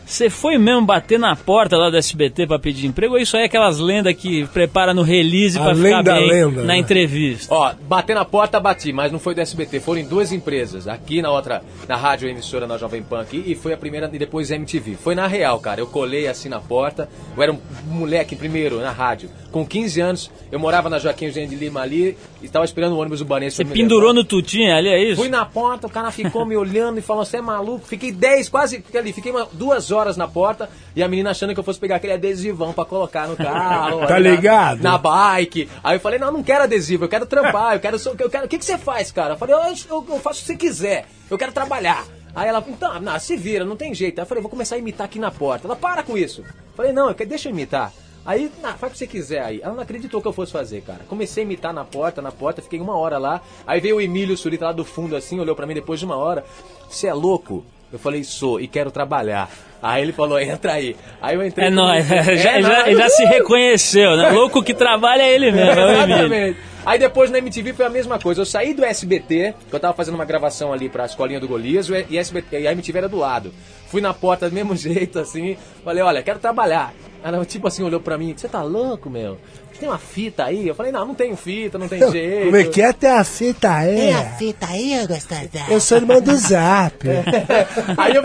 Você 0.07 0.29
foi 0.29 0.59
mesmo 0.59 0.83
bater 0.85 1.19
na 1.19 1.35
porta 1.35 1.77
lá 1.77 1.89
do 1.91 1.97
SBT 1.97 2.47
pra 2.47 2.59
pedir 2.59 2.87
emprego 2.87 3.15
ou 3.15 3.21
isso 3.21 3.37
aí 3.37 3.45
é 3.45 3.47
aquelas 3.47 3.79
lendas 3.79 4.15
que 4.15 4.47
prepara 4.49 4.93
no 4.93 5.03
release 5.03 5.59
A 5.59 5.63
pra 5.63 5.75
ficar 5.75 5.97
lenda, 5.99 6.15
bem 6.15 6.29
lenda, 6.29 6.61
na 6.61 6.67
né? 6.69 6.77
entrevista? 6.79 7.55
Ó, 7.55 7.73
bater 7.89 8.15
na 8.15 8.25
porta, 8.25 8.61
bati, 8.61 8.93
mas 8.93 9.11
não 9.11 9.19
foi 9.19 9.35
do 9.35 9.41
SBT, 9.41 9.81
foram 9.81 10.01
em 10.01 10.05
duas 10.07 10.31
empresas. 10.31 10.87
Aqui 10.87 11.23
na 11.23 11.31
outra, 11.31 11.63
na 11.89 11.97
rádio 11.97 12.29
emissora 12.29 12.67
na 12.67 12.77
Jovem 12.77 13.03
Pan 13.03 13.21
aqui, 13.23 13.43
e 13.47 13.55
foi 13.55 13.73
a 13.73 13.77
primeira 13.77 14.11
e 14.13 14.19
depois 14.19 14.51
MTV. 14.51 14.97
Foi 15.03 15.15
na 15.15 15.27
real, 15.27 15.59
cara. 15.59 15.81
Eu 15.81 15.87
colei 15.87 16.29
assim 16.29 16.49
na 16.51 16.61
porta. 16.61 17.09
Eu 17.37 17.43
era 17.43 17.53
um 17.53 17.59
moleque 17.87 18.37
primeiro 18.37 18.81
na 18.81 18.91
rádio. 18.91 19.31
Com 19.51 19.65
15 19.65 20.01
anos, 20.01 20.31
eu 20.53 20.59
morava 20.59 20.91
na 20.91 20.99
Joaquim 20.99 21.27
Eugênio 21.27 21.49
de 21.49 21.57
Lima 21.57 21.81
ali 21.81 22.17
e 22.43 22.49
tava 22.49 22.65
esperando 22.65 22.93
o 22.93 22.99
ônibus 22.99 23.21
ubanense. 23.21 23.57
Você 23.57 23.65
pra 23.65 23.73
me 23.73 23.81
pendurou 23.81 24.09
levar. 24.11 24.15
no 24.15 24.25
tutinha 24.25 24.77
ali, 24.77 24.89
é 24.89 25.03
isso? 25.03 25.17
Fui 25.21 25.29
na 25.31 25.45
porta, 25.47 25.87
o 25.87 25.91
cara 25.91 26.11
ficou 26.11 26.45
me 26.45 26.57
olhando 26.59 26.99
e 26.99 27.03
falou: 27.03 27.25
Você 27.25 27.37
é 27.39 27.41
maluco? 27.41 27.87
Fiquei 27.87 28.11
10, 28.13 28.49
quase 28.49 28.77
fiquei 28.83 29.01
ali, 29.01 29.13
fiquei 29.13 29.31
uma- 29.33 29.49
duas 29.53 29.91
horas 29.91 29.94
na 30.17 30.29
porta 30.29 30.69
e 30.95 31.03
a 31.03 31.09
menina 31.09 31.31
achando 31.31 31.55
que 31.55 31.61
eu 31.61 31.65
fosse 31.65 31.79
pegar 31.79 31.97
aquele 31.97 32.13
adesivão 32.13 32.73
pra 32.73 32.85
colocar 32.85 33.27
no 33.29 33.37
carro. 33.37 34.01
Tá 34.07 34.17
aí 34.17 34.23
na- 34.23 34.31
ligado? 34.31 34.83
Na 34.83 34.99
bike. 34.99 35.69
Aí 35.83 35.97
eu 35.97 36.01
falei: 36.01 36.19
Não, 36.19 36.31
não 36.33 36.43
quero 36.43 36.65
adesivo, 36.65 37.05
eu 37.05 37.09
quero 37.09 37.27
trampar, 37.27 37.75
eu 37.75 37.81
quero. 37.81 37.97
Eu 38.19 38.31
quero 38.31 38.47
o 38.47 38.49
que, 38.49 38.59
que 38.59 38.65
você 38.65 38.77
faz, 38.79 39.11
cara? 39.13 39.35
Eu 39.35 39.39
falei: 39.39 39.55
eu, 39.55 39.61
eu, 39.91 40.21
faço 40.21 40.41
o 40.41 40.43
que 40.43 40.47
você 40.47 40.57
quiser, 40.57 41.07
eu 41.31 41.39
quero 41.39 41.53
trabalhar. 41.53 42.05
Aí 42.35 42.49
ela, 42.49 42.65
então, 42.67 43.01
não, 43.01 43.19
se 43.21 43.37
vira, 43.37 43.65
não 43.65 43.77
tem 43.77 43.95
jeito. 43.95 44.19
Aí 44.19 44.23
eu 44.25 44.27
falei, 44.27 44.43
vou 44.43 44.51
começar 44.51 44.75
a 44.75 44.79
imitar 44.79 45.05
aqui 45.05 45.21
na 45.21 45.31
porta. 45.31 45.69
Ela, 45.69 45.77
para 45.77 46.03
com 46.03 46.19
isso. 46.19 46.41
Eu 46.41 46.75
falei, 46.77 46.93
não, 46.93 47.09
eu 47.09 47.15
quero, 47.15 47.29
deixa 47.31 47.49
eu 47.49 47.53
imitar. 47.53 47.93
Aí, 48.27 48.51
não, 48.63 48.73
faz 48.73 48.91
o 48.91 48.93
que 48.95 48.99
você 48.99 49.07
quiser 49.07 49.41
aí. 49.41 49.61
Ela 49.63 49.75
não 49.75 49.83
acreditou 49.83 50.21
que 50.21 50.27
eu 50.27 50.33
fosse 50.33 50.51
fazer, 50.51 50.81
cara. 50.81 51.01
Comecei 51.09 51.43
a 51.43 51.47
imitar 51.47 51.73
na 51.73 51.85
porta, 51.85 52.21
na 52.23 52.33
porta, 52.33 52.63
fiquei 52.63 52.81
uma 52.81 52.97
hora 52.97 53.19
lá. 53.19 53.41
Aí 53.67 53.81
veio 53.81 53.97
o 53.97 54.01
Emílio 54.01 54.37
Surita 54.37 54.65
lá 54.65 54.73
do 54.73 54.85
fundo 54.85 55.15
assim, 55.15 55.39
olhou 55.39 55.55
pra 55.55 55.67
mim 55.67 55.75
depois 55.75 56.01
de 56.01 56.07
uma 56.07 56.17
hora. 56.17 56.45
Você 56.89 57.07
é 57.07 57.15
louco? 57.15 57.65
Eu 57.95 57.99
falei, 58.01 58.25
sou, 58.25 58.61
e 58.61 58.67
quero 58.67 58.91
trabalhar. 58.91 59.49
Aí 59.81 60.03
ele 60.03 60.11
falou, 60.13 60.41
entra 60.41 60.73
aí. 60.73 60.97
Aí 61.23 61.37
eu 61.37 61.47
entrei. 61.47 61.69
É 61.69 61.71
nóis, 61.71 62.05
É, 62.11 62.37
já, 62.37 62.61
não, 62.61 62.69
já, 62.69 62.93
já 62.93 63.09
se 63.09 63.25
reconheceu, 63.25 64.17
né? 64.17 64.31
Louco 64.31 64.65
que 64.65 64.75
trabalha 64.75 65.23
é 65.23 65.33
ele 65.33 65.53
mesmo, 65.53 65.81
é. 65.81 65.93
Exatamente. 65.93 66.59
Aí 66.85 66.99
depois 66.99 67.31
na 67.31 67.39
MTV 67.39 67.73
foi 67.73 67.87
a 67.87 67.89
mesma 67.89 68.19
coisa. 68.19 68.41
Eu 68.41 68.47
saí 68.47 68.75
do 68.75 68.85
SBT, 68.85 69.55
que 69.71 69.77
eu 69.77 69.79
tava 69.79 69.95
fazendo 69.95 70.17
uma 70.17 70.25
gravação 70.25 70.73
ali 70.73 70.89
pra 70.89 71.05
escolinha 71.05 71.39
do 71.39 71.47
Golias, 71.47 71.89
e, 72.11 72.19
SBT, 72.19 72.63
e 72.63 72.67
a 72.67 72.73
MTV 72.73 72.99
era 72.99 73.09
do 73.09 73.17
lado. 73.17 73.55
Fui 73.87 74.01
na 74.01 74.13
porta 74.13 74.49
do 74.49 74.55
mesmo 74.57 74.75
jeito, 74.77 75.21
assim, 75.21 75.57
falei, 75.85 76.03
olha, 76.03 76.21
quero 76.21 76.41
trabalhar. 76.41 76.93
Ela, 77.25 77.43
tipo 77.47 77.67
assim, 77.67 77.83
olhou 77.83 78.01
pra 78.01 78.19
mim, 78.19 78.35
você 78.37 78.47
tá 78.47 78.63
louco, 78.63 79.09
meu? 79.09 79.39
Tem 79.81 79.89
uma 79.89 79.97
fita 79.97 80.45
aí? 80.45 80.69
Eu 80.69 80.75
falei, 80.75 80.93
não, 80.93 81.07
não 81.07 81.15
tenho 81.15 81.35
fita, 81.35 81.79
não 81.79 81.89
tem 81.89 81.99
jeito. 82.13 82.45
Como 82.45 82.57
é 82.57 82.65
que 82.65 82.83
é 82.83 82.93
ter 82.93 83.07
a 83.09 83.25
fita 83.25 83.73
aí? 83.73 84.13
fita 84.39 84.67
aí, 84.67 85.07
gostosa? 85.07 85.49
Eu 85.71 85.81
sou 85.81 85.97
irmão 85.97 86.21
do 86.21 86.37
Zap. 86.37 87.03
Aí 87.97 88.15
eu, 88.15 88.23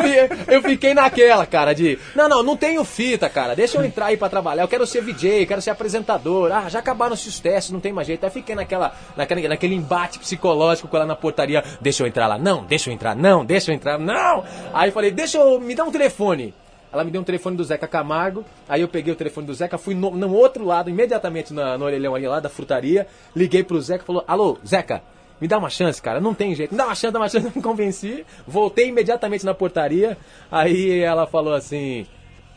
eu 0.47 0.61
fiquei 0.61 0.93
naquela, 0.93 1.45
cara, 1.45 1.73
de. 1.73 1.97
Não, 2.13 2.27
não, 2.27 2.43
não 2.43 2.57
tenho 2.57 2.83
fita, 2.83 3.29
cara. 3.29 3.55
Deixa 3.55 3.77
eu 3.77 3.85
entrar 3.85 4.07
aí 4.07 4.17
pra 4.17 4.29
trabalhar. 4.29 4.63
Eu 4.63 4.67
quero 4.67 4.85
ser 4.85 5.01
VJ, 5.01 5.45
quero 5.45 5.61
ser 5.61 5.69
apresentador. 5.69 6.51
Ah, 6.51 6.67
já 6.69 6.79
acabaram 6.79 7.13
os 7.13 7.39
testes, 7.39 7.71
não 7.71 7.79
tem 7.79 7.93
mais 7.93 8.05
jeito. 8.05 8.23
Aí 8.23 8.29
fiquei 8.29 8.55
naquela, 8.55 8.93
naquela, 9.15 9.47
naquele 9.47 9.75
embate 9.75 10.19
psicológico 10.19 10.87
com 10.87 10.97
ela 10.97 11.05
na 11.05 11.15
portaria. 11.15 11.63
Deixa 11.81 12.03
eu 12.03 12.07
entrar 12.07 12.27
lá. 12.27 12.37
Não, 12.37 12.65
deixa 12.65 12.89
eu 12.89 12.93
entrar. 12.93 13.15
Não, 13.15 13.45
deixa 13.45 13.71
eu 13.71 13.75
entrar. 13.75 13.97
Não. 13.97 14.43
Aí 14.73 14.89
eu 14.89 14.93
falei, 14.93 15.11
deixa 15.11 15.37
eu. 15.37 15.59
Me 15.59 15.73
dá 15.73 15.83
um 15.83 15.91
telefone. 15.91 16.53
Ela 16.91 17.03
me 17.03 17.11
deu 17.11 17.21
um 17.21 17.23
telefone 17.23 17.55
do 17.55 17.63
Zeca 17.63 17.87
Camargo, 17.87 18.43
aí 18.67 18.81
eu 18.81 18.87
peguei 18.87 19.13
o 19.13 19.15
telefone 19.15 19.45
do 19.45 19.53
Zeca, 19.53 19.77
fui 19.77 19.93
no, 19.93 20.11
no 20.11 20.33
outro 20.33 20.65
lado, 20.65 20.89
imediatamente 20.89 21.53
na, 21.53 21.77
no 21.77 21.85
orelhão 21.85 22.15
ali 22.15 22.27
lá 22.27 22.39
da 22.39 22.49
frutaria, 22.49 23.07
liguei 23.35 23.63
pro 23.63 23.79
Zeca 23.79 24.03
e 24.03 24.07
falou, 24.07 24.23
alô, 24.27 24.57
Zeca, 24.65 25.03
me 25.39 25.47
dá 25.47 25.57
uma 25.57 25.69
chance, 25.69 26.01
cara, 26.01 26.19
não 26.19 26.33
tem 26.33 26.55
jeito, 26.55 26.71
me 26.71 26.77
dá 26.77 26.85
uma 26.85 26.95
chance, 26.95 27.13
dá 27.13 27.19
uma 27.19 27.29
chance, 27.29 27.45
me 27.55 27.61
convenci, 27.61 28.25
voltei 28.47 28.87
imediatamente 28.87 29.45
na 29.45 29.53
portaria, 29.53 30.17
aí 30.51 30.99
ela 30.99 31.27
falou 31.27 31.53
assim, 31.53 32.07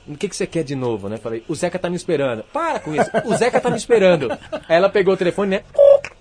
o 0.07 0.17
que, 0.17 0.29
que 0.29 0.35
você 0.35 0.47
quer 0.47 0.65
de 0.65 0.75
novo, 0.75 1.09
né? 1.09 1.17
Falei, 1.17 1.45
o 1.47 1.55
Zeca 1.55 1.79
tá 1.79 1.89
me 1.89 1.95
esperando. 1.95 2.43
Para 2.53 2.81
com 2.81 2.93
isso, 2.93 3.09
o 3.25 3.37
Zeca 3.37 3.61
tá 3.61 3.71
me 3.71 3.77
esperando. 3.77 4.31
Aí 4.69 4.77
ela 4.77 4.89
pegou 4.89 5.15
o 5.15 5.17
telefone, 5.17 5.51
né? 5.51 5.63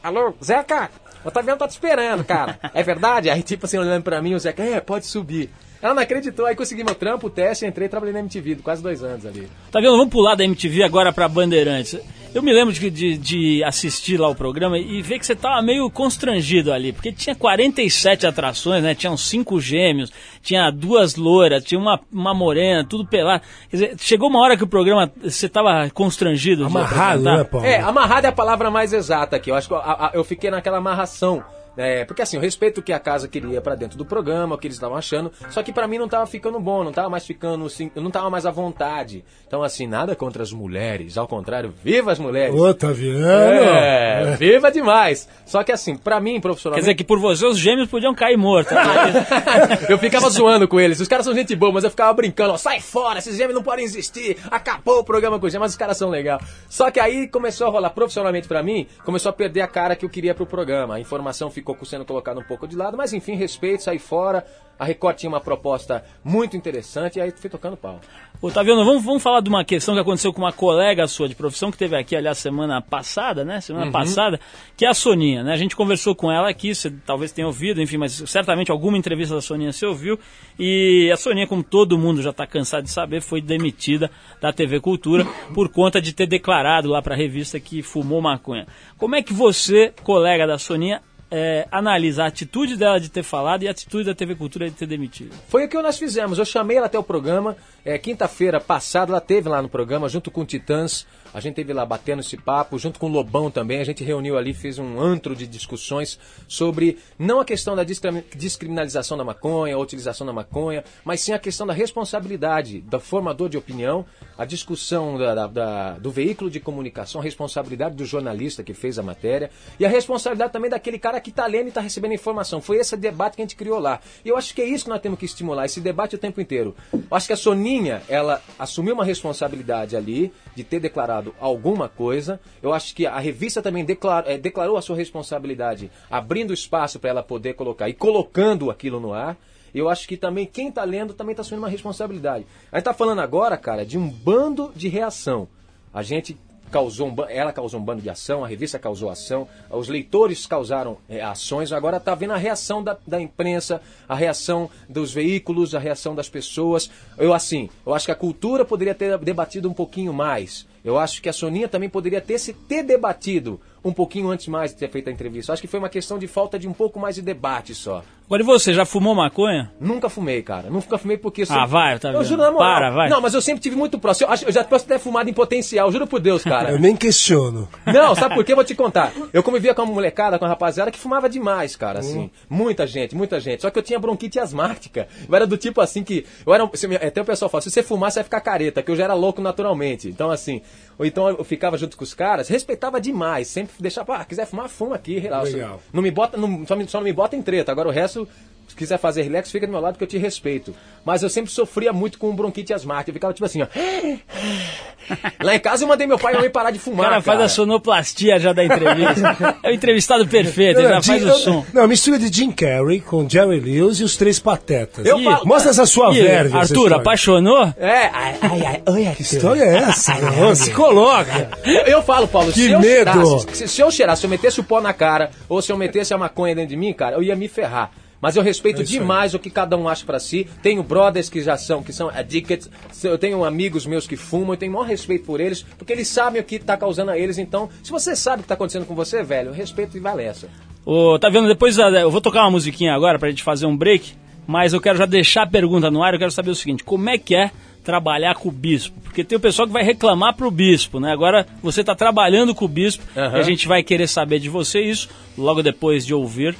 Alô, 0.03 0.35
Zeca, 0.43 0.91
o 1.23 1.27
Otaviano 1.27 1.57
tá 1.57 1.67
te 1.67 1.71
esperando, 1.71 2.23
cara. 2.23 2.59
É 2.73 2.83
verdade? 2.83 3.29
Aí, 3.29 3.41
tipo 3.41 3.65
assim, 3.65 3.77
olhando 3.77 4.03
pra 4.03 4.21
mim, 4.21 4.35
o 4.35 4.39
Zeca, 4.39 4.63
é, 4.63 4.79
pode 4.79 5.05
subir. 5.05 5.49
Ela 5.81 5.93
não 5.95 6.03
acreditou, 6.03 6.45
aí 6.45 6.55
consegui 6.55 6.83
meu 6.83 6.93
trampo, 6.93 7.27
o 7.27 7.29
teste, 7.29 7.65
entrei 7.65 7.87
e 7.87 7.89
trabalhei 7.89 8.13
na 8.13 8.19
MTV, 8.19 8.57
quase 8.57 8.83
dois 8.83 9.03
anos 9.03 9.25
ali. 9.25 9.47
Tá 9.71 9.79
vendo? 9.79 9.91
Vamos 9.97 10.09
pular 10.09 10.35
da 10.35 10.43
MTV 10.43 10.83
agora 10.83 11.11
pra 11.11 11.27
Bandeirantes. 11.27 11.97
Eu 12.33 12.41
me 12.41 12.53
lembro 12.53 12.71
de, 12.73 12.89
de, 12.89 13.17
de 13.17 13.63
assistir 13.63 14.17
lá 14.17 14.29
o 14.29 14.35
programa 14.35 14.77
e 14.77 15.01
ver 15.01 15.19
que 15.19 15.25
você 15.25 15.35
tava 15.35 15.61
meio 15.61 15.89
constrangido 15.89 16.71
ali, 16.71 16.93
porque 16.93 17.11
tinha 17.11 17.35
47 17.35 18.25
atrações, 18.25 18.81
né? 18.83 18.95
Tinham 18.95 19.17
cinco 19.17 19.59
gêmeos, 19.59 20.13
tinha 20.41 20.69
duas 20.71 21.15
loiras, 21.15 21.61
tinha 21.63 21.77
uma, 21.79 21.99
uma 22.11 22.33
morena, 22.33 22.85
tudo 22.87 23.05
pelado. 23.05 23.43
Quer 23.69 23.75
dizer, 23.75 23.95
chegou 23.99 24.29
uma 24.29 24.39
hora 24.39 24.55
que 24.55 24.63
o 24.63 24.67
programa 24.67 25.11
você 25.21 25.49
tava 25.49 25.89
constrangido. 25.93 26.65
Amarrado, 26.65 27.23
né, 27.23 27.43
Paulo? 27.43 27.65
É, 27.65 27.79
amarrado 27.81 28.25
é 28.25 28.29
a 28.29 28.33
palavra 28.33 28.69
mais 28.71 28.93
exata 28.93 29.35
aqui. 29.35 29.49
Eu 29.51 29.55
acho 29.55 29.67
que 29.67 29.73
eu, 29.73 29.77
a- 29.79 30.07
a- 30.07 30.11
eu 30.13 30.23
fiquei 30.23 30.49
naquela 30.49 30.77
amarração. 30.77 31.43
É, 31.77 32.03
porque 32.05 32.21
assim, 32.21 32.37
eu 32.37 32.41
respeito 32.41 32.79
o 32.79 32.83
que 32.83 32.91
a 32.91 32.99
casa 32.99 33.27
queria 33.27 33.61
pra 33.61 33.75
dentro 33.75 33.97
do 33.97 34.05
programa, 34.05 34.55
o 34.55 34.57
que 34.57 34.67
eles 34.67 34.75
estavam 34.75 34.97
achando, 34.97 35.31
só 35.49 35.63
que 35.63 35.71
pra 35.71 35.87
mim 35.87 35.97
não 35.97 36.07
tava 36.07 36.25
ficando 36.25 36.59
bom, 36.59 36.83
não 36.83 36.91
tava 36.91 37.09
mais 37.09 37.25
ficando 37.25 37.65
assim, 37.65 37.89
eu 37.95 38.01
não 38.01 38.11
tava 38.11 38.29
mais 38.29 38.45
à 38.45 38.51
vontade. 38.51 39.23
Então 39.47 39.63
assim, 39.63 39.87
nada 39.87 40.15
contra 40.15 40.43
as 40.43 40.51
mulheres, 40.51 41.17
ao 41.17 41.27
contrário, 41.27 41.73
viva 41.83 42.11
as 42.11 42.19
mulheres. 42.19 42.53
Ô, 42.53 42.67
Otaviano. 42.67 43.25
É, 43.25 44.35
viva 44.37 44.71
demais. 44.71 45.29
Só 45.45 45.63
que 45.63 45.71
assim, 45.71 45.95
pra 45.95 46.19
mim, 46.19 46.35
Quer 46.35 46.41
profissionalmente, 46.41 46.83
dizer 46.83 46.95
que 46.95 47.03
por 47.03 47.19
você 47.19 47.45
os 47.45 47.57
gêmeos 47.57 47.89
podiam 47.89 48.13
cair 48.13 48.37
mortos. 48.37 48.75
eu 49.89 49.97
ficava 49.97 50.29
zoando 50.29 50.67
com 50.67 50.79
eles. 50.79 50.99
Os 50.99 51.07
caras 51.07 51.25
são 51.25 51.33
gente 51.33 51.55
boa, 51.55 51.71
mas 51.71 51.83
eu 51.83 51.89
ficava 51.89 52.13
brincando. 52.13 52.53
Ó, 52.53 52.57
sai 52.57 52.79
fora, 52.79 53.19
esses 53.19 53.37
gêmeos 53.37 53.55
não 53.55 53.63
podem 53.63 53.85
existir. 53.85 54.37
Acabou 54.49 54.99
o 54.99 55.03
programa 55.03 55.39
com 55.39 55.45
os 55.45 55.51
gêmeos, 55.51 55.67
mas 55.67 55.71
os 55.71 55.77
caras 55.77 55.97
são 55.97 56.09
legal. 56.09 56.39
Só 56.69 56.91
que 56.91 56.99
aí 56.99 57.27
começou 57.27 57.67
a 57.67 57.69
rolar 57.69 57.91
profissionalmente 57.91 58.47
pra 58.47 58.61
mim, 58.61 58.87
começou 59.05 59.29
a 59.29 59.33
perder 59.33 59.61
a 59.61 59.67
cara 59.67 59.95
que 59.95 60.05
eu 60.05 60.09
queria 60.09 60.35
pro 60.35 60.45
programa. 60.45 60.95
A 60.95 60.99
informação 60.99 61.49
ficou 61.49 61.60
sendo 61.83 62.05
colocada 62.05 62.39
um 62.39 62.43
pouco 62.43 62.67
de 62.67 62.75
lado, 62.75 62.97
mas 62.97 63.13
enfim, 63.13 63.35
respeito, 63.35 63.83
saí 63.83 63.99
fora. 63.99 64.45
A 64.79 64.85
Record 64.85 65.15
tinha 65.15 65.29
uma 65.29 65.39
proposta 65.39 66.03
muito 66.23 66.57
interessante 66.57 67.19
e 67.19 67.21
aí 67.21 67.29
fui 67.29 67.49
tocando 67.51 67.77
pau. 67.77 67.99
Otaviano, 68.41 68.83
vamos, 68.83 69.03
vamos 69.03 69.21
falar 69.21 69.39
de 69.39 69.47
uma 69.49 69.63
questão 69.63 69.93
que 69.93 69.99
aconteceu 70.01 70.33
com 70.33 70.41
uma 70.41 70.51
colega 70.51 71.05
sua 71.07 71.29
de 71.29 71.35
profissão 71.35 71.69
que 71.69 71.77
teve 71.77 71.95
aqui, 71.95 72.15
aliás, 72.15 72.39
semana 72.39 72.81
passada, 72.81 73.45
né? 73.45 73.61
Semana 73.61 73.85
Uhum. 73.85 73.91
passada, 73.91 74.39
que 74.75 74.83
é 74.83 74.87
a 74.89 74.93
Soninha, 74.95 75.43
né? 75.43 75.53
A 75.53 75.57
gente 75.57 75.75
conversou 75.75 76.15
com 76.15 76.31
ela 76.31 76.49
aqui, 76.49 76.73
você 76.73 76.89
talvez 77.05 77.31
tenha 77.31 77.45
ouvido, 77.45 77.79
enfim, 77.79 77.97
mas 77.97 78.23
certamente 78.25 78.71
alguma 78.71 78.97
entrevista 78.97 79.35
da 79.35 79.41
Soninha 79.41 79.71
você 79.71 79.85
ouviu. 79.85 80.17
E 80.57 81.11
a 81.13 81.17
Soninha, 81.17 81.45
como 81.45 81.61
todo 81.63 81.95
mundo 81.95 82.19
já 82.23 82.31
está 82.31 82.47
cansado 82.47 82.83
de 82.85 82.89
saber, 82.89 83.21
foi 83.21 83.39
demitida 83.39 84.09
da 84.41 84.51
TV 84.51 84.79
Cultura 84.79 85.23
por 85.53 85.69
conta 85.69 86.01
de 86.01 86.11
ter 86.11 86.25
declarado 86.25 86.89
lá 86.89 87.03
para 87.03 87.13
a 87.13 87.17
revista 87.17 87.59
que 87.59 87.83
fumou 87.83 88.19
maconha. 88.19 88.65
Como 88.97 89.15
é 89.15 89.21
que 89.21 89.31
você, 89.33 89.93
colega 90.03 90.47
da 90.47 90.57
Soninha, 90.57 91.03
eh, 91.31 91.65
analisa 91.71 92.25
a 92.25 92.27
atitude 92.27 92.75
dela 92.75 92.99
de 92.99 93.09
ter 93.09 93.23
falado 93.23 93.63
e 93.63 93.67
a 93.67 93.71
atitude 93.71 94.05
da 94.05 94.13
TV 94.13 94.35
Cultura 94.35 94.69
de 94.69 94.75
ter 94.75 94.85
demitido? 94.85 95.33
Foi 95.47 95.65
o 95.65 95.69
que 95.69 95.81
nós 95.81 95.97
fizemos. 95.97 96.37
Eu 96.37 96.45
chamei 96.45 96.77
ela 96.77 96.87
até 96.87 96.99
o 96.99 97.03
programa. 97.03 97.55
É, 97.83 97.97
Quinta-feira 97.97 98.59
passada, 98.59 99.11
ela 99.11 99.21
teve 99.21 99.49
lá 99.49 99.61
no 99.61 99.67
programa, 99.69 100.07
junto 100.07 100.29
com 100.29 100.41
o 100.41 100.45
Titãs. 100.45 101.05
A 101.33 101.39
gente 101.39 101.55
teve 101.55 101.71
lá 101.73 101.85
batendo 101.85 102.19
esse 102.19 102.35
papo, 102.37 102.77
junto 102.77 102.99
com 102.99 103.07
o 103.07 103.09
Lobão 103.09 103.49
também. 103.49 103.79
A 103.79 103.83
gente 103.85 104.03
reuniu 104.03 104.37
ali, 104.37 104.53
fez 104.53 104.77
um 104.77 104.99
antro 104.99 105.33
de 105.35 105.47
discussões 105.47 106.19
sobre 106.47 106.99
não 107.17 107.39
a 107.39 107.45
questão 107.45 107.75
da 107.75 107.83
descriminalização 107.83 109.17
da 109.17 109.23
maconha, 109.23 109.75
a 109.75 109.79
utilização 109.79 110.27
da 110.27 110.33
maconha, 110.33 110.83
mas 111.05 111.21
sim 111.21 111.31
a 111.31 111.39
questão 111.39 111.65
da 111.65 111.73
responsabilidade 111.73 112.81
do 112.81 112.99
formador 112.99 113.47
de 113.49 113.57
opinião, 113.57 114.05
a 114.37 114.43
discussão 114.45 115.17
da- 115.17 115.33
da- 115.33 115.47
da- 115.47 115.91
do 115.99 116.11
veículo 116.11 116.49
de 116.49 116.59
comunicação, 116.59 117.21
a 117.21 117.23
responsabilidade 117.23 117.95
do 117.95 118.05
jornalista 118.05 118.61
que 118.61 118.73
fez 118.73 118.99
a 118.99 119.03
matéria 119.03 119.49
e 119.79 119.85
a 119.85 119.89
responsabilidade 119.89 120.51
também 120.51 120.69
daquele 120.69 120.99
cara 120.99 121.19
que 121.21 121.29
está 121.29 121.47
lendo 121.47 121.65
e 121.65 121.69
está 121.69 121.81
recebendo 121.81 122.13
informação. 122.13 122.61
Foi 122.61 122.77
esse 122.77 122.95
debate 122.97 123.35
que 123.37 123.41
a 123.41 123.45
gente 123.45 123.55
criou 123.55 123.79
lá. 123.79 124.01
E 124.25 124.29
eu 124.29 124.35
acho 124.37 124.53
que 124.53 124.61
é 124.61 124.65
isso 124.65 124.83
que 124.83 124.89
nós 124.89 125.01
temos 125.01 125.17
que 125.17 125.25
estimular, 125.25 125.65
esse 125.65 125.79
debate 125.79 126.15
o 126.15 126.19
tempo 126.19 126.41
inteiro. 126.41 126.75
Eu 126.91 127.01
acho 127.11 127.27
que 127.27 127.33
a 127.33 127.37
Soninha, 127.71 128.01
ela 128.09 128.41
assumiu 128.59 128.93
uma 128.93 129.05
responsabilidade 129.05 129.95
ali 129.95 130.33
de 130.55 130.63
ter 130.63 130.79
declarado 130.79 131.33
alguma 131.39 131.87
coisa. 131.87 132.39
Eu 132.61 132.73
acho 132.73 132.93
que 132.93 133.05
a 133.05 133.17
revista 133.17 133.61
também 133.61 133.85
declar- 133.85 134.25
eh, 134.27 134.37
declarou 134.37 134.75
a 134.75 134.81
sua 134.81 134.95
responsabilidade, 134.97 135.89
abrindo 136.09 136.53
espaço 136.53 136.99
para 136.99 137.09
ela 137.09 137.23
poder 137.23 137.53
colocar 137.53 137.87
e 137.87 137.93
colocando 137.93 138.69
aquilo 138.69 138.99
no 138.99 139.13
ar. 139.13 139.37
Eu 139.73 139.87
acho 139.87 140.05
que 140.05 140.17
também 140.17 140.45
quem 140.45 140.67
está 140.67 140.83
lendo 140.83 141.13
também 141.13 141.31
está 141.31 141.41
assumindo 141.41 141.63
uma 141.63 141.69
responsabilidade. 141.71 142.45
A 142.71 142.75
gente 142.75 142.81
está 142.81 142.93
falando 142.93 143.19
agora, 143.21 143.55
cara, 143.55 143.85
de 143.85 143.97
um 143.97 144.09
bando 144.09 144.73
de 144.75 144.89
reação. 144.89 145.47
A 145.93 146.03
gente 146.03 146.37
causou 146.71 147.07
um, 147.09 147.15
ela 147.29 147.51
causou 147.51 147.79
um 147.79 147.83
bando 147.83 148.01
de 148.01 148.09
ação, 148.09 148.43
a 148.43 148.47
revista 148.47 148.79
causou 148.79 149.09
ação, 149.09 149.47
os 149.69 149.89
leitores 149.89 150.45
causaram 150.45 150.97
eh, 151.09 151.21
ações, 151.21 151.71
agora 151.71 151.97
está 151.97 152.15
vendo 152.15 152.31
a 152.31 152.37
reação 152.37 152.81
da, 152.83 152.97
da 153.05 153.21
imprensa, 153.21 153.81
a 154.07 154.15
reação 154.15 154.69
dos 154.87 155.11
veículos, 155.13 155.75
a 155.75 155.79
reação 155.79 156.15
das 156.15 156.29
pessoas. 156.29 156.89
Eu 157.17 157.33
assim, 157.33 157.69
eu 157.85 157.93
acho 157.93 158.05
que 158.05 158.11
a 158.11 158.15
cultura 158.15 158.63
poderia 158.63 158.95
ter 158.95 159.17
debatido 159.17 159.69
um 159.69 159.73
pouquinho 159.73 160.13
mais. 160.13 160.65
Eu 160.83 160.97
acho 160.97 161.21
que 161.21 161.29
a 161.29 161.33
Soninha 161.33 161.67
também 161.67 161.89
poderia 161.89 162.21
ter 162.21 162.39
se 162.39 162.53
ter 162.53 162.81
debatido 162.81 163.59
um 163.83 163.93
pouquinho 163.93 164.29
antes 164.29 164.47
mais 164.47 164.71
de 164.71 164.77
ter 164.77 164.89
feito 164.89 165.09
a 165.09 165.11
entrevista. 165.11 165.51
Eu 165.51 165.53
acho 165.53 165.61
que 165.61 165.67
foi 165.67 165.79
uma 165.79 165.89
questão 165.89 166.17
de 166.17 166.27
falta 166.27 166.57
de 166.57 166.67
um 166.67 166.73
pouco 166.73 166.99
mais 166.99 167.15
de 167.15 167.21
debate 167.21 167.75
só. 167.75 168.03
Agora, 168.31 168.43
e 168.43 168.45
você, 168.45 168.73
já 168.73 168.85
fumou 168.85 169.13
maconha? 169.13 169.73
Nunca 169.77 170.07
fumei, 170.07 170.41
cara. 170.41 170.69
Nunca 170.69 170.97
fumei 170.97 171.17
porque... 171.17 171.43
Ah, 171.49 171.65
vai, 171.65 171.99
tá 171.99 172.11
Eu 172.11 172.19
vendo? 172.19 172.23
juro 172.29 172.41
na 172.41 172.49
moral. 172.49 172.73
Para, 172.75 172.89
vai. 172.89 173.09
Não, 173.09 173.19
mas 173.19 173.33
eu 173.33 173.41
sempre 173.41 173.61
tive 173.61 173.75
muito 173.75 173.99
próximo. 173.99 174.27
Eu, 174.29 174.31
acho- 174.33 174.45
eu 174.45 174.51
já 174.53 174.63
posso 174.63 174.85
ter 174.87 174.97
fumado 174.99 175.29
em 175.29 175.33
potencial, 175.33 175.91
juro 175.91 176.07
por 176.07 176.21
Deus, 176.21 176.41
cara. 176.41 176.71
Eu 176.71 176.79
nem 176.79 176.95
questiono. 176.95 177.67
Não, 177.85 178.15
sabe 178.15 178.35
por 178.35 178.45
quê? 178.45 178.53
Eu 178.53 178.55
vou 178.55 178.63
te 178.63 178.73
contar. 178.73 179.11
Eu 179.33 179.43
convivia 179.43 179.75
com 179.75 179.81
uma 179.81 179.93
molecada, 179.93 180.39
com 180.39 180.45
uma 180.45 180.49
rapaziada 180.51 180.89
que 180.91 180.97
fumava 180.97 181.27
demais, 181.27 181.75
cara, 181.75 181.99
assim. 181.99 182.31
Muita 182.49 182.87
gente, 182.87 183.13
muita 183.17 183.37
gente. 183.37 183.63
Só 183.63 183.69
que 183.69 183.77
eu 183.77 183.83
tinha 183.83 183.99
bronquite 183.99 184.39
asmática. 184.39 185.09
Eu 185.27 185.35
era 185.35 185.45
do 185.45 185.57
tipo 185.57 185.81
assim 185.81 186.01
que. 186.01 186.25
Eu 186.45 186.53
era, 186.53 186.63
um- 186.63 186.69
até 187.05 187.21
o 187.21 187.25
pessoal 187.25 187.49
fala, 187.49 187.61
se 187.61 187.69
você 187.69 187.83
fumar, 187.83 188.13
você 188.13 188.19
vai 188.19 188.23
ficar 188.23 188.39
careta, 188.39 188.81
que 188.81 188.89
eu 188.89 188.95
já 188.95 189.03
era 189.03 189.13
louco 189.13 189.41
naturalmente. 189.41 190.07
Então, 190.07 190.31
assim. 190.31 190.61
Ou 190.97 191.05
então 191.05 191.27
eu 191.27 191.43
ficava 191.43 191.77
junto 191.77 191.97
com 191.97 192.03
os 192.05 192.13
caras, 192.13 192.47
respeitava 192.47 193.01
demais. 193.01 193.47
Sempre 193.49 193.73
deixava, 193.79 194.15
ah, 194.15 194.23
quiser 194.23 194.45
fumar, 194.45 194.69
fuma 194.69 194.95
aqui, 194.95 195.19
relaxa. 195.19 195.51
Legal. 195.51 195.81
Não 195.91 196.01
me 196.01 196.11
bota, 196.11 196.37
não- 196.37 196.65
só, 196.65 196.77
me, 196.77 196.87
só 196.87 196.99
não 196.99 197.03
me 197.05 197.11
bota 197.11 197.35
em 197.35 197.41
treta. 197.41 197.73
Agora 197.73 197.89
o 197.89 197.91
resto. 197.91 198.20
Se 198.67 198.75
quiser 198.75 198.97
fazer 198.97 199.23
relax, 199.23 199.51
fica 199.51 199.67
do 199.67 199.71
meu 199.73 199.81
lado 199.81 199.97
que 199.97 200.03
eu 200.03 200.07
te 200.07 200.17
respeito. 200.17 200.73
Mas 201.03 201.21
eu 201.21 201.29
sempre 201.29 201.51
sofria 201.51 201.91
muito 201.91 202.17
com 202.17 202.33
bronquite 202.33 202.73
asmática. 202.73 203.09
Eu 203.09 203.13
ficava 203.15 203.33
tipo 203.33 203.45
assim, 203.45 203.61
ó. 203.61 203.67
Lá 205.43 205.55
em 205.55 205.59
casa 205.59 205.83
eu 205.83 205.87
mandei 205.89 206.07
meu 206.07 206.17
pai 206.17 206.31
e 206.31 206.35
minha 206.35 206.41
mãe 206.43 206.49
parar 206.49 206.71
de 206.71 206.77
O 206.77 206.81
fumar. 206.81 207.09
cara 207.09 207.21
faz 207.21 207.41
a 207.41 207.49
sonoplastia 207.49 208.39
já 208.39 208.53
da 208.53 208.63
entrevista. 208.63 209.57
é 209.61 209.69
o 209.69 209.73
entrevistado 209.73 210.25
perfeito, 210.25 210.79
ele 210.79 210.87
já 210.87 211.01
Jim- 211.01 211.19
faz 211.19 211.25
o 211.25 211.33
som. 211.39 211.65
Não, 211.73 211.85
mistura 211.85 212.17
de 212.17 212.31
Jim 212.33 212.49
Carrey 212.51 213.01
com 213.01 213.27
Jerry 213.27 213.59
Lewis 213.59 213.99
e 213.99 214.03
os 214.05 214.15
Três 214.15 214.39
Patetas. 214.39 215.05
Eu 215.05 215.19
Ih, 215.19 215.23
falo- 215.25 215.45
Mostra 215.45 215.71
essa 215.71 215.85
sua 215.85 216.13
Ih, 216.15 216.21
verve. 216.21 216.57
Arthur, 216.57 216.93
apaixonou? 216.93 217.73
É, 217.77 218.05
ai, 218.07 218.35
ai, 218.41 218.61
ai, 218.85 219.05
Arthur. 219.07 219.15
Que 219.15 219.21
história 219.23 219.63
é 219.63 219.75
essa? 219.79 220.13
Se 220.55 220.71
coloca. 220.71 221.49
Eu, 221.65 221.81
eu 221.87 222.03
falo, 222.03 222.25
Paulo, 222.27 222.53
Que 222.53 222.61
se 222.61 222.71
eu 222.71 222.79
medo! 222.79 223.11
cheirasse, 223.11 223.47
se, 223.55 223.67
se 223.67 223.81
eu 223.81 223.91
cheirasse, 223.91 224.21
se 224.21 224.25
eu 224.27 224.29
metesse 224.29 224.59
o 224.61 224.63
pó 224.63 224.79
na 224.79 224.93
cara, 224.93 225.29
ou 225.49 225.61
se 225.61 225.71
eu 225.73 225.77
metesse 225.77 226.13
a 226.13 226.17
maconha 226.17 226.55
dentro 226.55 226.69
de 226.69 226.77
mim, 226.77 226.93
cara, 226.93 227.17
eu 227.17 227.23
ia 227.23 227.35
me 227.35 227.49
ferrar. 227.49 227.91
Mas 228.21 228.35
eu 228.35 228.43
respeito 228.43 228.81
É 228.81 228.83
isso 228.83 228.93
aí. 228.93 228.99
demais 228.99 229.33
o 229.33 229.39
que 229.39 229.49
cada 229.49 229.75
um 229.75 229.87
acha 229.89 230.05
pra 230.05 230.19
si. 230.19 230.47
Tenho 230.61 230.83
brothers 230.83 231.27
que 231.27 231.41
já 231.41 231.57
são, 231.57 231.81
que 231.81 231.91
são 231.91 232.09
addicted. 232.09 232.67
Eu 233.03 233.17
tenho 233.17 233.43
amigos 233.43 233.85
meus 233.85 234.05
que 234.05 234.15
fumam, 234.15 234.53
eu 234.53 234.57
tenho 234.57 234.71
o 234.71 234.75
maior 234.75 234.87
respeito 234.87 235.25
por 235.25 235.39
eles, 235.41 235.63
porque 235.77 235.91
eles 235.91 236.07
sabem 236.07 236.39
o 236.39 236.43
que 236.43 236.59
tá 236.59 236.77
causando 236.77 237.09
a 237.11 237.17
eles. 237.17 237.37
Então, 237.39 237.67
se 237.81 237.89
você 237.91 238.15
sabe 238.15 238.39
o 238.39 238.43
que 238.43 238.47
tá 238.49 238.53
acontecendo 238.53 238.85
com 238.85 238.93
você, 238.93 239.23
velho, 239.23 239.49
eu 239.49 239.53
respeito 239.53 239.97
e 239.97 239.99
vale 239.99 240.23
essa. 240.23 240.47
Ô, 240.85 241.17
tá 241.17 241.29
vendo? 241.29 241.47
Depois 241.47 241.79
ah, 241.79 241.89
eu 241.89 242.11
vou 242.11 242.21
tocar 242.21 242.41
uma 242.43 242.51
musiquinha 242.51 242.93
agora 242.93 243.17
pra 243.17 243.29
gente 243.29 243.41
fazer 243.43 243.65
um 243.65 243.75
break, 243.75 244.13
mas 244.45 244.73
eu 244.73 244.81
quero 244.81 244.97
já 244.99 245.05
deixar 245.05 245.43
a 245.43 245.47
pergunta 245.47 245.89
no 245.89 246.03
ar, 246.03 246.13
eu 246.13 246.19
quero 246.19 246.31
saber 246.31 246.51
o 246.51 246.55
seguinte, 246.55 246.83
como 246.83 247.09
é 247.09 247.17
que 247.17 247.35
é 247.35 247.51
trabalhar 247.83 248.35
com 248.35 248.49
o 248.49 248.51
bispo? 248.51 248.99
Porque 249.01 249.23
tem 249.23 249.35
o 249.37 249.41
pessoal 249.41 249.67
que 249.67 249.73
vai 249.73 249.83
reclamar 249.83 250.35
pro 250.35 250.51
bispo, 250.51 250.99
né? 250.99 251.11
Agora 251.11 251.47
você 251.63 251.83
tá 251.83 251.95
trabalhando 251.95 252.53
com 252.53 252.65
o 252.65 252.67
bispo 252.67 253.03
Aham. 253.17 253.37
e 253.37 253.39
a 253.39 253.43
gente 253.43 253.67
vai 253.67 253.81
querer 253.83 254.07
saber 254.07 254.39
de 254.39 254.49
você 254.49 254.81
isso 254.81 255.09
logo 255.37 255.63
depois 255.63 256.05
de 256.05 256.13
ouvir 256.13 256.55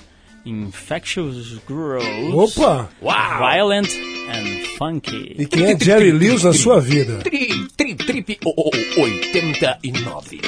Infectious 0.46 1.60
Growth. 1.68 2.04
Opa! 2.04 2.90
Violent 3.02 3.90
and 4.30 4.66
Funky. 4.78 5.36
E 5.38 5.46
quem 5.46 5.66
é 5.66 5.78
Jerry 5.78 6.12
Lewis 6.12 6.44
na 6.44 6.54
sua 6.54 6.80
vida? 6.80 7.20
Tri, 7.20 7.68
tri, 7.78 7.96
trip, 7.96 8.40
oh, 8.46 8.54
oh, 8.58 8.72
oh, 8.98 9.06
89. 9.06 10.42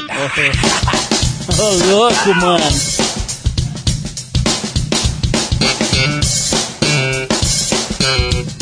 Ô, 1.60 1.70
louco, 1.86 2.34
mano. 2.40 2.66
Won't 8.04 8.53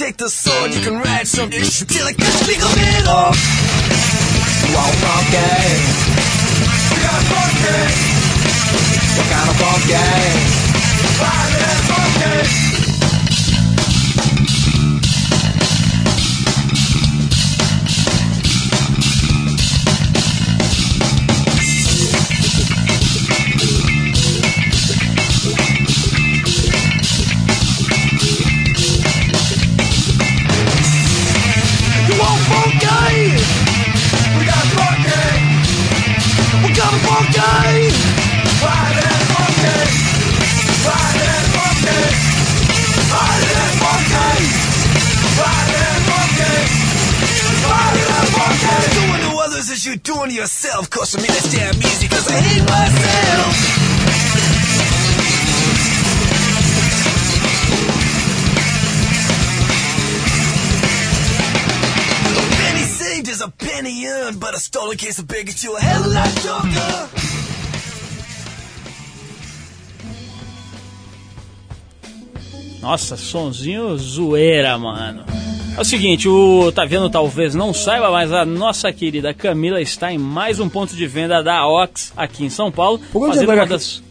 take 0.00 0.16
the 0.16 0.30
sword, 0.30 0.72
you 0.72 0.80
can 0.80 0.94
ride 0.94 1.28
some 1.28 1.50
bitch 1.50 1.82
until 1.82 2.06
I 2.06 2.14
cut 2.14 2.48
your 2.48 2.56
head 2.56 3.06
off. 3.06 3.36
Wow, 4.72 4.88
monkey. 5.04 5.76
We 6.88 6.96
got 7.04 7.20
monkey. 7.28 7.84
What 9.16 9.28
kind 9.28 9.48
of 9.50 9.56
monkey? 9.60 10.08
Violent 11.20 11.82
monkey. 11.90 12.89
A 64.90 64.94
stolen 64.94 64.96
case 64.96 65.18
of 65.20 65.28
bigotry 65.28 65.70
a 65.76 65.80
hell 65.80 66.00
of 66.00 66.06
a 66.06 66.14
lot 66.14 66.28
stronger. 66.38 67.08
Nossa, 72.80 73.16
sonzinho 73.16 73.96
zoeira, 73.98 74.78
mano. 74.78 75.24
É 75.76 75.80
o 75.80 75.84
seguinte, 75.84 76.28
o 76.28 76.72
Taviano 76.72 77.08
talvez 77.10 77.54
não 77.54 77.72
saiba, 77.72 78.10
mas 78.10 78.32
a 78.32 78.44
nossa 78.44 78.92
querida 78.92 79.32
Camila 79.34 79.80
está 79.80 80.12
em 80.12 80.18
mais 80.18 80.58
um 80.58 80.68
ponto 80.68 80.96
de 80.96 81.06
venda 81.06 81.42
da 81.42 81.66
Ox 81.66 82.12
aqui 82.16 82.44
em 82.44 82.50
São 82.50 82.72
Paulo. 82.72 82.98
Por 83.12 83.28
onde 83.28 83.38
uma 83.44 83.66
das... 83.66 84.02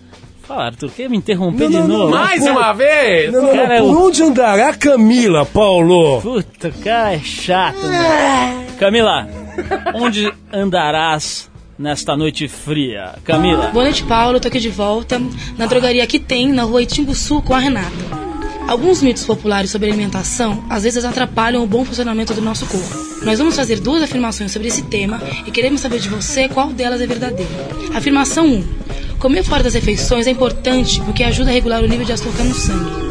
Fala, 0.43 0.65
Arthur, 0.65 0.89
quer 0.91 1.09
me 1.09 1.17
interromper 1.17 1.69
Não, 1.69 1.69
de 1.69 1.77
não, 1.77 1.87
não, 1.87 1.97
novo? 1.97 2.11
não. 2.11 2.17
Mais 2.19 2.43
Pô, 2.43 2.51
uma 2.51 2.73
vez! 2.73 3.31
Não, 3.31 3.41
não. 3.43 3.53
Cara, 3.53 3.75
é 3.77 3.81
Por 3.81 3.97
onde 3.97 4.23
andará 4.23 4.73
Camila, 4.73 5.45
Paulo? 5.45 6.21
Puta, 6.21 6.69
o 6.69 6.73
cara 6.83 7.13
é 7.13 7.19
chato. 7.19 7.77
mano. 7.81 8.65
Camila, 8.79 9.27
onde 9.93 10.31
andarás 10.51 11.49
nesta 11.77 12.15
noite 12.15 12.47
fria? 12.47 13.15
Camila. 13.23 13.67
Boa 13.67 13.85
noite, 13.85 14.03
Paulo. 14.03 14.39
Tô 14.39 14.47
aqui 14.47 14.59
de 14.59 14.69
volta 14.69 15.21
na 15.57 15.65
drogaria 15.65 16.05
que 16.05 16.19
tem 16.19 16.51
na 16.51 16.63
rua 16.63 16.81
Itimbuçu 16.81 17.41
com 17.41 17.53
a 17.53 17.59
Renata. 17.59 18.29
Alguns 18.67 19.01
mitos 19.01 19.25
populares 19.25 19.71
sobre 19.71 19.87
alimentação 19.87 20.63
às 20.69 20.83
vezes 20.83 21.03
atrapalham 21.03 21.63
o 21.63 21.67
bom 21.67 21.83
funcionamento 21.83 22.35
do 22.35 22.41
nosso 22.41 22.67
corpo. 22.67 23.09
Nós 23.23 23.39
vamos 23.39 23.55
fazer 23.55 23.79
duas 23.79 24.03
afirmações 24.03 24.51
sobre 24.51 24.67
esse 24.67 24.83
tema 24.83 25.19
e 25.45 25.49
queremos 25.49 25.81
saber 25.81 25.99
de 25.99 26.07
você 26.07 26.47
qual 26.47 26.67
delas 26.67 27.01
é 27.01 27.07
verdadeira. 27.07 27.51
Afirmação 27.95 28.45
1. 28.45 28.63
Comer 29.17 29.43
fora 29.43 29.63
das 29.63 29.73
refeições 29.73 30.27
é 30.27 30.31
importante 30.31 31.01
porque 31.01 31.23
ajuda 31.23 31.49
a 31.49 31.53
regular 31.53 31.83
o 31.83 31.87
nível 31.87 32.05
de 32.05 32.13
açúcar 32.13 32.43
no 32.43 32.53
sangue. 32.53 33.08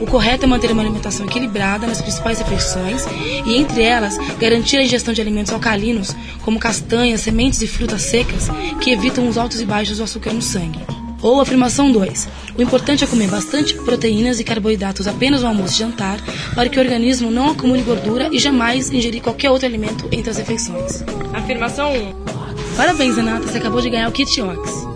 O 0.00 0.06
correto 0.06 0.44
é 0.44 0.46
manter 0.46 0.70
uma 0.70 0.82
alimentação 0.82 1.26
equilibrada 1.26 1.86
nas 1.86 2.02
principais 2.02 2.38
refeições 2.38 3.04
e, 3.46 3.56
entre 3.56 3.82
elas, 3.82 4.18
garantir 4.38 4.76
a 4.76 4.82
ingestão 4.82 5.14
de 5.14 5.20
alimentos 5.20 5.52
alcalinos, 5.52 6.14
como 6.42 6.58
castanhas, 6.58 7.22
sementes 7.22 7.62
e 7.62 7.66
frutas 7.66 8.02
secas, 8.02 8.48
que 8.80 8.90
evitam 8.90 9.26
os 9.26 9.38
altos 9.38 9.60
e 9.60 9.64
baixos 9.64 9.98
do 9.98 10.04
açúcar 10.04 10.32
no 10.32 10.42
sangue. 10.42 10.80
Ou 11.22 11.40
afirmação 11.40 11.90
2. 11.90 12.28
O 12.58 12.62
importante 12.62 13.04
é 13.04 13.06
comer 13.06 13.28
bastante 13.28 13.74
proteínas 13.74 14.38
e 14.38 14.44
carboidratos 14.44 15.08
apenas 15.08 15.42
no 15.42 15.48
almoço 15.48 15.74
e 15.74 15.78
jantar, 15.78 16.18
para 16.54 16.68
que 16.68 16.78
o 16.78 16.82
organismo 16.82 17.30
não 17.30 17.50
acumule 17.50 17.82
gordura 17.82 18.28
e 18.30 18.38
jamais 18.38 18.90
ingerir 18.90 19.22
qualquer 19.22 19.50
outro 19.50 19.66
alimento 19.66 20.06
entre 20.12 20.30
as 20.30 20.36
refeições. 20.36 21.02
Afirmação 21.32 21.92
1. 21.92 22.76
Parabéns, 22.76 23.16
Renata, 23.16 23.46
você 23.46 23.58
acabou 23.58 23.80
de 23.80 23.88
ganhar 23.88 24.08
o 24.08 24.12
Kit 24.12 24.42
Ox. 24.42 24.86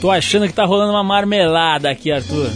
Tô 0.00 0.10
achando 0.10 0.46
que 0.46 0.52
tá 0.52 0.64
rolando 0.64 0.92
uma 0.92 1.02
marmelada 1.02 1.90
aqui, 1.90 2.12
Arthur. 2.12 2.50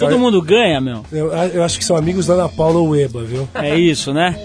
Todo 0.00 0.08
Olha- 0.08 0.18
mundo 0.18 0.42
ganha, 0.42 0.80
meu. 0.80 1.04
Eu, 1.12 1.28
eu 1.32 1.62
acho 1.62 1.78
que 1.78 1.84
são 1.84 1.94
amigos 1.96 2.26
da 2.26 2.34
Ana 2.34 2.48
Paula 2.48 2.80
Ueba, 2.80 3.22
viu? 3.22 3.48
É 3.54 3.78
isso, 3.78 4.12
né? 4.12 4.36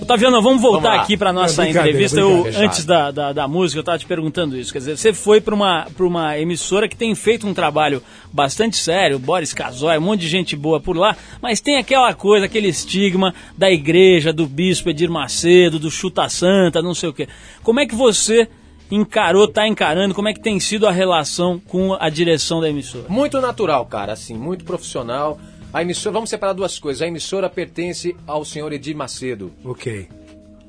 Otaviano, 0.00 0.40
vamos 0.40 0.62
voltar 0.62 0.90
Vamos 0.90 1.02
aqui 1.04 1.16
para 1.16 1.32
nossa 1.32 1.66
É 1.66 1.70
entrevista. 1.70 2.18
Eu, 2.20 2.30
brincadeira. 2.44 2.66
antes 2.66 2.84
da, 2.84 3.10
da, 3.10 3.32
da 3.32 3.48
música, 3.48 3.80
eu 3.80 3.84
tava 3.84 3.98
te 3.98 4.06
perguntando 4.06 4.56
isso. 4.56 4.72
Quer 4.72 4.78
dizer, 4.78 4.96
você 4.96 5.12
foi 5.12 5.40
para 5.40 5.54
uma, 5.54 5.86
pra 5.94 6.06
uma 6.06 6.38
emissora 6.38 6.88
que 6.88 6.96
tem 6.96 7.14
feito 7.14 7.46
um 7.46 7.52
trabalho 7.52 8.00
bastante 8.32 8.76
sério, 8.76 9.18
Boris 9.18 9.52
Casoy, 9.52 9.98
um 9.98 10.02
monte 10.02 10.20
de 10.20 10.28
gente 10.28 10.54
boa 10.56 10.80
por 10.80 10.96
lá, 10.96 11.16
mas 11.42 11.60
tem 11.60 11.76
aquela 11.76 12.14
coisa, 12.14 12.46
aquele 12.46 12.68
estigma 12.68 13.34
da 13.56 13.70
igreja, 13.70 14.32
do 14.32 14.46
bispo 14.46 14.88
Edir 14.88 15.10
Macedo, 15.10 15.78
do 15.78 15.90
Chuta 15.90 16.28
Santa, 16.28 16.80
não 16.80 16.94
sei 16.94 17.08
o 17.08 17.12
quê. 17.12 17.28
Como 17.62 17.80
é 17.80 17.84
que 17.86 17.94
você 17.94 18.48
encarou, 18.90 19.46
tá 19.48 19.66
encarando, 19.66 20.14
como 20.14 20.28
é 20.28 20.34
que 20.34 20.40
tem 20.40 20.58
sido 20.58 20.86
a 20.86 20.90
relação 20.90 21.58
com 21.58 21.94
a 21.94 22.08
direção 22.08 22.60
da 22.60 22.68
emissora? 22.68 23.06
Muito 23.08 23.40
natural, 23.40 23.84
cara, 23.86 24.12
assim, 24.12 24.34
muito 24.34 24.64
profissional. 24.64 25.38
A 25.72 25.82
emissora, 25.82 26.14
vamos 26.14 26.30
separar 26.30 26.54
duas 26.54 26.78
coisas. 26.78 27.02
A 27.02 27.06
emissora 27.06 27.50
pertence 27.50 28.16
ao 28.26 28.44
senhor 28.44 28.72
Edir 28.72 28.96
Macedo. 28.96 29.52
Ok. 29.64 30.08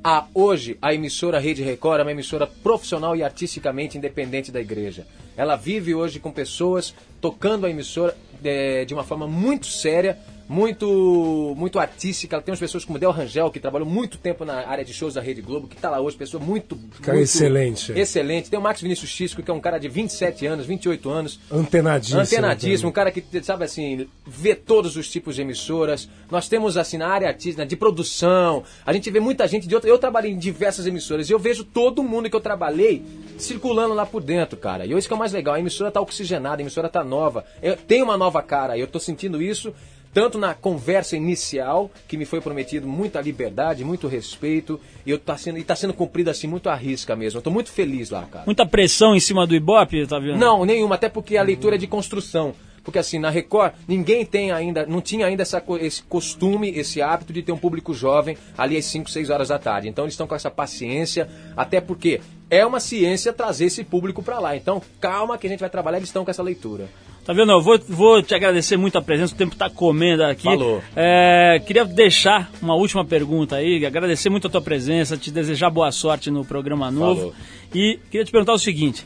A, 0.04 0.26
hoje, 0.34 0.78
a 0.82 0.94
emissora 0.94 1.40
Rede 1.40 1.62
Record 1.62 2.00
é 2.00 2.04
uma 2.04 2.12
emissora 2.12 2.48
profissional 2.48 3.16
e 3.16 3.24
artisticamente 3.24 3.98
independente 3.98 4.52
da 4.52 4.60
igreja. 4.60 5.06
Ela 5.36 5.56
vive 5.56 5.94
hoje 5.94 6.20
com 6.20 6.32
pessoas 6.32 6.94
tocando 7.22 7.66
a 7.66 7.70
emissora 7.70 8.16
eh, 8.44 8.86
de 8.86 8.94
uma 8.94 9.04
forma 9.04 9.28
muito 9.28 9.68
séria, 9.68 10.18
muito 10.50 11.54
muito 11.56 11.80
artística. 11.80 12.36
Ela 12.36 12.42
tem 12.42 12.52
umas 12.52 12.60
pessoas 12.60 12.84
como 12.84 12.98
Del 12.98 13.12
Rangel, 13.12 13.52
que 13.52 13.60
trabalhou 13.60 13.88
muito 13.88 14.18
tempo 14.18 14.44
na 14.44 14.68
área 14.68 14.84
de 14.84 14.92
shows 14.92 15.14
da 15.14 15.22
Rede 15.22 15.42
Globo, 15.42 15.68
que 15.68 15.76
está 15.76 15.90
lá 15.90 16.02
hoje, 16.02 16.18
pessoa 16.18 16.44
muito... 16.44 16.76
Cara 17.02 17.18
muito 17.18 17.30
excelente. 17.30 17.92
Excelente. 17.92 18.50
Tem 18.50 18.58
o 18.58 18.62
Max 18.62 18.82
Vinícius 18.82 19.12
Xisco, 19.12 19.44
que 19.44 19.52
é 19.52 19.54
um 19.54 19.60
cara 19.60 19.78
de 19.78 19.88
27 19.88 20.48
anos, 20.48 20.66
28 20.66 21.10
anos, 21.10 21.40
Antenadíssimo. 21.52 22.20
Antenadíssimo, 22.20 22.90
um 22.90 22.92
cara 22.92 23.12
que, 23.12 23.24
sabe 23.44 23.66
assim, 23.66 24.08
vê 24.26 24.56
todos 24.56 24.96
os 24.96 25.10
tipos 25.10 25.36
de 25.36 25.42
emissoras. 25.42 26.10
Nós 26.32 26.48
temos, 26.48 26.78
assim, 26.78 26.98
na 26.98 27.08
área 27.08 27.28
artística, 27.28 27.66
de 27.66 27.76
produção, 27.76 28.64
a 28.86 28.92
gente 28.92 29.10
vê 29.12 29.20
muita 29.20 29.48
gente 29.48 29.68
de 29.68 29.76
outra. 29.76 29.90
Eu 29.90 30.00
trabalhei 30.00 30.32
em 30.32 30.38
diversas 30.38 30.88
emissoras 30.88 31.30
e 31.30 31.34
eu 31.34 31.40
vejo 31.40 31.64
todo 31.64 32.04
mundo 32.04 32.30
que 32.30 32.36
eu 32.36 32.42
trabalhei 32.42 33.04
circulando 33.38 33.94
lá 33.94 34.06
por 34.06 34.24
dentro, 34.24 34.58
cara. 34.58 34.86
E 34.86 34.92
isso 34.94 35.08
que 35.08 35.14
é 35.14 35.16
o 35.16 35.20
mais 35.20 35.32
legal, 35.32 35.56
a 35.56 35.60
emissora 35.60 35.92
tá 35.92 36.02
oxigenada, 36.02 36.62
a 36.62 36.64
emissora 36.64 36.90
tá 36.90 37.04
nova. 37.04 37.46
Eu, 37.62 37.76
tem 37.76 38.02
uma 38.02 38.18
nova 38.18 38.42
cara, 38.42 38.78
eu 38.78 38.88
tô 38.88 39.00
sentindo 39.00 39.42
isso. 39.42 39.74
Tanto 40.14 40.38
na 40.38 40.54
conversa 40.54 41.16
inicial, 41.16 41.92
que 42.08 42.18
me 42.18 42.26
foi 42.26 42.42
prometido 42.42 42.88
muita 42.88 43.22
liberdade, 43.22 43.84
muito 43.84 44.08
respeito, 44.08 44.80
e 45.06 45.12
eu 45.12 45.20
tá 45.20 45.38
sendo, 45.38 45.64
tá 45.64 45.76
sendo 45.76 45.94
cumprido 45.94 46.30
assim 46.30 46.48
muito 46.48 46.70
à 46.70 46.76
risca 46.76 47.16
mesmo. 47.16 47.42
Tô 47.42 47.52
muito 47.52 47.72
feliz 47.72 48.10
lá, 48.10 48.24
cara. 48.24 48.46
Muita 48.46 48.66
pressão 48.66 49.16
em 49.16 49.20
cima 49.20 49.46
do 49.46 49.56
Ibope, 49.56 50.02
Otaviano? 50.02 50.40
Não, 50.40 50.66
nenhuma, 50.66 50.96
até 50.96 51.10
porque 51.10 51.38
a 51.38 51.44
leitura 51.44 51.76
é 51.76 51.78
de 51.78 51.88
construção. 51.88 52.56
Porque 52.84 52.98
assim, 52.98 53.20
na 53.20 53.30
Record, 53.30 53.74
ninguém 53.88 54.26
tem 54.26 54.52
ainda, 54.52 54.86
não 54.86 55.00
tinha 55.00 55.28
ainda 55.28 55.44
essa, 55.44 55.64
esse 55.80 56.02
costume, 56.02 56.70
esse 56.72 57.02
hábito 57.02 57.32
de 57.32 57.44
ter 57.44 57.52
um 57.52 57.58
público 57.58 57.94
jovem 57.94 58.36
ali 58.58 58.78
às 58.78 58.86
5, 58.86 59.10
6 59.10 59.30
horas 59.30 59.50
da 59.50 59.60
tarde. 59.60 59.88
Então 59.88 60.06
eles 60.06 60.14
estão 60.14 60.26
com 60.26 60.34
essa 60.34 60.50
paciência, 60.50 61.30
até 61.56 61.80
porque 61.80 62.20
é 62.50 62.66
uma 62.66 62.80
ciência 62.80 63.32
trazer 63.32 63.66
esse 63.66 63.84
público 63.84 64.24
para 64.24 64.40
lá. 64.40 64.56
Então, 64.56 64.82
calma 65.00 65.38
que 65.38 65.46
a 65.46 65.50
gente 65.50 65.60
vai 65.60 65.70
trabalhar, 65.70 65.98
eles 65.98 66.10
estão 66.10 66.26
com 66.26 66.32
essa 66.32 66.42
leitura. 66.42 66.90
Tá 67.30 67.34
vendo? 67.34 67.52
Eu 67.52 67.62
vou, 67.62 67.80
vou 67.88 68.24
te 68.24 68.34
agradecer 68.34 68.76
muito 68.76 68.98
a 68.98 69.04
presença, 69.04 69.36
o 69.36 69.38
tempo 69.38 69.56
tá 69.56 69.70
comendo 69.70 70.24
aqui. 70.24 70.46
Falou. 70.46 70.82
É, 70.96 71.62
queria 71.64 71.86
deixar 71.86 72.50
uma 72.60 72.74
última 72.74 73.06
pergunta 73.06 73.58
aí, 73.58 73.86
agradecer 73.86 74.32
muito 74.32 74.48
a 74.48 74.50
tua 74.50 74.64
presença, 74.64 75.16
te 75.16 75.30
desejar 75.30 75.70
boa 75.70 75.92
sorte 75.92 76.32
no 76.32 76.44
programa 76.44 76.90
novo. 76.90 77.20
Falou. 77.20 77.36
E 77.72 78.00
queria 78.10 78.26
te 78.26 78.32
perguntar 78.32 78.54
o 78.54 78.58
seguinte. 78.58 79.06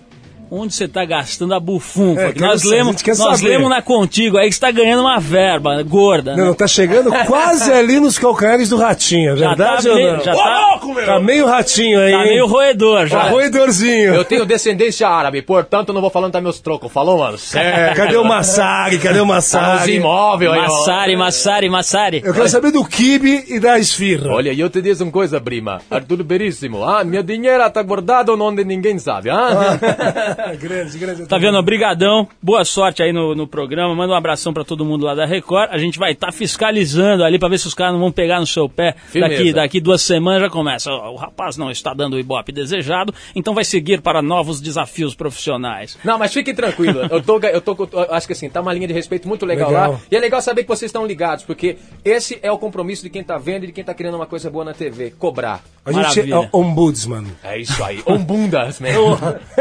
Onde 0.55 0.73
você 0.75 0.87
tá 0.87 1.03
gastando 1.03 1.53
a 1.55 1.59
bufunfa? 1.59 2.21
É, 2.21 2.33
nós 2.39 2.63
lemos, 2.63 3.01
nós 3.03 3.17
saber. 3.17 3.47
lemos 3.49 3.69
na 3.69 3.81
Contigo 3.81 4.37
aí 4.37 4.47
que 4.49 4.53
você 4.55 4.61
tá 4.61 4.69
ganhando 4.71 5.01
uma 5.01 5.19
verba 5.19 5.81
gorda, 5.83 6.35
Não, 6.35 6.49
né? 6.49 6.53
tá 6.53 6.67
chegando 6.67 7.11
quase 7.25 7.71
ali 7.73 7.99
nos 7.99 8.19
calcanhares 8.19 8.69
do 8.69 8.77
ratinho, 8.77 9.33
é 9.33 9.37
Já 9.37 9.47
verdade 9.49 9.83
tá 9.83 9.89
ou 9.89 9.95
meio- 9.95 10.13
não? 10.17 10.23
já 10.23 10.33
tá- 10.35 10.63
Tá 11.05 11.19
meio 11.19 11.45
ratinho 11.47 11.99
aí, 11.99 12.11
Tá 12.11 12.23
meio 12.23 12.45
roedor 12.45 13.07
já. 13.07 13.23
Roedorzinho. 13.29 14.13
Eu 14.13 14.23
tenho 14.25 14.45
descendência 14.45 15.07
árabe, 15.07 15.41
portanto 15.41 15.89
eu 15.89 15.93
não 15.93 16.01
vou 16.01 16.09
falando 16.09 16.33
das 16.33 16.43
meus 16.43 16.59
trocos. 16.59 16.91
Falou, 16.91 17.17
mano? 17.17 17.37
É, 17.55 17.93
cadê 17.95 18.15
o 18.17 18.23
Massari? 18.23 18.97
Cadê 18.99 19.19
o 19.19 19.21
Tá 19.21 19.25
nos 19.25 19.27
Massari? 19.35 19.95
imóveis 19.95 20.51
aí, 20.51 20.59
ó. 20.59 20.61
Massari, 20.61 21.15
Massari, 21.15 21.69
Massari. 21.69 22.21
Eu 22.23 22.33
quero 22.33 22.49
saber 22.49 22.71
do 22.71 22.83
kibe 22.85 23.45
e 23.47 23.59
da 23.59 23.79
esfirra. 23.79 24.29
Olha, 24.31 24.53
eu 24.53 24.69
te 24.69 24.81
digo 24.81 25.03
uma 25.03 25.11
coisa, 25.11 25.39
prima. 25.41 25.79
Arthur 25.89 26.21
Beríssimo, 26.23 26.83
ah, 26.83 27.03
meu 27.03 27.23
dinheiro 27.23 27.67
tá 27.71 27.81
guardado 27.81 28.33
onde 28.39 28.63
ninguém 28.63 28.99
sabe, 28.99 29.29
ah? 29.29 29.79
grande, 30.59 30.97
grande. 30.97 31.25
Tá 31.25 31.37
vendo? 31.37 31.57
Obrigadão. 31.57 32.27
Boa 32.41 32.65
sorte 32.65 33.01
aí 33.01 33.13
no, 33.13 33.35
no 33.35 33.47
programa. 33.47 33.93
Manda 33.95 34.13
um 34.13 34.15
abração 34.15 34.53
pra 34.53 34.63
todo 34.63 34.85
mundo 34.85 35.05
lá 35.05 35.15
da 35.15 35.25
Record. 35.25 35.69
A 35.71 35.77
gente 35.77 35.97
vai 35.97 36.11
estar 36.11 36.31
fiscalizando 36.31 37.23
ali 37.23 37.39
pra 37.39 37.49
ver 37.49 37.57
se 37.57 37.67
os 37.67 37.73
caras 37.73 37.93
não 37.93 37.99
vão 37.99 38.11
pegar 38.11 38.39
no 38.39 38.47
seu 38.47 38.67
pé. 38.67 38.95
Firmeza. 39.07 39.35
Daqui, 39.35 39.53
daqui 39.53 39.81
duas 39.81 40.01
semanas 40.01 40.41
já 40.41 40.49
começa. 40.49 40.91
O 40.91 41.15
rapaz 41.15 41.57
não 41.57 41.71
está 41.71 41.93
dando 41.93 42.15
o 42.15 42.19
ibope 42.19 42.51
desejado, 42.51 43.13
então 43.35 43.53
vai 43.53 43.63
seguir 43.63 44.01
para 44.01 44.21
novos 44.21 44.59
desafios 44.59 45.15
profissionais. 45.15 45.97
Não, 46.03 46.17
mas 46.17 46.33
fiquem 46.33 46.53
tranquilos. 46.53 47.09
Eu 47.09 47.21
tô, 47.21 47.39
eu 47.39 47.61
tô, 47.61 47.89
eu 47.91 48.13
acho 48.13 48.27
que 48.27 48.33
assim, 48.33 48.49
tá 48.49 48.61
uma 48.61 48.73
linha 48.73 48.87
de 48.87 48.93
respeito 48.93 49.27
muito 49.27 49.45
legal, 49.45 49.69
Legal. 49.69 49.91
lá. 49.93 49.99
E 50.11 50.15
é 50.15 50.19
legal 50.19 50.41
saber 50.41 50.63
que 50.63 50.69
vocês 50.69 50.89
estão 50.89 51.05
ligados, 51.05 51.43
porque 51.43 51.77
esse 52.03 52.39
é 52.41 52.51
o 52.51 52.57
compromisso 52.57 53.03
de 53.03 53.09
quem 53.09 53.23
tá 53.23 53.37
vendo 53.37 53.63
e 53.63 53.67
de 53.67 53.73
quem 53.73 53.83
tá 53.83 53.93
criando 53.93 54.15
uma 54.15 54.25
coisa 54.25 54.49
boa 54.49 54.65
na 54.65 54.73
TV. 54.73 55.13
Cobrar. 55.17 55.63
A 55.85 55.91
gente 55.91 56.31
é 56.31 56.49
ombudsman. 56.53 57.25
É 57.43 57.59
isso 57.59 57.83
aí. 57.83 58.01
Ombundas, 58.05 58.79
mesmo. 58.79 59.17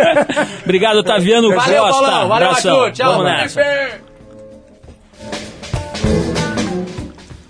Obrigado, 0.62 0.98
Otaviano 0.98 1.52
Valeu, 1.52 1.82
Costa. 1.82 2.00
Paulão. 2.00 2.28
Valeu. 2.28 2.50
Arthur. 2.50 2.92
Tchau. 2.92 3.12
Vamos 3.12 3.24
nessa. 3.24 3.60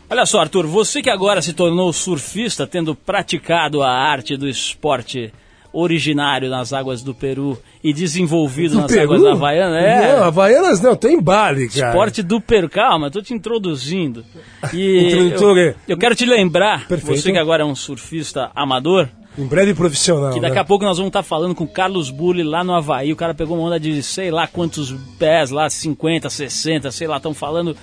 Olha 0.09 0.27
só, 0.27 0.41
Arthur, 0.41 0.67
você 0.67 1.03
que 1.03 1.11
agora 1.11 1.43
se 1.43 1.53
tornou 1.53 1.93
surfista, 1.93 2.67
tendo 2.67 2.95
praticado 2.95 3.83
a 3.83 3.91
arte 3.91 4.37
do 4.37 4.49
esporte 4.49 5.33
originário 5.73 6.51
nas 6.51 6.73
águas 6.73 7.03
do 7.03 7.15
Peru 7.15 7.59
e 7.83 7.93
desenvolvido 7.93 8.77
nas 8.77 8.91
Peru? 8.91 9.03
águas 9.03 9.23
da 9.23 9.33
Havaiana, 9.33 9.79
é. 9.81 10.17
Não, 10.17 10.25
Havaianas 10.25 10.81
não, 10.81 10.95
tem 10.95 11.21
Bali, 11.21 11.69
cara. 11.69 11.89
Esporte 11.89 12.23
do 12.23 12.41
Peru. 12.41 12.69
Calma, 12.69 13.11
tô 13.11 13.23
te 13.23 13.35
introduzindo. 13.35 14.25
E 14.73 15.13
eu, 15.13 15.59
é. 15.59 15.75
eu 15.89 15.99
quero 15.99 16.15
te 16.15 16.25
lembrar, 16.25 16.87
Perfeito. 16.87 17.21
você 17.21 17.33
que 17.33 17.39
agora 17.39 17.63
é 17.63 17.67
um 17.67 17.75
surfista 17.75 18.51
amador, 18.55 19.09
Em 19.37 19.45
breve 19.45 19.75
profissional. 19.75 20.33
Que 20.33 20.41
daqui 20.41 20.55
né? 20.55 20.61
a 20.61 20.65
pouco 20.65 20.85
nós 20.85 20.99
vamos 20.99 21.09
estar 21.09 21.23
falando 21.23 21.55
com 21.55 21.65
o 21.65 21.69
Carlos 21.69 22.11
Bulli 22.11 22.43
lá 22.43 22.63
no 22.63 22.73
Havaí. 22.73 23.13
O 23.13 23.17
cara 23.17 23.35
pegou 23.35 23.57
uma 23.57 23.67
onda 23.67 23.81
de 23.81 24.03
sei 24.03 24.31
lá 24.31 24.47
quantos 24.47 24.95
pés 25.19 25.51
lá, 25.51 25.69
50, 25.69 26.31
60, 26.31 26.91
sei 26.93 27.09
lá, 27.09 27.17
estão 27.17 27.35
falando 27.35 27.77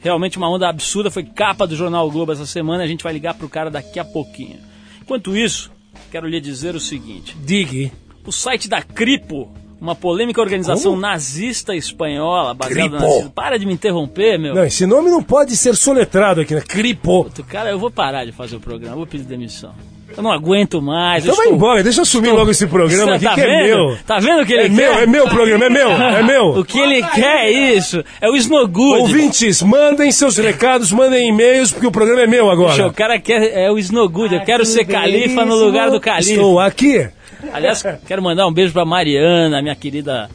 realmente 0.00 0.36
uma 0.36 0.50
onda 0.50 0.68
absurda. 0.68 1.10
Foi 1.10 1.24
capa 1.24 1.66
do 1.66 1.74
Jornal 1.74 2.10
Globo 2.10 2.32
essa 2.32 2.46
semana. 2.46 2.84
A 2.84 2.86
gente 2.86 3.02
vai 3.02 3.12
ligar 3.12 3.34
pro 3.34 3.48
cara 3.48 3.70
daqui 3.70 3.98
a 3.98 4.04
pouquinho. 4.04 4.58
Enquanto 5.00 5.36
isso, 5.36 5.70
quero 6.16 6.26
lhe 6.28 6.40
dizer 6.40 6.74
o 6.74 6.80
seguinte: 6.80 7.36
Dig. 7.44 7.92
o 8.24 8.32
site 8.32 8.68
da 8.68 8.80
Cripo, 8.82 9.50
uma 9.78 9.94
polêmica 9.94 10.40
organização 10.40 10.92
Como? 10.92 11.02
nazista 11.02 11.76
espanhola 11.76 12.54
baseada 12.54 12.96
Cripo. 12.96 13.24
na. 13.24 13.30
Para 13.30 13.58
de 13.58 13.66
me 13.66 13.74
interromper, 13.74 14.38
meu. 14.38 14.54
Não, 14.54 14.64
esse 14.64 14.86
nome 14.86 15.10
não 15.10 15.22
pode 15.22 15.54
ser 15.56 15.76
soletrado 15.76 16.40
aqui, 16.40 16.54
né? 16.54 16.62
Cripo. 16.62 17.24
Puta, 17.24 17.42
Cara, 17.42 17.68
eu 17.70 17.78
vou 17.78 17.90
parar 17.90 18.24
de 18.24 18.32
fazer 18.32 18.56
o 18.56 18.60
programa, 18.60 18.94
eu 18.94 18.98
vou 18.98 19.06
pedir 19.06 19.24
demissão. 19.24 19.74
Eu 20.16 20.22
não 20.22 20.32
aguento 20.32 20.80
mais. 20.80 21.24
Então 21.24 21.32
eu 21.34 21.36
vai 21.36 21.46
estou- 21.46 21.56
embora, 21.56 21.82
deixa 21.82 21.98
eu 22.00 22.02
assumir 22.02 22.30
logo 22.30 22.50
esse 22.50 22.66
programa 22.66 23.14
aqui 23.16 23.24
tá 23.24 23.34
que 23.34 23.40
é 23.42 23.46
vendo? 23.46 23.66
meu. 23.66 23.98
Tá 24.06 24.18
vendo 24.18 24.42
o 24.42 24.46
que 24.46 24.52
ele 24.52 24.62
É 24.62 24.64
quer? 24.64 24.70
meu, 24.74 24.92
é 24.94 25.06
meu 25.06 25.28
programa, 25.28 25.64
é 25.66 25.70
meu, 25.70 25.90
é 25.90 26.22
meu. 26.22 26.46
O 26.58 26.64
que 26.64 26.78
ele 26.78 27.02
quer 27.02 27.46
é 27.46 27.50
isso. 27.50 28.02
É 28.20 28.28
o 28.30 28.34
Snogood. 28.36 29.00
Ouvintes, 29.02 29.60
mandem 29.62 30.10
seus 30.10 30.36
recados, 30.38 30.90
mandem 30.92 31.28
e-mails, 31.28 31.70
porque 31.70 31.86
o 31.86 31.90
programa 31.92 32.22
é 32.22 32.26
meu 32.26 32.46
Poxa, 32.46 32.52
agora. 32.72 32.86
o 32.88 32.92
cara 32.92 33.18
quer 33.20 33.52
é 33.58 33.70
o 33.70 33.78
Snogood. 33.78 34.34
Eu 34.34 34.40
quero 34.42 34.64
ser 34.64 34.84
califa 34.86 35.44
no 35.44 35.54
lugar 35.54 35.90
do 35.90 36.00
califa. 36.00 36.30
Estou 36.32 36.58
aqui. 36.60 37.06
Aliás, 37.52 37.84
quero 38.08 38.22
mandar 38.22 38.46
um 38.46 38.52
beijo 38.52 38.72
pra 38.72 38.84
Mariana, 38.84 39.60
minha 39.60 39.76
querida 39.76 40.28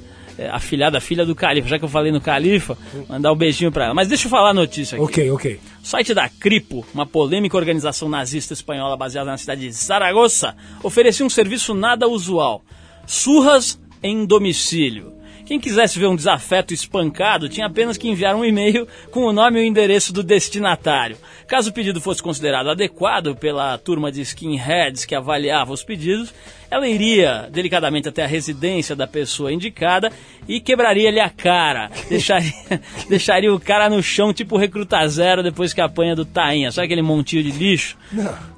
afilhada 0.49 0.99
filha 1.01 1.25
do 1.25 1.35
califa. 1.35 1.67
Já 1.67 1.79
que 1.79 1.85
eu 1.85 1.89
falei 1.89 2.11
no 2.11 2.21
califa, 2.21 2.77
mandar 3.07 3.31
um 3.31 3.35
beijinho 3.35 3.71
pra 3.71 3.85
ela. 3.85 3.93
Mas 3.93 4.07
deixa 4.07 4.27
eu 4.27 4.29
falar 4.31 4.51
a 4.51 4.53
notícia 4.53 4.95
aqui. 4.95 5.03
Ok, 5.03 5.31
ok. 5.31 5.59
O 5.83 5.87
site 5.87 6.13
da 6.13 6.29
Cripo, 6.29 6.85
uma 6.93 7.05
polêmica 7.05 7.57
organização 7.57 8.07
nazista 8.09 8.53
espanhola 8.53 8.95
baseada 8.95 9.29
na 9.29 9.37
cidade 9.37 9.61
de 9.61 9.71
Zaragoza, 9.71 10.55
oferecia 10.83 11.25
um 11.25 11.29
serviço 11.29 11.73
nada 11.73 12.07
usual: 12.07 12.63
surras 13.05 13.79
em 14.01 14.25
domicílio. 14.25 15.20
Quem 15.45 15.59
quisesse 15.59 15.99
ver 15.99 16.07
um 16.07 16.15
desafeto 16.15 16.73
espancado 16.73 17.49
tinha 17.49 17.67
apenas 17.67 17.97
que 17.97 18.07
enviar 18.07 18.35
um 18.35 18.45
e-mail 18.45 18.87
com 19.11 19.21
o 19.21 19.33
nome 19.33 19.59
e 19.59 19.63
o 19.63 19.65
endereço 19.65 20.13
do 20.13 20.23
destinatário. 20.23 21.17
Caso 21.47 21.69
o 21.69 21.73
pedido 21.73 21.99
fosse 21.99 22.23
considerado 22.23 22.69
adequado 22.69 23.35
pela 23.35 23.77
turma 23.77 24.11
de 24.11 24.21
skinheads 24.21 25.05
que 25.05 25.15
avaliava 25.15 25.73
os 25.73 25.83
pedidos, 25.83 26.33
ela 26.69 26.87
iria 26.87 27.49
delicadamente 27.51 28.07
até 28.07 28.23
a 28.23 28.27
residência 28.27 28.95
da 28.95 29.05
pessoa 29.05 29.51
indicada 29.51 30.09
e 30.47 30.61
quebraria-lhe 30.61 31.19
a 31.19 31.29
cara. 31.29 31.91
Deixaria, 32.07 32.81
deixaria 33.09 33.53
o 33.53 33.59
cara 33.59 33.89
no 33.89 34.01
chão, 34.01 34.33
tipo 34.33 34.57
recruta 34.57 35.05
zero, 35.07 35.43
depois 35.43 35.73
que 35.73 35.81
apanha 35.81 36.15
do 36.15 36.23
tainha. 36.23 36.71
Sabe 36.71 36.85
aquele 36.85 37.01
montinho 37.01 37.43
de 37.43 37.51
lixo? 37.51 37.97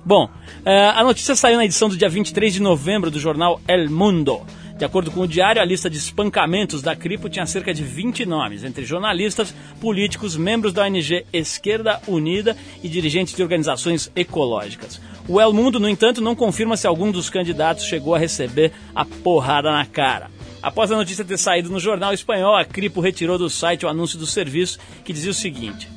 Bom, 0.05 0.29
eh, 0.63 0.91
a 0.95 1.03
notícia 1.03 1.35
saiu 1.35 1.57
na 1.57 1.65
edição 1.65 1.89
do 1.89 1.97
dia 1.97 2.09
23 2.09 2.53
de 2.53 2.61
novembro 2.61 3.09
do 3.09 3.19
jornal 3.19 3.59
El 3.67 3.89
Mundo. 3.89 4.41
De 4.77 4.83
acordo 4.83 5.11
com 5.11 5.21
o 5.21 5.27
diário, 5.27 5.61
a 5.61 5.65
lista 5.65 5.89
de 5.89 5.97
espancamentos 5.97 6.81
da 6.81 6.95
Cripo 6.95 7.29
tinha 7.29 7.45
cerca 7.45 7.73
de 7.73 7.83
20 7.83 8.25
nomes, 8.25 8.63
entre 8.63 8.83
jornalistas, 8.83 9.53
políticos, 9.79 10.35
membros 10.35 10.73
da 10.73 10.83
ONG 10.83 11.25
Esquerda 11.31 12.01
Unida 12.07 12.57
e 12.83 12.89
dirigentes 12.89 13.35
de 13.35 13.43
organizações 13.43 14.11
ecológicas. 14.15 14.99
O 15.27 15.39
El 15.39 15.53
Mundo, 15.53 15.79
no 15.79 15.87
entanto, 15.87 16.21
não 16.21 16.35
confirma 16.35 16.75
se 16.75 16.87
algum 16.87 17.11
dos 17.11 17.29
candidatos 17.29 17.85
chegou 17.85 18.15
a 18.15 18.19
receber 18.19 18.71
a 18.95 19.05
porrada 19.05 19.71
na 19.71 19.85
cara. 19.85 20.29
Após 20.61 20.91
a 20.91 20.97
notícia 20.97 21.23
ter 21.23 21.37
saído 21.37 21.69
no 21.69 21.79
jornal 21.79 22.13
espanhol, 22.13 22.55
a 22.55 22.65
Cripo 22.65 22.99
retirou 22.99 23.37
do 23.37 23.49
site 23.49 23.85
o 23.85 23.89
anúncio 23.89 24.17
do 24.17 24.25
serviço 24.25 24.79
que 25.05 25.13
dizia 25.13 25.31
o 25.31 25.35
seguinte: 25.35 25.87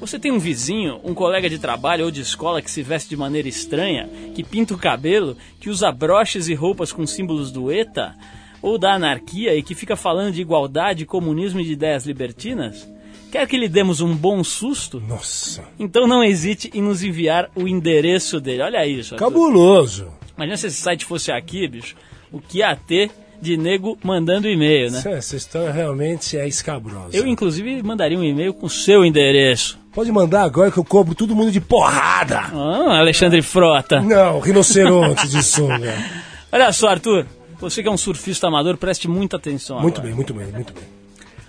você 0.00 0.18
tem 0.18 0.32
um 0.32 0.38
vizinho, 0.38 0.98
um 1.04 1.12
colega 1.12 1.48
de 1.48 1.58
trabalho 1.58 2.06
ou 2.06 2.10
de 2.10 2.22
escola 2.22 2.62
que 2.62 2.70
se 2.70 2.82
veste 2.82 3.10
de 3.10 3.16
maneira 3.16 3.46
estranha, 3.46 4.08
que 4.34 4.42
pinta 4.42 4.72
o 4.72 4.78
cabelo, 4.78 5.36
que 5.60 5.68
usa 5.68 5.92
broches 5.92 6.48
e 6.48 6.54
roupas 6.54 6.90
com 6.90 7.06
símbolos 7.06 7.52
do 7.52 7.70
ETA 7.70 8.16
ou 8.62 8.78
da 8.78 8.94
anarquia 8.94 9.54
e 9.54 9.62
que 9.62 9.74
fica 9.74 9.96
falando 9.96 10.32
de 10.32 10.40
igualdade, 10.40 11.04
comunismo 11.04 11.60
e 11.60 11.64
de 11.64 11.72
ideias 11.72 12.06
libertinas? 12.06 12.88
Quer 13.30 13.46
que 13.46 13.56
lhe 13.56 13.68
demos 13.68 14.00
um 14.00 14.14
bom 14.16 14.42
susto? 14.42 15.00
Nossa. 15.00 15.62
Então 15.78 16.06
não 16.06 16.24
hesite 16.24 16.70
em 16.74 16.82
nos 16.82 17.02
enviar 17.02 17.48
o 17.54 17.68
endereço 17.68 18.40
dele. 18.40 18.62
Olha 18.62 18.84
isso. 18.86 19.14
Arthur. 19.14 19.26
Cabuloso. 19.26 20.08
Imagina 20.36 20.56
se 20.56 20.66
esse 20.66 20.80
site 20.80 21.04
fosse 21.04 21.30
aqui, 21.30 21.68
bicho. 21.68 21.94
O 22.32 22.40
que 22.40 22.58
ia 22.58 22.74
ter 22.74 23.10
de 23.40 23.56
nego 23.56 23.98
mandando 24.02 24.48
e-mail, 24.48 24.90
né? 24.90 25.02
Essa, 25.06 25.36
história 25.36 25.70
realmente 25.70 26.36
é 26.36 26.46
escabrosa. 26.46 27.16
Eu, 27.16 27.26
inclusive, 27.26 27.82
mandaria 27.82 28.18
um 28.18 28.24
e-mail 28.24 28.52
com 28.52 28.66
o 28.66 28.70
seu 28.70 29.04
endereço. 29.04 29.79
Pode 29.92 30.12
mandar 30.12 30.42
agora 30.44 30.70
que 30.70 30.78
eu 30.78 30.84
cobro 30.84 31.14
todo 31.16 31.34
mundo 31.34 31.50
de 31.50 31.60
porrada. 31.60 32.38
Ah, 32.52 32.98
Alexandre 32.98 33.42
Frota. 33.42 34.00
Não, 34.00 34.38
rinoceronte 34.38 35.26
de 35.28 35.42
sunga. 35.42 35.94
Olha 36.52 36.72
só, 36.72 36.88
Arthur. 36.90 37.26
Você 37.58 37.82
que 37.82 37.88
é 37.88 37.90
um 37.90 37.96
surfista 37.96 38.46
amador, 38.46 38.76
preste 38.76 39.08
muita 39.08 39.36
atenção. 39.36 39.80
Muito 39.80 39.96
agora. 39.98 40.06
bem, 40.08 40.14
muito 40.14 40.32
bem, 40.32 40.46
muito 40.46 40.72
bem. 40.72 40.84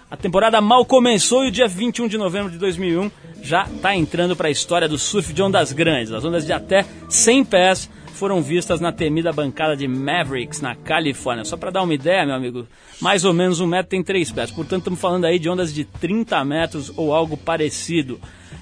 A 0.09 0.17
temporada 0.17 0.59
mal 0.59 0.83
começou 0.83 1.45
e 1.45 1.47
o 1.47 1.51
dia 1.51 1.67
21 1.67 2.07
de 2.07 2.17
novembro 2.17 2.51
de 2.51 2.57
2001 2.57 3.09
já 3.41 3.63
está 3.63 3.95
entrando 3.95 4.35
para 4.35 4.49
a 4.49 4.51
história 4.51 4.89
do 4.89 4.97
surf 4.97 5.31
de 5.31 5.41
ondas 5.41 5.71
grandes. 5.71 6.11
As 6.11 6.25
ondas 6.25 6.45
de 6.45 6.51
até 6.51 6.85
100 7.07 7.45
pés 7.45 7.89
foram 8.13 8.41
vistas 8.41 8.79
na 8.79 8.91
temida 8.91 9.31
bancada 9.33 9.75
de 9.75 9.87
Mavericks, 9.87 10.61
na 10.61 10.75
Califórnia. 10.75 11.45
Só 11.45 11.57
para 11.57 11.71
dar 11.71 11.81
uma 11.83 11.93
ideia, 11.93 12.25
meu 12.25 12.35
amigo, 12.35 12.67
mais 12.99 13.25
ou 13.25 13.33
menos 13.33 13.59
um 13.59 13.67
metro 13.67 13.89
tem 13.89 14.03
3 14.03 14.31
pés. 14.31 14.51
Portanto, 14.51 14.79
estamos 14.79 14.99
falando 14.99 15.25
aí 15.25 15.39
de 15.39 15.49
ondas 15.49 15.73
de 15.73 15.83
30 15.85 16.43
metros 16.45 16.91
ou 16.95 17.13
algo 17.13 17.35
parecido. 17.37 18.19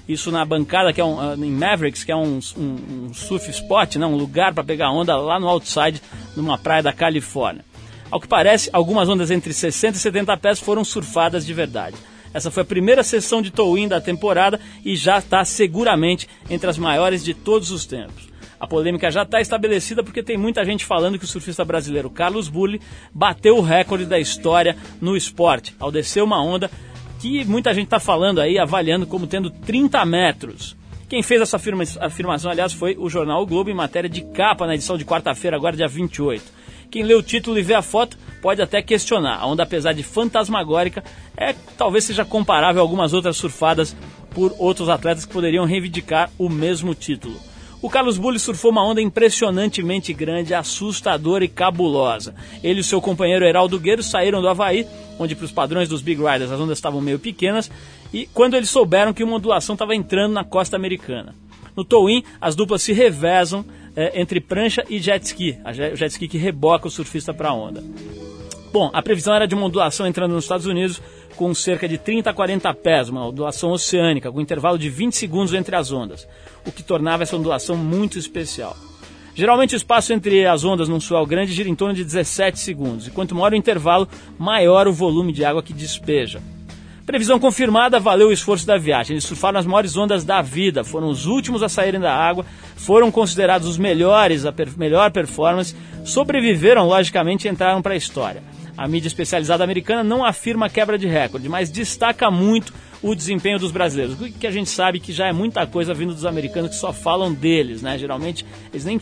Isso 0.08 0.30
na 0.32 0.44
bancada, 0.44 0.92
que 0.92 1.00
é 1.00 1.04
um, 1.04 1.20
ah, 1.20 1.34
em 1.36 1.50
Mavericks, 1.50 2.02
que 2.04 2.10
é 2.12 2.16
um, 2.16 2.40
um- 2.56 3.06
um 3.08 3.14
surf 3.14 3.50
spot, 3.50 3.96
né? 3.96 4.06
um 4.06 4.16
lugar 4.16 4.52
para 4.54 4.64
pegar 4.64 4.90
onda 4.90 5.16
lá 5.16 5.38
no 5.38 5.48
outside, 5.48 6.02
numa 6.36 6.58
praia 6.58 6.82
da 6.82 6.92
Califórnia. 6.92 7.64
Ao 8.10 8.20
que 8.20 8.26
parece, 8.26 8.68
algumas 8.72 9.08
ondas 9.08 9.30
entre 9.30 9.52
60 9.52 9.96
e 9.96 10.00
70 10.00 10.36
pés 10.36 10.58
foram 10.58 10.84
surfadas 10.84 11.46
de 11.46 11.54
verdade. 11.54 11.96
Essa 12.32 12.50
foi 12.50 12.62
a 12.62 12.66
primeira 12.66 13.02
sessão 13.02 13.42
de 13.42 13.50
tow-in 13.50 13.86
da 13.88 14.00
temporada 14.00 14.58
e 14.84 14.96
já 14.96 15.18
está 15.18 15.44
seguramente 15.44 16.28
entre 16.48 16.68
as 16.70 16.78
maiores 16.78 17.22
de 17.24 17.34
todos 17.34 17.70
os 17.70 17.84
tempos. 17.86 18.29
A 18.60 18.66
polêmica 18.66 19.10
já 19.10 19.22
está 19.22 19.40
estabelecida 19.40 20.04
porque 20.04 20.22
tem 20.22 20.36
muita 20.36 20.62
gente 20.64 20.84
falando 20.84 21.18
que 21.18 21.24
o 21.24 21.28
surfista 21.28 21.64
brasileiro 21.64 22.10
Carlos 22.10 22.46
Bulli 22.48 22.78
bateu 23.12 23.56
o 23.56 23.62
recorde 23.62 24.04
da 24.04 24.18
história 24.20 24.76
no 25.00 25.16
esporte, 25.16 25.74
ao 25.80 25.90
descer 25.90 26.22
uma 26.22 26.42
onda 26.42 26.70
que 27.18 27.42
muita 27.46 27.72
gente 27.72 27.86
está 27.86 27.98
falando 27.98 28.38
aí, 28.40 28.58
avaliando 28.58 29.06
como 29.06 29.26
tendo 29.26 29.48
30 29.50 30.04
metros. 30.04 30.76
Quem 31.08 31.22
fez 31.22 31.40
essa 31.40 31.56
afirma- 31.56 31.82
afirmação, 32.00 32.50
aliás, 32.50 32.72
foi 32.72 32.96
o 32.98 33.08
jornal 33.08 33.42
o 33.42 33.46
Globo 33.46 33.68
em 33.70 33.74
matéria 33.74 34.08
de 34.08 34.20
capa 34.20 34.66
na 34.66 34.74
edição 34.74 34.96
de 34.96 35.04
quarta-feira, 35.04 35.56
agora 35.56 35.76
dia 35.76 35.88
28. 35.88 36.44
Quem 36.90 37.02
lê 37.02 37.14
o 37.14 37.22
título 37.22 37.58
e 37.58 37.62
vê 37.62 37.74
a 37.74 37.82
foto 37.82 38.16
pode 38.42 38.60
até 38.60 38.82
questionar. 38.82 39.38
A 39.38 39.46
onda, 39.46 39.62
apesar 39.62 39.92
de 39.92 40.02
fantasmagórica, 40.02 41.02
é 41.36 41.54
talvez 41.78 42.04
seja 42.04 42.24
comparável 42.24 42.80
a 42.80 42.84
algumas 42.84 43.12
outras 43.12 43.36
surfadas 43.36 43.96
por 44.34 44.54
outros 44.58 44.88
atletas 44.88 45.24
que 45.24 45.32
poderiam 45.32 45.64
reivindicar 45.64 46.30
o 46.38 46.48
mesmo 46.48 46.94
título. 46.94 47.36
O 47.82 47.88
Carlos 47.88 48.18
Bulli 48.18 48.38
surfou 48.38 48.70
uma 48.70 48.84
onda 48.84 49.00
impressionantemente 49.00 50.12
grande, 50.12 50.52
assustadora 50.52 51.44
e 51.44 51.48
cabulosa. 51.48 52.34
Ele 52.62 52.80
e 52.80 52.84
seu 52.84 53.00
companheiro 53.00 53.44
Heraldo 53.44 53.80
Gueiro 53.80 54.02
saíram 54.02 54.42
do 54.42 54.48
Havaí, 54.48 54.86
onde 55.18 55.34
para 55.34 55.46
os 55.46 55.52
padrões 55.52 55.88
dos 55.88 56.02
Big 56.02 56.20
Riders 56.20 56.52
as 56.52 56.60
ondas 56.60 56.76
estavam 56.76 57.00
meio 57.00 57.18
pequenas, 57.18 57.70
e 58.12 58.26
quando 58.34 58.54
eles 58.54 58.68
souberam 58.68 59.14
que 59.14 59.24
uma 59.24 59.36
ondulação 59.36 59.74
estava 59.74 59.94
entrando 59.94 60.34
na 60.34 60.44
costa 60.44 60.76
americana. 60.76 61.34
No 61.74 61.82
tow-in, 61.82 62.22
as 62.38 62.54
duplas 62.54 62.82
se 62.82 62.92
revezam 62.92 63.64
eh, 63.96 64.20
entre 64.20 64.40
prancha 64.40 64.84
e 64.90 64.98
jet 64.98 65.24
ski, 65.24 65.56
a 65.64 65.72
jet 65.72 66.06
ski 66.08 66.28
que 66.28 66.36
reboca 66.36 66.86
o 66.86 66.90
surfista 66.90 67.32
para 67.32 67.48
a 67.48 67.54
onda. 67.54 67.82
Bom, 68.72 68.90
a 68.92 69.02
previsão 69.02 69.34
era 69.34 69.48
de 69.48 69.54
uma 69.54 69.66
ondulação 69.66 70.06
entrando 70.06 70.32
nos 70.32 70.44
Estados 70.44 70.66
Unidos 70.66 71.02
com 71.40 71.54
cerca 71.54 71.88
de 71.88 71.96
30 71.96 72.28
a 72.28 72.34
40 72.34 72.74
pés, 72.74 73.08
uma 73.08 73.26
ondulação 73.26 73.70
oceânica, 73.70 74.30
com 74.30 74.42
intervalo 74.42 74.78
de 74.78 74.90
20 74.90 75.16
segundos 75.16 75.54
entre 75.54 75.74
as 75.74 75.90
ondas, 75.90 76.28
o 76.66 76.70
que 76.70 76.82
tornava 76.82 77.22
essa 77.22 77.34
ondulação 77.34 77.78
muito 77.78 78.18
especial. 78.18 78.76
Geralmente 79.34 79.74
o 79.74 79.78
espaço 79.78 80.12
entre 80.12 80.46
as 80.46 80.64
ondas 80.64 80.86
num 80.86 81.00
swell 81.00 81.24
grande 81.24 81.54
gira 81.54 81.66
em 81.66 81.74
torno 81.74 81.94
de 81.94 82.04
17 82.04 82.58
segundos, 82.58 83.06
e 83.06 83.10
quanto 83.10 83.34
maior 83.34 83.54
o 83.54 83.56
intervalo, 83.56 84.06
maior 84.38 84.86
o 84.86 84.92
volume 84.92 85.32
de 85.32 85.42
água 85.42 85.62
que 85.62 85.72
despeja. 85.72 86.42
Previsão 87.06 87.40
confirmada, 87.40 87.98
valeu 87.98 88.28
o 88.28 88.32
esforço 88.32 88.66
da 88.66 88.76
viagem. 88.76 89.14
Eles 89.14 89.24
surfaram 89.24 89.58
as 89.58 89.64
maiores 89.64 89.96
ondas 89.96 90.24
da 90.24 90.42
vida, 90.42 90.84
foram 90.84 91.08
os 91.08 91.24
últimos 91.24 91.62
a 91.62 91.70
saírem 91.70 92.00
da 92.00 92.14
água, 92.14 92.44
foram 92.76 93.10
considerados 93.10 93.66
os 93.66 93.78
melhores, 93.78 94.44
a 94.44 94.52
per- 94.52 94.76
melhor 94.76 95.10
performance, 95.10 95.74
sobreviveram, 96.04 96.86
logicamente, 96.86 97.48
e 97.48 97.50
entraram 97.50 97.80
para 97.80 97.94
a 97.94 97.96
história. 97.96 98.42
A 98.80 98.88
mídia 98.88 99.08
especializada 99.08 99.62
americana 99.62 100.02
não 100.02 100.24
afirma 100.24 100.70
quebra 100.70 100.96
de 100.96 101.06
recorde, 101.06 101.50
mas 101.50 101.70
destaca 101.70 102.30
muito 102.30 102.72
o 103.02 103.14
desempenho 103.14 103.58
dos 103.58 103.70
brasileiros, 103.70 104.18
o 104.18 104.32
que 104.32 104.46
a 104.46 104.50
gente 104.50 104.70
sabe 104.70 104.98
que 104.98 105.12
já 105.12 105.26
é 105.26 105.34
muita 105.34 105.66
coisa 105.66 105.92
vindo 105.92 106.14
dos 106.14 106.24
americanos 106.24 106.70
que 106.70 106.76
só 106.76 106.90
falam 106.90 107.30
deles, 107.30 107.82
né? 107.82 107.98
Geralmente 107.98 108.42
eles 108.72 108.86
nem, 108.86 108.98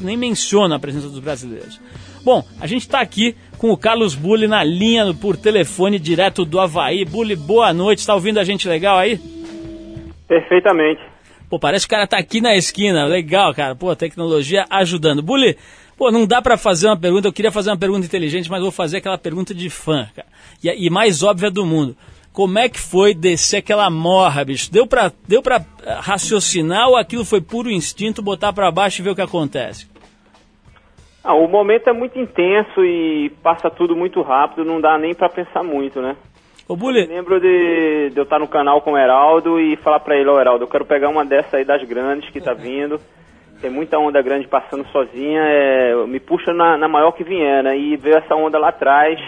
nem 0.00 0.16
mencionam 0.16 0.74
a 0.74 0.80
presença 0.80 1.10
dos 1.10 1.18
brasileiros. 1.18 1.78
Bom, 2.24 2.42
a 2.58 2.66
gente 2.66 2.80
está 2.80 3.02
aqui 3.02 3.36
com 3.58 3.70
o 3.70 3.76
Carlos 3.76 4.14
Bulli 4.14 4.48
na 4.48 4.64
linha 4.64 5.12
por 5.12 5.36
telefone 5.36 5.98
direto 5.98 6.46
do 6.46 6.58
Havaí. 6.58 7.04
Bulli, 7.04 7.36
boa 7.36 7.70
noite, 7.74 7.98
está 7.98 8.14
ouvindo 8.14 8.40
a 8.40 8.44
gente 8.44 8.66
legal 8.66 8.96
aí? 8.96 9.20
Perfeitamente. 10.26 11.02
Pô, 11.50 11.58
parece 11.58 11.86
que 11.86 11.94
o 11.94 11.96
cara 11.96 12.06
tá 12.06 12.18
aqui 12.18 12.40
na 12.40 12.56
esquina. 12.56 13.04
Legal, 13.04 13.54
cara. 13.54 13.74
Pô, 13.74 13.94
tecnologia 13.94 14.64
ajudando. 14.70 15.22
Bulli, 15.22 15.56
Pô, 15.98 16.12
não 16.12 16.24
dá 16.24 16.40
pra 16.40 16.56
fazer 16.56 16.86
uma 16.86 16.96
pergunta, 16.96 17.26
eu 17.26 17.32
queria 17.32 17.50
fazer 17.50 17.70
uma 17.70 17.76
pergunta 17.76 18.06
inteligente, 18.06 18.48
mas 18.48 18.62
vou 18.62 18.70
fazer 18.70 18.98
aquela 18.98 19.18
pergunta 19.18 19.52
de 19.52 19.68
fã, 19.68 20.08
cara. 20.14 20.28
E, 20.62 20.86
e 20.86 20.88
mais 20.88 21.24
óbvia 21.24 21.50
do 21.50 21.66
mundo. 21.66 21.96
Como 22.32 22.56
é 22.56 22.68
que 22.68 22.78
foi 22.78 23.12
descer 23.12 23.56
aquela 23.56 23.90
morra, 23.90 24.44
bicho? 24.44 24.70
Deu 24.70 24.86
pra, 24.86 25.10
deu 25.26 25.42
pra 25.42 25.56
eh, 25.56 25.98
raciocinar 26.00 26.88
ou 26.88 26.96
aquilo 26.96 27.24
foi 27.24 27.40
puro 27.40 27.68
instinto, 27.68 28.22
botar 28.22 28.52
pra 28.52 28.70
baixo 28.70 29.02
e 29.02 29.04
ver 29.04 29.10
o 29.10 29.14
que 29.16 29.22
acontece? 29.22 29.90
Ah, 31.24 31.34
o 31.34 31.48
momento 31.48 31.90
é 31.90 31.92
muito 31.92 32.16
intenso 32.16 32.84
e 32.84 33.30
passa 33.42 33.68
tudo 33.68 33.96
muito 33.96 34.22
rápido, 34.22 34.64
não 34.64 34.80
dá 34.80 34.96
nem 34.96 35.16
pra 35.16 35.28
pensar 35.28 35.64
muito, 35.64 36.00
né? 36.00 36.14
Ô, 36.68 36.76
Bully, 36.76 37.06
Lembro 37.06 37.40
de, 37.40 38.10
de 38.10 38.16
eu 38.16 38.22
estar 38.22 38.38
no 38.38 38.46
canal 38.46 38.80
com 38.82 38.92
o 38.92 38.98
Heraldo 38.98 39.58
e 39.58 39.74
falar 39.78 39.98
pra 39.98 40.16
ele, 40.16 40.28
ó 40.28 40.40
Heraldo, 40.40 40.62
eu 40.62 40.68
quero 40.68 40.84
pegar 40.84 41.08
uma 41.08 41.24
dessa 41.24 41.56
aí 41.56 41.64
das 41.64 41.82
grandes 41.82 42.30
que 42.30 42.40
tá 42.40 42.54
vindo. 42.54 43.00
Tem 43.60 43.70
muita 43.70 43.98
onda 43.98 44.22
grande 44.22 44.46
passando 44.46 44.86
sozinha, 44.88 45.42
é, 45.42 46.06
me 46.06 46.20
puxa 46.20 46.52
na, 46.52 46.76
na 46.76 46.86
maior 46.88 47.10
que 47.12 47.24
vier, 47.24 47.62
né? 47.64 47.76
E 47.76 47.96
veio 47.96 48.16
essa 48.18 48.34
onda 48.36 48.56
lá 48.58 48.68
atrás, 48.68 49.18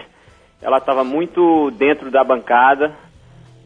ela 0.62 0.78
estava 0.78 1.02
muito 1.02 1.70
dentro 1.72 2.10
da 2.12 2.22
bancada, 2.22 2.92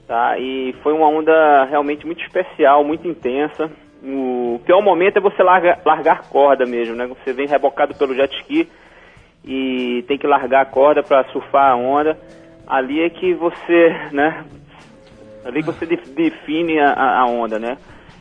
tá? 0.09 0.39
E 0.39 0.75
foi 0.83 0.95
uma 0.95 1.07
onda 1.09 1.65
realmente 1.65 2.07
muito 2.07 2.23
especial, 2.25 2.83
muito 2.83 3.07
intensa. 3.07 3.71
O 4.03 4.59
pior 4.65 4.81
momento 4.81 5.19
é 5.19 5.21
você 5.21 5.43
larga, 5.43 5.79
largar 5.85 6.29
corda 6.31 6.65
mesmo, 6.65 6.95
né? 6.97 7.07
Você 7.07 7.33
vem 7.35 7.47
rebocado 7.47 7.95
pelo 7.95 8.15
jet 8.15 8.35
ski 8.41 8.67
e 9.45 10.03
tem 10.09 10.17
que 10.17 10.27
largar 10.27 10.63
a 10.63 10.67
corda 10.67 11.03
para 11.03 11.25
surfar 11.25 11.73
a 11.73 11.77
onda. 11.77 12.19
Ali 12.67 13.03
é 13.03 13.11
que 13.11 13.35
você, 13.35 13.95
né? 14.13 14.45
Ali 15.45 15.61
que 15.63 15.67
você 15.67 15.85
def- 15.85 16.09
define 16.15 16.81
a- 16.81 17.21
a 17.21 17.27
onda, 17.27 17.59
né? 17.59 17.77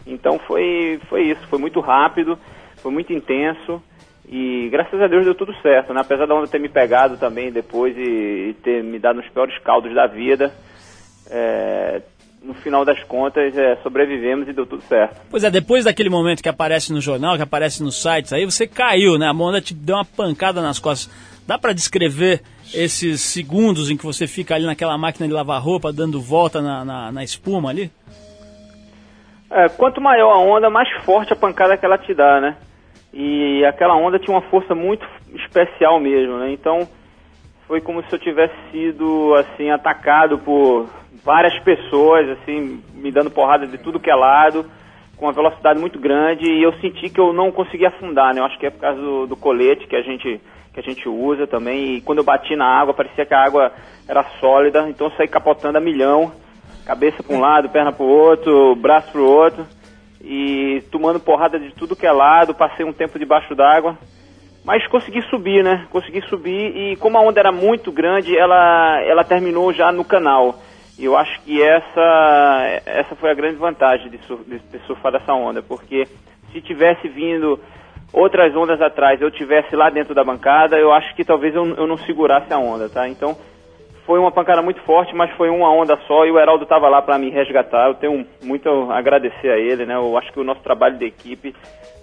Então 0.05 0.37
foi, 0.39 0.99
foi 1.09 1.23
isso, 1.31 1.47
foi 1.47 1.59
muito 1.59 1.79
rápido, 1.79 2.37
foi 2.77 2.91
muito 2.91 3.13
intenso 3.13 3.81
e 4.27 4.69
graças 4.69 4.99
a 5.01 5.07
Deus 5.07 5.25
deu 5.25 5.35
tudo 5.35 5.53
certo, 5.61 5.93
né? 5.93 6.01
Apesar 6.01 6.25
da 6.25 6.35
onda 6.35 6.47
ter 6.47 6.59
me 6.59 6.69
pegado 6.69 7.17
também 7.17 7.51
depois 7.51 7.95
e, 7.97 8.01
e 8.49 8.55
ter 8.63 8.83
me 8.83 8.99
dado 8.99 9.19
os 9.19 9.29
piores 9.29 9.57
caldos 9.59 9.93
da 9.93 10.07
vida, 10.07 10.53
é, 11.29 12.01
no 12.41 12.53
final 12.53 12.83
das 12.83 13.01
contas 13.03 13.57
é, 13.57 13.75
sobrevivemos 13.77 14.47
e 14.47 14.53
deu 14.53 14.65
tudo 14.65 14.83
certo. 14.83 15.21
Pois 15.29 15.43
é, 15.43 15.51
depois 15.51 15.85
daquele 15.85 16.09
momento 16.09 16.41
que 16.41 16.49
aparece 16.49 16.91
no 16.91 16.99
jornal, 16.99 17.35
que 17.35 17.41
aparece 17.41 17.83
nos 17.83 18.01
sites, 18.01 18.33
aí 18.33 18.45
você 18.45 18.67
caiu, 18.67 19.17
né? 19.17 19.27
A 19.27 19.31
onda 19.31 19.61
te 19.61 19.73
deu 19.73 19.95
uma 19.95 20.05
pancada 20.05 20.61
nas 20.61 20.79
costas. 20.79 21.13
Dá 21.45 21.57
pra 21.57 21.73
descrever 21.73 22.41
esses 22.73 23.21
segundos 23.21 23.89
em 23.89 23.97
que 23.97 24.05
você 24.05 24.25
fica 24.25 24.55
ali 24.55 24.65
naquela 24.65 24.97
máquina 24.97 25.27
de 25.27 25.33
lavar 25.33 25.61
roupa, 25.61 25.91
dando 25.91 26.21
volta 26.21 26.61
na, 26.61 26.85
na, 26.85 27.11
na 27.11 27.23
espuma 27.23 27.69
ali? 27.69 27.91
É, 29.55 29.69
quanto 29.69 30.01
maior 30.01 30.31
a 30.31 30.39
onda, 30.39 30.67
mais 30.67 30.89
forte 31.03 31.31
a 31.31 31.35
pancada 31.35 31.77
que 31.77 31.85
ela 31.85 31.97
te 31.97 32.11
dá, 32.11 32.41
né? 32.41 32.57
E 33.13 33.63
aquela 33.65 33.95
onda 33.95 34.17
tinha 34.17 34.35
uma 34.35 34.49
força 34.49 34.73
muito 34.73 35.05
especial 35.35 35.99
mesmo, 35.99 36.39
né? 36.39 36.51
Então 36.51 36.87
foi 37.67 37.79
como 37.79 38.03
se 38.03 38.13
eu 38.13 38.17
tivesse 38.17 38.55
sido 38.71 39.35
assim 39.35 39.69
atacado 39.69 40.39
por 40.39 40.89
várias 41.23 41.57
pessoas, 41.63 42.27
assim, 42.29 42.81
me 42.95 43.11
dando 43.11 43.29
porrada 43.29 43.67
de 43.67 43.77
tudo 43.77 43.99
que 43.99 44.09
é 44.09 44.15
lado, 44.15 44.65
com 45.15 45.27
uma 45.27 45.31
velocidade 45.31 45.79
muito 45.79 45.99
grande 45.99 46.51
e 46.51 46.63
eu 46.63 46.73
senti 46.79 47.11
que 47.11 47.19
eu 47.19 47.31
não 47.31 47.51
conseguia 47.51 47.89
afundar, 47.89 48.33
né? 48.33 48.41
Eu 48.41 48.45
acho 48.45 48.57
que 48.57 48.65
é 48.65 48.71
por 48.71 48.79
causa 48.79 48.99
do, 48.99 49.27
do 49.27 49.37
colete 49.37 49.85
que 49.85 49.95
a 49.95 50.01
gente 50.01 50.41
que 50.73 50.79
a 50.79 50.83
gente 50.83 51.07
usa 51.07 51.45
também 51.45 51.97
e 51.97 52.01
quando 52.01 52.17
eu 52.17 52.23
bati 52.23 52.55
na 52.55 52.65
água 52.65 52.95
parecia 52.95 53.23
que 53.27 53.33
a 53.35 53.45
água 53.45 53.71
era 54.07 54.23
sólida, 54.39 54.89
então 54.89 55.05
eu 55.05 55.13
saí 55.15 55.27
capotando 55.27 55.77
a 55.77 55.81
milhão, 55.81 56.31
cabeça 56.85 57.23
para 57.23 57.35
um 57.35 57.39
lado, 57.39 57.69
perna 57.69 57.91
para 57.91 58.05
o 58.05 58.09
outro, 58.09 58.75
braço 58.75 59.11
para 59.11 59.21
o 59.21 59.25
outro 59.25 59.65
e 60.23 60.81
tomando 60.89 61.19
porrada 61.19 61.59
de 61.59 61.71
tudo 61.75 61.95
que 61.95 62.05
é 62.05 62.11
lado, 62.11 62.53
passei 62.53 62.85
um 62.85 62.93
tempo 62.93 63.19
debaixo 63.19 63.53
d'água, 63.53 63.97
mas 64.63 64.87
consegui 64.87 65.21
subir, 65.23 65.63
né? 65.63 65.85
Consegui 65.91 66.21
subir 66.29 66.75
e 66.75 66.95
como 66.95 67.17
a 67.17 67.21
onda 67.21 67.39
era 67.39 67.51
muito 67.51 67.91
grande, 67.91 68.37
ela 68.37 69.01
ela 69.01 69.23
terminou 69.23 69.73
já 69.73 69.91
no 69.91 70.05
canal. 70.05 70.55
E 70.97 71.05
eu 71.05 71.17
acho 71.17 71.41
que 71.41 71.61
essa 71.61 72.81
essa 72.85 73.15
foi 73.15 73.31
a 73.31 73.33
grande 73.33 73.57
vantagem 73.57 74.09
de, 74.09 74.17
sur, 74.19 74.39
de 74.45 74.59
ter 74.59 74.79
surfado 74.81 75.17
essa 75.17 75.33
onda, 75.33 75.61
porque 75.61 76.07
se 76.51 76.61
tivesse 76.61 77.09
vindo 77.09 77.59
outras 78.13 78.55
ondas 78.55 78.79
atrás, 78.79 79.19
eu 79.19 79.31
tivesse 79.31 79.75
lá 79.75 79.89
dentro 79.89 80.13
da 80.13 80.23
bancada, 80.23 80.77
eu 80.77 80.93
acho 80.93 81.13
que 81.15 81.25
talvez 81.25 81.53
eu, 81.53 81.65
eu 81.75 81.87
não 81.87 81.97
segurasse 81.97 82.53
a 82.53 82.59
onda, 82.59 82.87
tá? 82.87 83.09
Então 83.09 83.35
foi 84.05 84.19
uma 84.19 84.31
pancada 84.31 84.61
muito 84.61 84.81
forte, 84.81 85.15
mas 85.15 85.31
foi 85.35 85.49
uma 85.49 85.71
onda 85.71 85.97
só 86.07 86.25
e 86.25 86.31
o 86.31 86.39
Heraldo 86.39 86.63
estava 86.63 86.89
lá 86.89 87.01
para 87.01 87.17
me 87.17 87.29
resgatar. 87.29 87.87
Eu 87.87 87.95
tenho 87.95 88.25
muito 88.41 88.67
a 88.69 88.97
agradecer 88.97 89.49
a 89.49 89.57
ele, 89.57 89.85
né? 89.85 89.95
Eu 89.95 90.17
acho 90.17 90.31
que 90.31 90.39
o 90.39 90.43
nosso 90.43 90.61
trabalho 90.61 90.97
de 90.97 91.05
equipe 91.05 91.55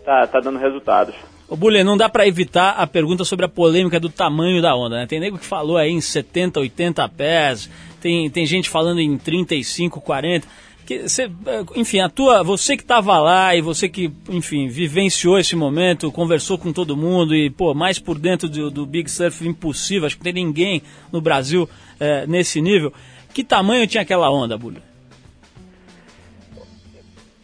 tá, 0.04 0.26
tá 0.26 0.40
dando 0.40 0.58
resultados. 0.58 1.14
Ô, 1.48 1.56
Bulê, 1.56 1.82
não 1.82 1.96
dá 1.96 2.08
pra 2.08 2.26
evitar 2.26 2.70
a 2.78 2.86
pergunta 2.86 3.24
sobre 3.24 3.44
a 3.44 3.48
polêmica 3.48 3.98
do 3.98 4.08
tamanho 4.08 4.62
da 4.62 4.74
onda, 4.74 4.96
né? 4.96 5.06
Tem 5.06 5.18
nego 5.18 5.38
que 5.38 5.44
falou 5.44 5.76
aí 5.76 5.90
em 5.90 6.00
70, 6.00 6.60
80 6.60 7.08
pés, 7.08 7.70
tem, 8.00 8.30
tem 8.30 8.46
gente 8.46 8.70
falando 8.70 9.00
em 9.00 9.18
35, 9.18 10.00
40. 10.00 10.46
Que 10.90 11.08
cê, 11.08 11.30
eh, 11.46 11.64
enfim, 11.76 12.00
a 12.00 12.08
tua, 12.08 12.42
você 12.42 12.76
que 12.76 12.82
estava 12.82 13.16
lá 13.20 13.54
e 13.54 13.60
você 13.60 13.88
que, 13.88 14.10
enfim, 14.28 14.66
vivenciou 14.66 15.38
esse 15.38 15.54
momento, 15.54 16.10
conversou 16.10 16.58
com 16.58 16.72
todo 16.72 16.96
mundo 16.96 17.32
e, 17.32 17.48
pô, 17.48 17.72
mais 17.72 18.00
por 18.00 18.18
dentro 18.18 18.48
do, 18.48 18.72
do 18.72 18.84
Big 18.84 19.08
Surf 19.08 19.46
impossível, 19.46 20.08
acho 20.08 20.18
que 20.18 20.24
não 20.24 20.32
tem 20.32 20.44
ninguém 20.44 20.82
no 21.12 21.20
Brasil 21.20 21.70
eh, 22.00 22.26
nesse 22.26 22.60
nível. 22.60 22.92
Que 23.32 23.44
tamanho 23.44 23.86
tinha 23.86 24.02
aquela 24.02 24.32
onda, 24.32 24.58
Bulê? 24.58 24.80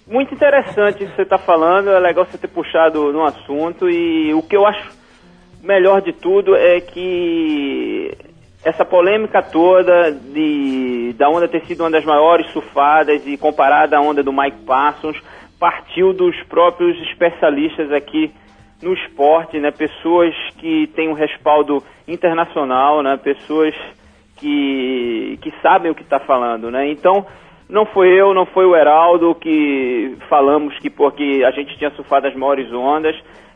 Muito 0.08 0.34
interessante 0.34 1.04
isso 1.04 1.12
que 1.12 1.16
você 1.18 1.22
está 1.22 1.38
falando, 1.38 1.90
é 1.90 2.00
legal 2.00 2.26
você 2.26 2.36
ter 2.36 2.48
puxado 2.48 3.12
no 3.12 3.22
assunto 3.22 3.88
e 3.88 4.34
o 4.34 4.42
que 4.42 4.56
eu 4.56 4.66
acho 4.66 4.90
melhor 5.62 6.02
de 6.02 6.12
tudo 6.12 6.56
é 6.56 6.80
que 6.80 8.10
essa 8.66 8.84
polêmica 8.84 9.40
toda 9.40 10.10
de 10.10 11.14
da 11.16 11.30
onda 11.30 11.46
ter 11.46 11.64
sido 11.66 11.84
uma 11.84 11.90
das 11.90 12.04
maiores 12.04 12.50
surfadas 12.50 13.24
e 13.24 13.36
comparada 13.36 13.96
à 13.96 14.00
onda 14.00 14.24
do 14.24 14.32
Mike 14.32 14.64
Parsons 14.66 15.16
partiu 15.56 16.12
dos 16.12 16.34
próprios 16.48 17.00
especialistas 17.08 17.92
aqui 17.92 18.32
no 18.82 18.92
esporte, 18.92 19.60
né? 19.60 19.70
Pessoas 19.70 20.34
que 20.58 20.88
têm 20.96 21.08
um 21.08 21.12
respaldo 21.12 21.80
internacional, 22.08 23.04
né? 23.04 23.16
Pessoas 23.16 23.72
que, 24.36 25.38
que 25.40 25.52
sabem 25.62 25.92
o 25.92 25.94
que 25.94 26.02
está 26.02 26.18
falando, 26.18 26.68
né? 26.68 26.90
Então, 26.90 27.24
não 27.70 27.86
foi 27.86 28.08
eu, 28.08 28.34
não 28.34 28.46
foi 28.46 28.66
o 28.66 28.74
Heraldo 28.74 29.32
que 29.36 30.18
falamos 30.28 30.76
que 30.80 30.90
porque 30.90 31.44
a 31.46 31.52
gente 31.52 31.78
tinha 31.78 31.90
surfado 31.92 32.26
as 32.26 32.34
maiores 32.34 32.70
ondas, 32.72 33.14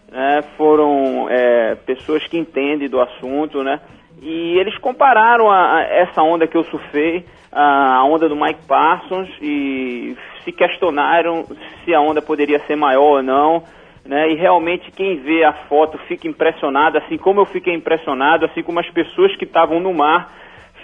né? 0.09 0.43
Foram 0.57 1.27
é, 1.29 1.75
pessoas 1.75 2.25
que 2.29 2.39
entendem 2.39 2.89
do 2.89 3.01
assunto, 3.01 3.65
né? 3.65 3.81
E 4.21 4.59
eles 4.59 4.77
compararam 4.79 5.51
a, 5.51 5.79
a 5.79 5.83
essa 5.83 6.23
onda 6.23 6.47
que 6.47 6.57
eu 6.57 6.65
surfei, 6.65 7.25
a 7.51 8.05
onda 8.05 8.29
do 8.29 8.37
Mike 8.37 8.67
Parsons, 8.67 9.29
e 9.41 10.15
se 10.45 10.53
questionaram 10.53 11.47
se 11.85 11.95
a 11.95 12.01
onda 12.01 12.21
poderia 12.21 12.59
ser 12.67 12.77
maior 12.77 13.17
ou 13.19 13.23
não, 13.23 13.63
né? 14.05 14.31
E 14.31 14.35
realmente 14.35 14.91
quem 14.93 15.17
vê 15.17 15.45
a 15.45 15.53
foto 15.53 15.99
fica 16.07 16.29
impressionado, 16.29 16.99
assim 16.99 17.17
como 17.17 17.41
eu 17.41 17.47
fiquei 17.47 17.75
impressionado, 17.75 18.45
assim 18.45 18.63
como 18.63 18.81
as 18.81 18.91
pessoas 18.91 19.35
que 19.37 19.45
estavam 19.45 19.81
no 19.81 19.95
mar 19.95 20.31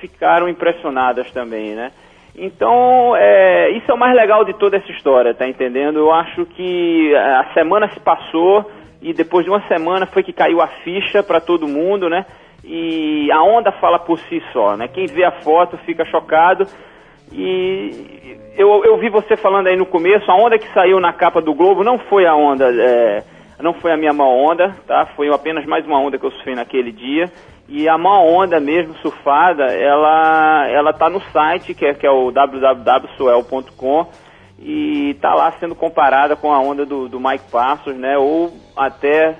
ficaram 0.00 0.48
impressionadas 0.48 1.30
também, 1.30 1.74
né? 1.74 1.92
Então, 2.38 3.14
é, 3.16 3.70
isso 3.70 3.90
é 3.90 3.94
o 3.94 3.98
mais 3.98 4.14
legal 4.14 4.44
de 4.44 4.52
toda 4.54 4.76
essa 4.76 4.90
história, 4.92 5.34
tá 5.34 5.48
entendendo? 5.48 5.98
Eu 5.98 6.12
acho 6.12 6.44
que 6.44 7.14
a 7.16 7.46
semana 7.54 7.88
se 7.88 8.00
passou 8.00 8.70
e 9.00 9.14
depois 9.14 9.44
de 9.44 9.50
uma 9.50 9.66
semana 9.68 10.04
foi 10.06 10.22
que 10.22 10.34
caiu 10.34 10.60
a 10.60 10.66
ficha 10.66 11.22
para 11.22 11.40
todo 11.40 11.66
mundo, 11.66 12.10
né? 12.10 12.26
E 12.64 13.30
a 13.30 13.42
onda 13.42 13.70
fala 13.72 13.98
por 13.98 14.18
si 14.20 14.42
só, 14.52 14.76
né? 14.76 14.88
Quem 14.88 15.06
vê 15.06 15.24
a 15.24 15.32
foto 15.42 15.76
fica 15.78 16.04
chocado. 16.04 16.66
E 17.32 18.38
eu, 18.56 18.84
eu 18.84 18.96
vi 18.98 19.08
você 19.08 19.36
falando 19.36 19.66
aí 19.66 19.76
no 19.76 19.86
começo, 19.86 20.30
a 20.30 20.34
onda 20.34 20.58
que 20.58 20.72
saiu 20.72 21.00
na 21.00 21.12
capa 21.12 21.40
do 21.40 21.54
Globo 21.54 21.84
não 21.84 21.98
foi 21.98 22.26
a 22.26 22.34
onda, 22.34 22.70
é, 22.72 23.22
não 23.60 23.74
foi 23.74 23.92
a 23.92 23.96
minha 23.96 24.12
maior 24.12 24.52
onda, 24.52 24.76
tá? 24.86 25.06
Foi 25.16 25.28
apenas 25.28 25.64
mais 25.66 25.84
uma 25.86 25.98
onda 26.00 26.18
que 26.18 26.24
eu 26.24 26.30
surfei 26.30 26.54
naquele 26.54 26.92
dia. 26.92 27.30
E 27.68 27.88
a 27.88 27.98
maior 27.98 28.24
onda 28.24 28.60
mesmo 28.60 28.94
surfada, 28.96 29.64
ela, 29.64 30.68
ela 30.68 30.92
tá 30.92 31.10
no 31.10 31.20
site, 31.32 31.74
que 31.74 31.84
é, 31.84 31.94
que 31.94 32.06
é 32.06 32.10
o 32.10 32.30
www.suel.com, 32.30 34.06
e 34.58 35.14
tá 35.20 35.34
lá 35.34 35.52
sendo 35.58 35.74
comparada 35.74 36.36
com 36.36 36.52
a 36.52 36.60
onda 36.60 36.86
do, 36.86 37.08
do 37.08 37.18
Mike 37.18 37.50
Parsons, 37.50 37.96
né? 37.96 38.16
Ou 38.16 38.52
até 38.76 39.34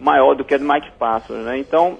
maior 0.00 0.34
do 0.34 0.44
que 0.44 0.54
a 0.54 0.58
do 0.58 0.64
Mike 0.64 0.90
Parsons, 0.98 1.44
né? 1.44 1.58
Então, 1.58 1.98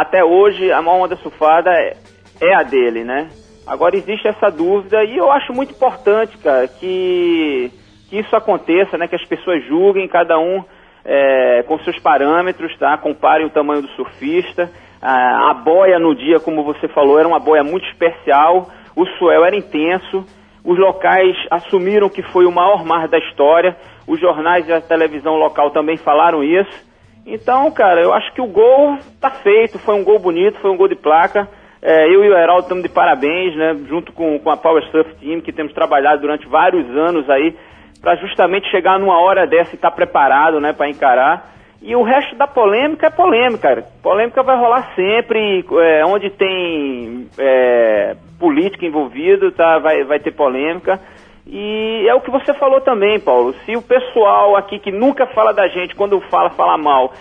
até 0.00 0.24
hoje, 0.24 0.70
a 0.72 0.82
maior 0.82 1.04
onda 1.04 1.16
surfada 1.16 1.70
é, 1.70 1.96
é 2.40 2.54
a 2.54 2.62
dele, 2.62 3.04
né? 3.04 3.28
Agora 3.66 3.96
existe 3.96 4.28
essa 4.28 4.48
dúvida 4.48 5.02
e 5.02 5.16
eu 5.16 5.30
acho 5.32 5.52
muito 5.52 5.72
importante, 5.72 6.36
cara, 6.38 6.68
que, 6.68 7.70
que 8.08 8.18
isso 8.18 8.36
aconteça, 8.36 8.96
né? 8.96 9.08
Que 9.08 9.16
as 9.16 9.24
pessoas 9.24 9.64
julguem, 9.64 10.06
cada 10.06 10.38
um 10.38 10.62
é, 11.04 11.64
com 11.66 11.78
seus 11.80 11.98
parâmetros, 11.98 12.76
tá? 12.78 12.96
Comparem 12.98 13.46
o 13.46 13.50
tamanho 13.50 13.82
do 13.82 13.88
surfista. 13.88 14.70
A, 15.00 15.50
a 15.50 15.54
boia 15.54 15.98
no 15.98 16.14
dia, 16.14 16.38
como 16.38 16.62
você 16.62 16.88
falou, 16.88 17.18
era 17.18 17.26
uma 17.26 17.40
boia 17.40 17.64
muito 17.64 17.86
especial. 17.88 18.68
O 18.94 19.06
swell 19.18 19.44
era 19.44 19.56
intenso. 19.56 20.24
Os 20.64 20.78
locais 20.78 21.36
assumiram 21.50 22.08
que 22.08 22.22
foi 22.22 22.44
o 22.44 22.52
maior 22.52 22.84
mar 22.84 23.08
da 23.08 23.18
história. 23.18 23.76
Os 24.06 24.20
jornais 24.20 24.68
e 24.68 24.72
a 24.72 24.80
televisão 24.80 25.36
local 25.36 25.70
também 25.70 25.96
falaram 25.96 26.42
isso. 26.42 26.86
Então, 27.26 27.68
cara, 27.72 28.00
eu 28.00 28.14
acho 28.14 28.32
que 28.32 28.40
o 28.40 28.46
gol 28.46 28.96
tá 29.20 29.30
feito, 29.30 29.80
foi 29.80 29.96
um 29.96 30.04
gol 30.04 30.18
bonito, 30.20 30.60
foi 30.60 30.70
um 30.70 30.76
gol 30.76 30.86
de 30.86 30.94
placa. 30.94 31.48
É, 31.82 32.06
eu 32.06 32.24
e 32.24 32.28
o 32.28 32.36
Heraldo 32.36 32.62
estamos 32.62 32.84
de 32.84 32.88
parabéns, 32.88 33.54
né? 33.56 33.76
Junto 33.88 34.12
com, 34.12 34.38
com 34.38 34.48
a 34.48 34.56
Power 34.56 34.82
Surf 34.90 35.12
Team, 35.16 35.40
que 35.40 35.52
temos 35.52 35.72
trabalhado 35.72 36.20
durante 36.20 36.46
vários 36.46 36.88
anos 36.96 37.28
aí, 37.28 37.52
para 38.00 38.14
justamente 38.16 38.70
chegar 38.70 38.98
numa 39.00 39.20
hora 39.20 39.44
dessa 39.44 39.72
e 39.72 39.74
estar 39.74 39.90
preparado, 39.90 40.60
né, 40.60 40.72
para 40.72 40.88
encarar. 40.88 41.56
E 41.82 41.94
o 41.96 42.02
resto 42.02 42.36
da 42.36 42.46
polêmica 42.46 43.08
é 43.08 43.10
polêmica, 43.10 43.68
cara. 43.68 43.84
Polêmica 44.02 44.42
vai 44.42 44.56
rolar 44.56 44.94
sempre, 44.94 45.64
é, 45.80 46.04
onde 46.06 46.30
tem 46.30 47.28
é, 47.38 48.16
política 48.38 48.86
envolvido, 48.86 49.50
tá? 49.50 49.78
Vai, 49.78 50.04
vai 50.04 50.20
ter 50.20 50.32
polêmica. 50.32 51.00
E 51.46 52.06
é 52.08 52.14
o 52.14 52.20
que 52.20 52.30
você 52.30 52.52
falou 52.54 52.80
também, 52.80 53.20
Paulo. 53.20 53.54
Se 53.64 53.76
o 53.76 53.82
pessoal 53.82 54.56
aqui 54.56 54.78
que 54.78 54.90
nunca 54.90 55.26
fala 55.28 55.52
da 55.52 55.68
gente, 55.68 55.94
quando 55.94 56.20
fala, 56.22 56.50
fala 56.50 56.76
mal, 56.76 57.12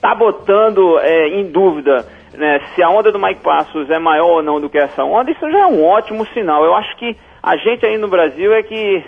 tá 0.00 0.14
botando 0.14 0.98
é, 1.00 1.28
em 1.28 1.50
dúvida 1.50 2.06
né, 2.36 2.60
se 2.74 2.82
a 2.82 2.88
onda 2.88 3.10
do 3.10 3.18
Mike 3.18 3.40
Passos 3.40 3.90
é 3.90 3.98
maior 3.98 4.36
ou 4.36 4.42
não 4.42 4.60
do 4.60 4.68
que 4.68 4.78
essa 4.78 5.02
onda, 5.04 5.30
isso 5.30 5.50
já 5.50 5.60
é 5.60 5.66
um 5.66 5.84
ótimo 5.84 6.26
sinal. 6.28 6.64
Eu 6.64 6.74
acho 6.74 6.96
que 6.96 7.16
a 7.42 7.56
gente 7.56 7.84
aí 7.84 7.96
no 7.96 8.08
Brasil 8.08 8.52
é 8.52 8.62
que 8.62 9.04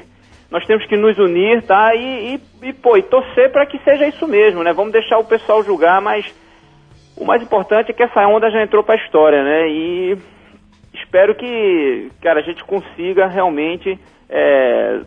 nós 0.51 0.65
temos 0.67 0.87
que 0.87 0.97
nos 0.97 1.19
unir, 1.19 1.63
tá? 1.63 1.95
E, 1.95 2.35
e, 2.63 2.69
e 2.69 2.73
pô, 2.73 2.97
e 2.97 3.03
torcer 3.03 3.53
para 3.53 3.67
que 3.67 3.79
seja 3.85 4.07
isso 4.07 4.27
mesmo, 4.27 4.63
né? 4.63 4.73
Vamos 4.73 4.93
deixar 4.93 5.19
o 5.19 5.25
pessoal 5.25 5.63
julgar, 5.63 6.01
mas 6.01 6.35
o 7.17 7.25
mais 7.25 7.43
importante 7.43 7.91
é 7.91 7.95
que 7.95 8.03
essa 8.03 8.27
onda 8.27 8.51
já 8.51 8.63
entrou 8.63 8.83
para 8.83 8.95
a 8.95 9.05
história, 9.05 9.43
né? 9.45 9.69
E 9.69 10.19
espero 10.95 11.35
que, 11.35 12.11
cara, 12.23 12.41
a 12.41 12.43
gente 12.43 12.65
consiga 12.65 13.27
realmente 13.27 13.99
é, 14.29 15.01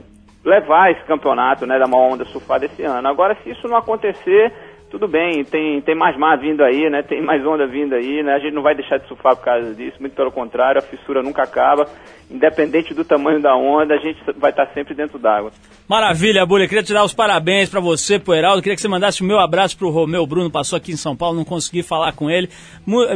levar 0.43 0.91
esse 0.91 1.03
campeonato, 1.03 1.65
né, 1.65 1.77
da 1.77 1.87
maior 1.87 2.13
onda 2.13 2.25
surfada 2.25 2.65
esse 2.65 2.83
ano. 2.83 3.07
Agora, 3.07 3.37
se 3.43 3.49
isso 3.49 3.67
não 3.67 3.77
acontecer, 3.77 4.51
tudo 4.91 5.07
bem, 5.07 5.45
tem, 5.45 5.79
tem 5.81 5.95
mais 5.95 6.17
mar 6.17 6.37
vindo 6.37 6.61
aí, 6.61 6.89
né? 6.89 7.01
Tem 7.01 7.21
mais 7.21 7.43
onda 7.45 7.65
vindo 7.65 7.95
aí, 7.95 8.21
né? 8.21 8.33
A 8.33 8.39
gente 8.39 8.53
não 8.53 8.61
vai 8.61 8.75
deixar 8.75 8.97
de 8.97 9.07
surfar 9.07 9.37
por 9.37 9.45
causa 9.45 9.73
disso, 9.73 9.95
muito 10.01 10.13
pelo 10.13 10.31
contrário, 10.31 10.79
a 10.79 10.83
fissura 10.83 11.23
nunca 11.23 11.43
acaba. 11.43 11.87
Independente 12.29 12.93
do 12.93 13.03
tamanho 13.03 13.41
da 13.41 13.55
onda, 13.55 13.93
a 13.93 13.97
gente 13.97 14.19
vai 14.37 14.51
estar 14.51 14.67
sempre 14.73 14.93
dentro 14.93 15.17
d'água. 15.17 15.51
Maravilha, 15.91 16.45
Bulha. 16.45 16.69
Queria 16.69 16.81
te 16.81 16.93
dar 16.93 17.03
os 17.03 17.13
parabéns 17.13 17.69
pra 17.69 17.81
você, 17.81 18.17
pro 18.17 18.33
Heraldo. 18.33 18.61
Queria 18.61 18.75
que 18.75 18.81
você 18.81 18.87
mandasse 18.87 19.21
o 19.21 19.25
meu 19.25 19.39
abraço 19.39 19.77
pro 19.77 19.89
Romeu 19.89 20.25
Bruno, 20.25 20.49
passou 20.49 20.77
aqui 20.77 20.93
em 20.93 20.95
São 20.95 21.17
Paulo, 21.17 21.35
não 21.35 21.43
consegui 21.43 21.83
falar 21.83 22.13
com 22.13 22.29
ele. 22.29 22.49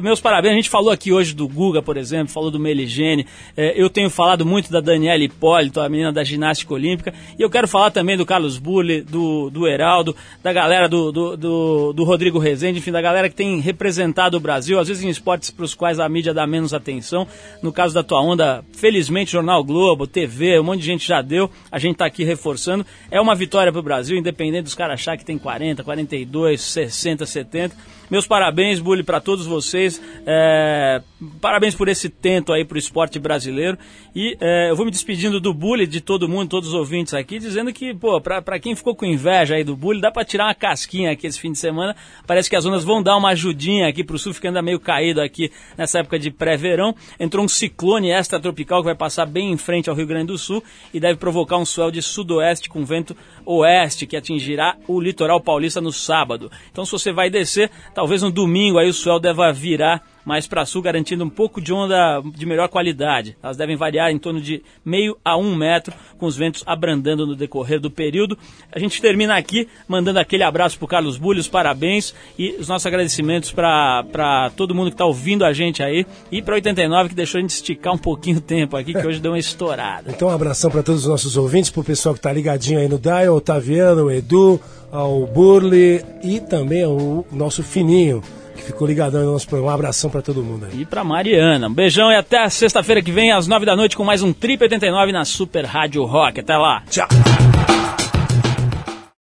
Meus 0.04 0.20
parabéns. 0.20 0.52
A 0.52 0.56
gente 0.58 0.70
falou 0.70 0.92
aqui 0.92 1.14
hoje 1.14 1.34
do 1.34 1.48
Guga, 1.48 1.82
por 1.82 1.96
exemplo, 1.96 2.34
falou 2.34 2.52
do 2.52 2.60
Meligene. 2.60 3.26
É, 3.56 3.82
eu 3.82 3.90
tenho 3.90 4.10
falado 4.10 4.46
muito 4.46 4.70
da 4.70 4.82
Daniela 4.82 5.24
Hipólito, 5.24 5.80
a 5.80 5.88
menina 5.88 6.12
da 6.12 6.22
ginástica 6.26 6.74
olímpica. 6.74 7.14
E 7.40 7.42
eu 7.42 7.50
quero 7.50 7.66
falar 7.66 7.92
também 7.92 8.18
do 8.18 8.26
Carlos 8.26 8.58
Bulli, 8.58 9.02
do, 9.02 9.50
do 9.50 9.66
Heraldo, 9.66 10.14
da 10.44 10.52
galera 10.52 10.90
do, 10.90 11.14
do, 11.14 11.38
do, 11.38 11.48
do 11.94 12.04
Rodrigo 12.04 12.40
Rezende, 12.40 12.80
enfim, 12.80 12.92
da 12.92 13.02
galera 13.02 13.30
que 13.30 13.36
tem 13.36 13.60
representado 13.60 14.38
o 14.38 14.40
Brasil, 14.40 14.80
às 14.80 14.88
vezes 14.88 15.04
em 15.04 15.10
esportes 15.10 15.52
para 15.52 15.66
os 15.66 15.74
quais 15.74 16.00
a 16.00 16.08
mídia 16.08 16.34
dá 16.34 16.46
menos 16.46 16.74
atenção. 16.74 17.28
No 17.62 17.72
caso 17.72 17.94
da 17.94 18.04
tua 18.04 18.22
onda, 18.22 18.64
felizmente, 18.74 19.32
Jornal 19.32 19.64
Globo, 19.64 20.08
TV, 20.08 20.60
um 20.60 20.64
monte 20.64 20.82
de 20.82 20.86
gente 20.86 21.08
já 21.08 21.22
deu. 21.22 21.50
A 21.72 21.80
gente 21.80 21.94
está 21.94 22.06
aqui 22.06 22.24
reforçando. 22.24 22.86
É 23.10 23.20
uma 23.20 23.36
vitória 23.36 23.72
para 23.72 23.80
o 23.80 23.84
Brasil, 23.84 24.18
independente 24.18 24.64
dos 24.64 24.76
caras 24.76 24.96
achar 24.96 25.18
que 25.18 25.26
tem 25.26 25.38
40, 25.38 25.84
42, 25.84 26.62
60, 26.62 27.26
70. 27.26 27.76
Meus 28.10 28.28
parabéns, 28.28 28.80
Bully, 28.80 29.04
para 29.04 29.20
todos 29.20 29.46
vocês. 29.46 30.02
É, 30.26 31.02
parabéns 31.42 31.74
por 31.74 31.88
esse 31.88 32.10
tento 32.10 32.54
aí 32.54 32.64
pro 32.64 32.78
esporte 32.78 33.20
brasileiro. 33.20 33.78
E 34.16 34.38
é, 34.40 34.70
eu 34.70 34.76
vou 34.76 34.86
me 34.86 34.92
despedindo 34.92 35.40
do 35.40 35.54
Bully, 35.54 35.88
de 35.88 36.02
todo 36.02 36.30
mundo, 36.30 36.50
todos 36.50 36.70
os 36.70 36.76
ouvintes 36.76 37.14
aqui, 37.14 37.40
dizendo 37.40 37.74
que, 37.74 37.94
pô, 37.94 38.22
pra 38.22 38.60
quem 38.60 38.76
ficou 38.76 38.96
com 38.96 39.06
inveja 39.06 39.56
aí 39.56 39.64
do 39.64 39.76
Bully, 39.76 40.00
dá 40.00 40.12
pra 40.12 40.24
tirar 40.24 40.46
uma 40.46 40.56
casquinha 40.56 41.12
aqui 41.12 41.28
esse 41.28 41.40
fim 41.40 41.52
de 41.52 41.58
semana. 41.58 41.96
Parece 42.28 42.50
que 42.50 42.56
as 42.56 42.66
ondas 42.66 42.84
vão 42.84 43.02
dar 43.02 43.18
uma 43.18 43.30
ajudinha 43.30 43.88
aqui 43.88 44.04
pro 44.04 44.20
sul, 44.20 44.34
que 44.34 44.48
anda 44.48 44.62
meio 44.62 44.80
caído 44.80 45.22
aqui 45.22 45.52
nessa 45.78 46.00
época 46.00 46.20
de 46.20 46.30
pré-verão. 46.30 46.96
Entrou 47.20 47.44
um 47.44 47.48
ciclone 47.48 48.12
extratropical 48.12 48.82
que 48.82 48.86
vai 48.86 48.96
passar 48.96 49.26
bem 49.26 49.52
em 49.52 49.58
frente 49.58 49.90
ao 49.90 49.96
Rio 49.96 50.08
Grande 50.08 50.28
do 50.28 50.38
Sul 50.38 50.64
e 50.94 51.00
deve 51.00 51.18
provocar 51.18 51.58
um 51.58 51.66
swell 51.66 51.92
de 51.92 52.02
sudoeste 52.02 52.70
com 52.70 52.86
vento 52.86 53.16
oeste 53.46 54.08
que 54.08 54.18
atingirá 54.18 54.76
o 54.88 55.00
litoral 55.00 55.40
paulista 55.40 55.80
no 55.80 55.92
sábado. 55.92 56.52
Então, 56.72 56.86
se 56.86 56.92
você 56.92 57.12
vai 57.12 57.30
descer, 57.30 57.70
talvez 57.94 58.22
no 58.22 58.32
domingo 58.32 58.78
aí 58.78 58.90
o 58.90 58.94
swell 58.94 59.20
deva 59.20 59.52
virar 59.52 60.02
mais 60.26 60.48
para 60.48 60.66
sul, 60.66 60.82
garantindo 60.82 61.24
um 61.24 61.30
pouco 61.30 61.62
de 61.62 61.72
onda 61.72 62.22
de 62.34 62.46
melhor 62.46 62.68
qualidade. 62.68 63.38
Elas 63.42 63.56
devem 63.56 63.76
variar 63.76 64.12
em 64.12 64.18
torno 64.18 64.42
de 64.42 64.64
meio 64.84 65.18
a 65.24 65.38
um 65.38 65.56
metro, 65.56 65.94
com 66.18 66.26
os 66.26 66.36
ventos 66.36 66.64
abrandando 66.66 67.28
no 67.28 67.36
decorrer 67.36 67.80
do 67.80 67.92
período. 67.92 68.38
A 68.72 68.80
gente 68.80 69.00
termina 69.02 69.38
aqui 69.38 69.68
mandando 69.88 70.20
aquele 70.20 70.44
abraço 70.44 70.78
para 70.80 70.88
Carlos 70.88 71.18
Bulli, 71.18 71.40
os 71.40 71.48
parabéns 71.48 72.16
e 72.38 72.56
os 72.60 72.68
nossos 72.68 72.86
agradecimentos 72.86 73.52
para 73.52 74.52
todo 74.58 74.74
mundo 74.74 74.88
que 74.88 74.96
está 74.96 75.06
ouvindo 75.06 75.46
a 75.46 75.54
gente 75.54 75.84
aí 75.84 76.06
e 76.32 76.42
para 76.42 76.56
89 76.56 77.10
que 77.10 77.16
deixou 77.16 77.38
a 77.38 77.42
gente 77.42 77.52
esticar 77.52 77.94
um 77.94 77.98
pouquinho 77.98 78.38
o 78.38 78.42
tempo 78.42 78.76
aqui, 78.76 78.94
que 78.94 79.06
hoje 79.06 79.20
deu 79.20 79.32
uma 79.32 79.40
estourada. 79.40 80.12
Então, 80.12 80.28
um 80.28 80.32
abração 80.32 80.72
para 80.72 80.82
todos 80.82 81.02
os 81.02 81.08
nossos 81.08 81.38
ouvintes, 81.38 81.70
pro 81.70 81.84
pessoal 81.84 82.16
que 82.16 82.22
tá 82.22 82.34
ligadinho 82.34 82.80
aí 82.80 82.88
no 82.88 82.98
Dial, 82.98 83.34
o 83.34 83.38
Otaviano, 83.38 84.06
o 84.06 84.12
Edu, 84.12 84.60
ao 84.92 85.28
Burle 85.28 86.04
e 86.24 86.40
também 86.40 86.84
ao 86.84 87.26
nosso 87.32 87.62
Fininho, 87.62 88.24
que 88.56 88.64
ficou 88.64 88.88
ligadão 88.88 89.24
no 89.24 89.34
nosso 89.34 89.48
programa. 89.48 89.72
Um 89.72 89.76
abração 89.76 90.10
para 90.10 90.22
todo 90.22 90.44
mundo 90.44 90.66
aí. 90.66 90.82
E 90.82 90.86
para 90.86 91.04
Mariana. 91.04 91.68
Um 91.68 91.74
beijão 91.74 92.12
e 92.12 92.16
até 92.16 92.48
sexta-feira 92.50 93.02
que 93.02 93.12
vem, 93.12 93.32
às 93.32 93.48
nove 93.48 93.66
da 93.66 93.76
noite, 93.76 93.96
com 93.96 94.04
mais 94.04 94.24
um 94.24 94.34
Trip 94.34 94.64
89 94.64 95.12
na 95.12 95.26
Super 95.26 95.66
Rádio 95.66 96.04
Rock. 96.06 96.40
Até 96.40 96.58
lá. 96.58 96.84
Tchau. 96.90 97.08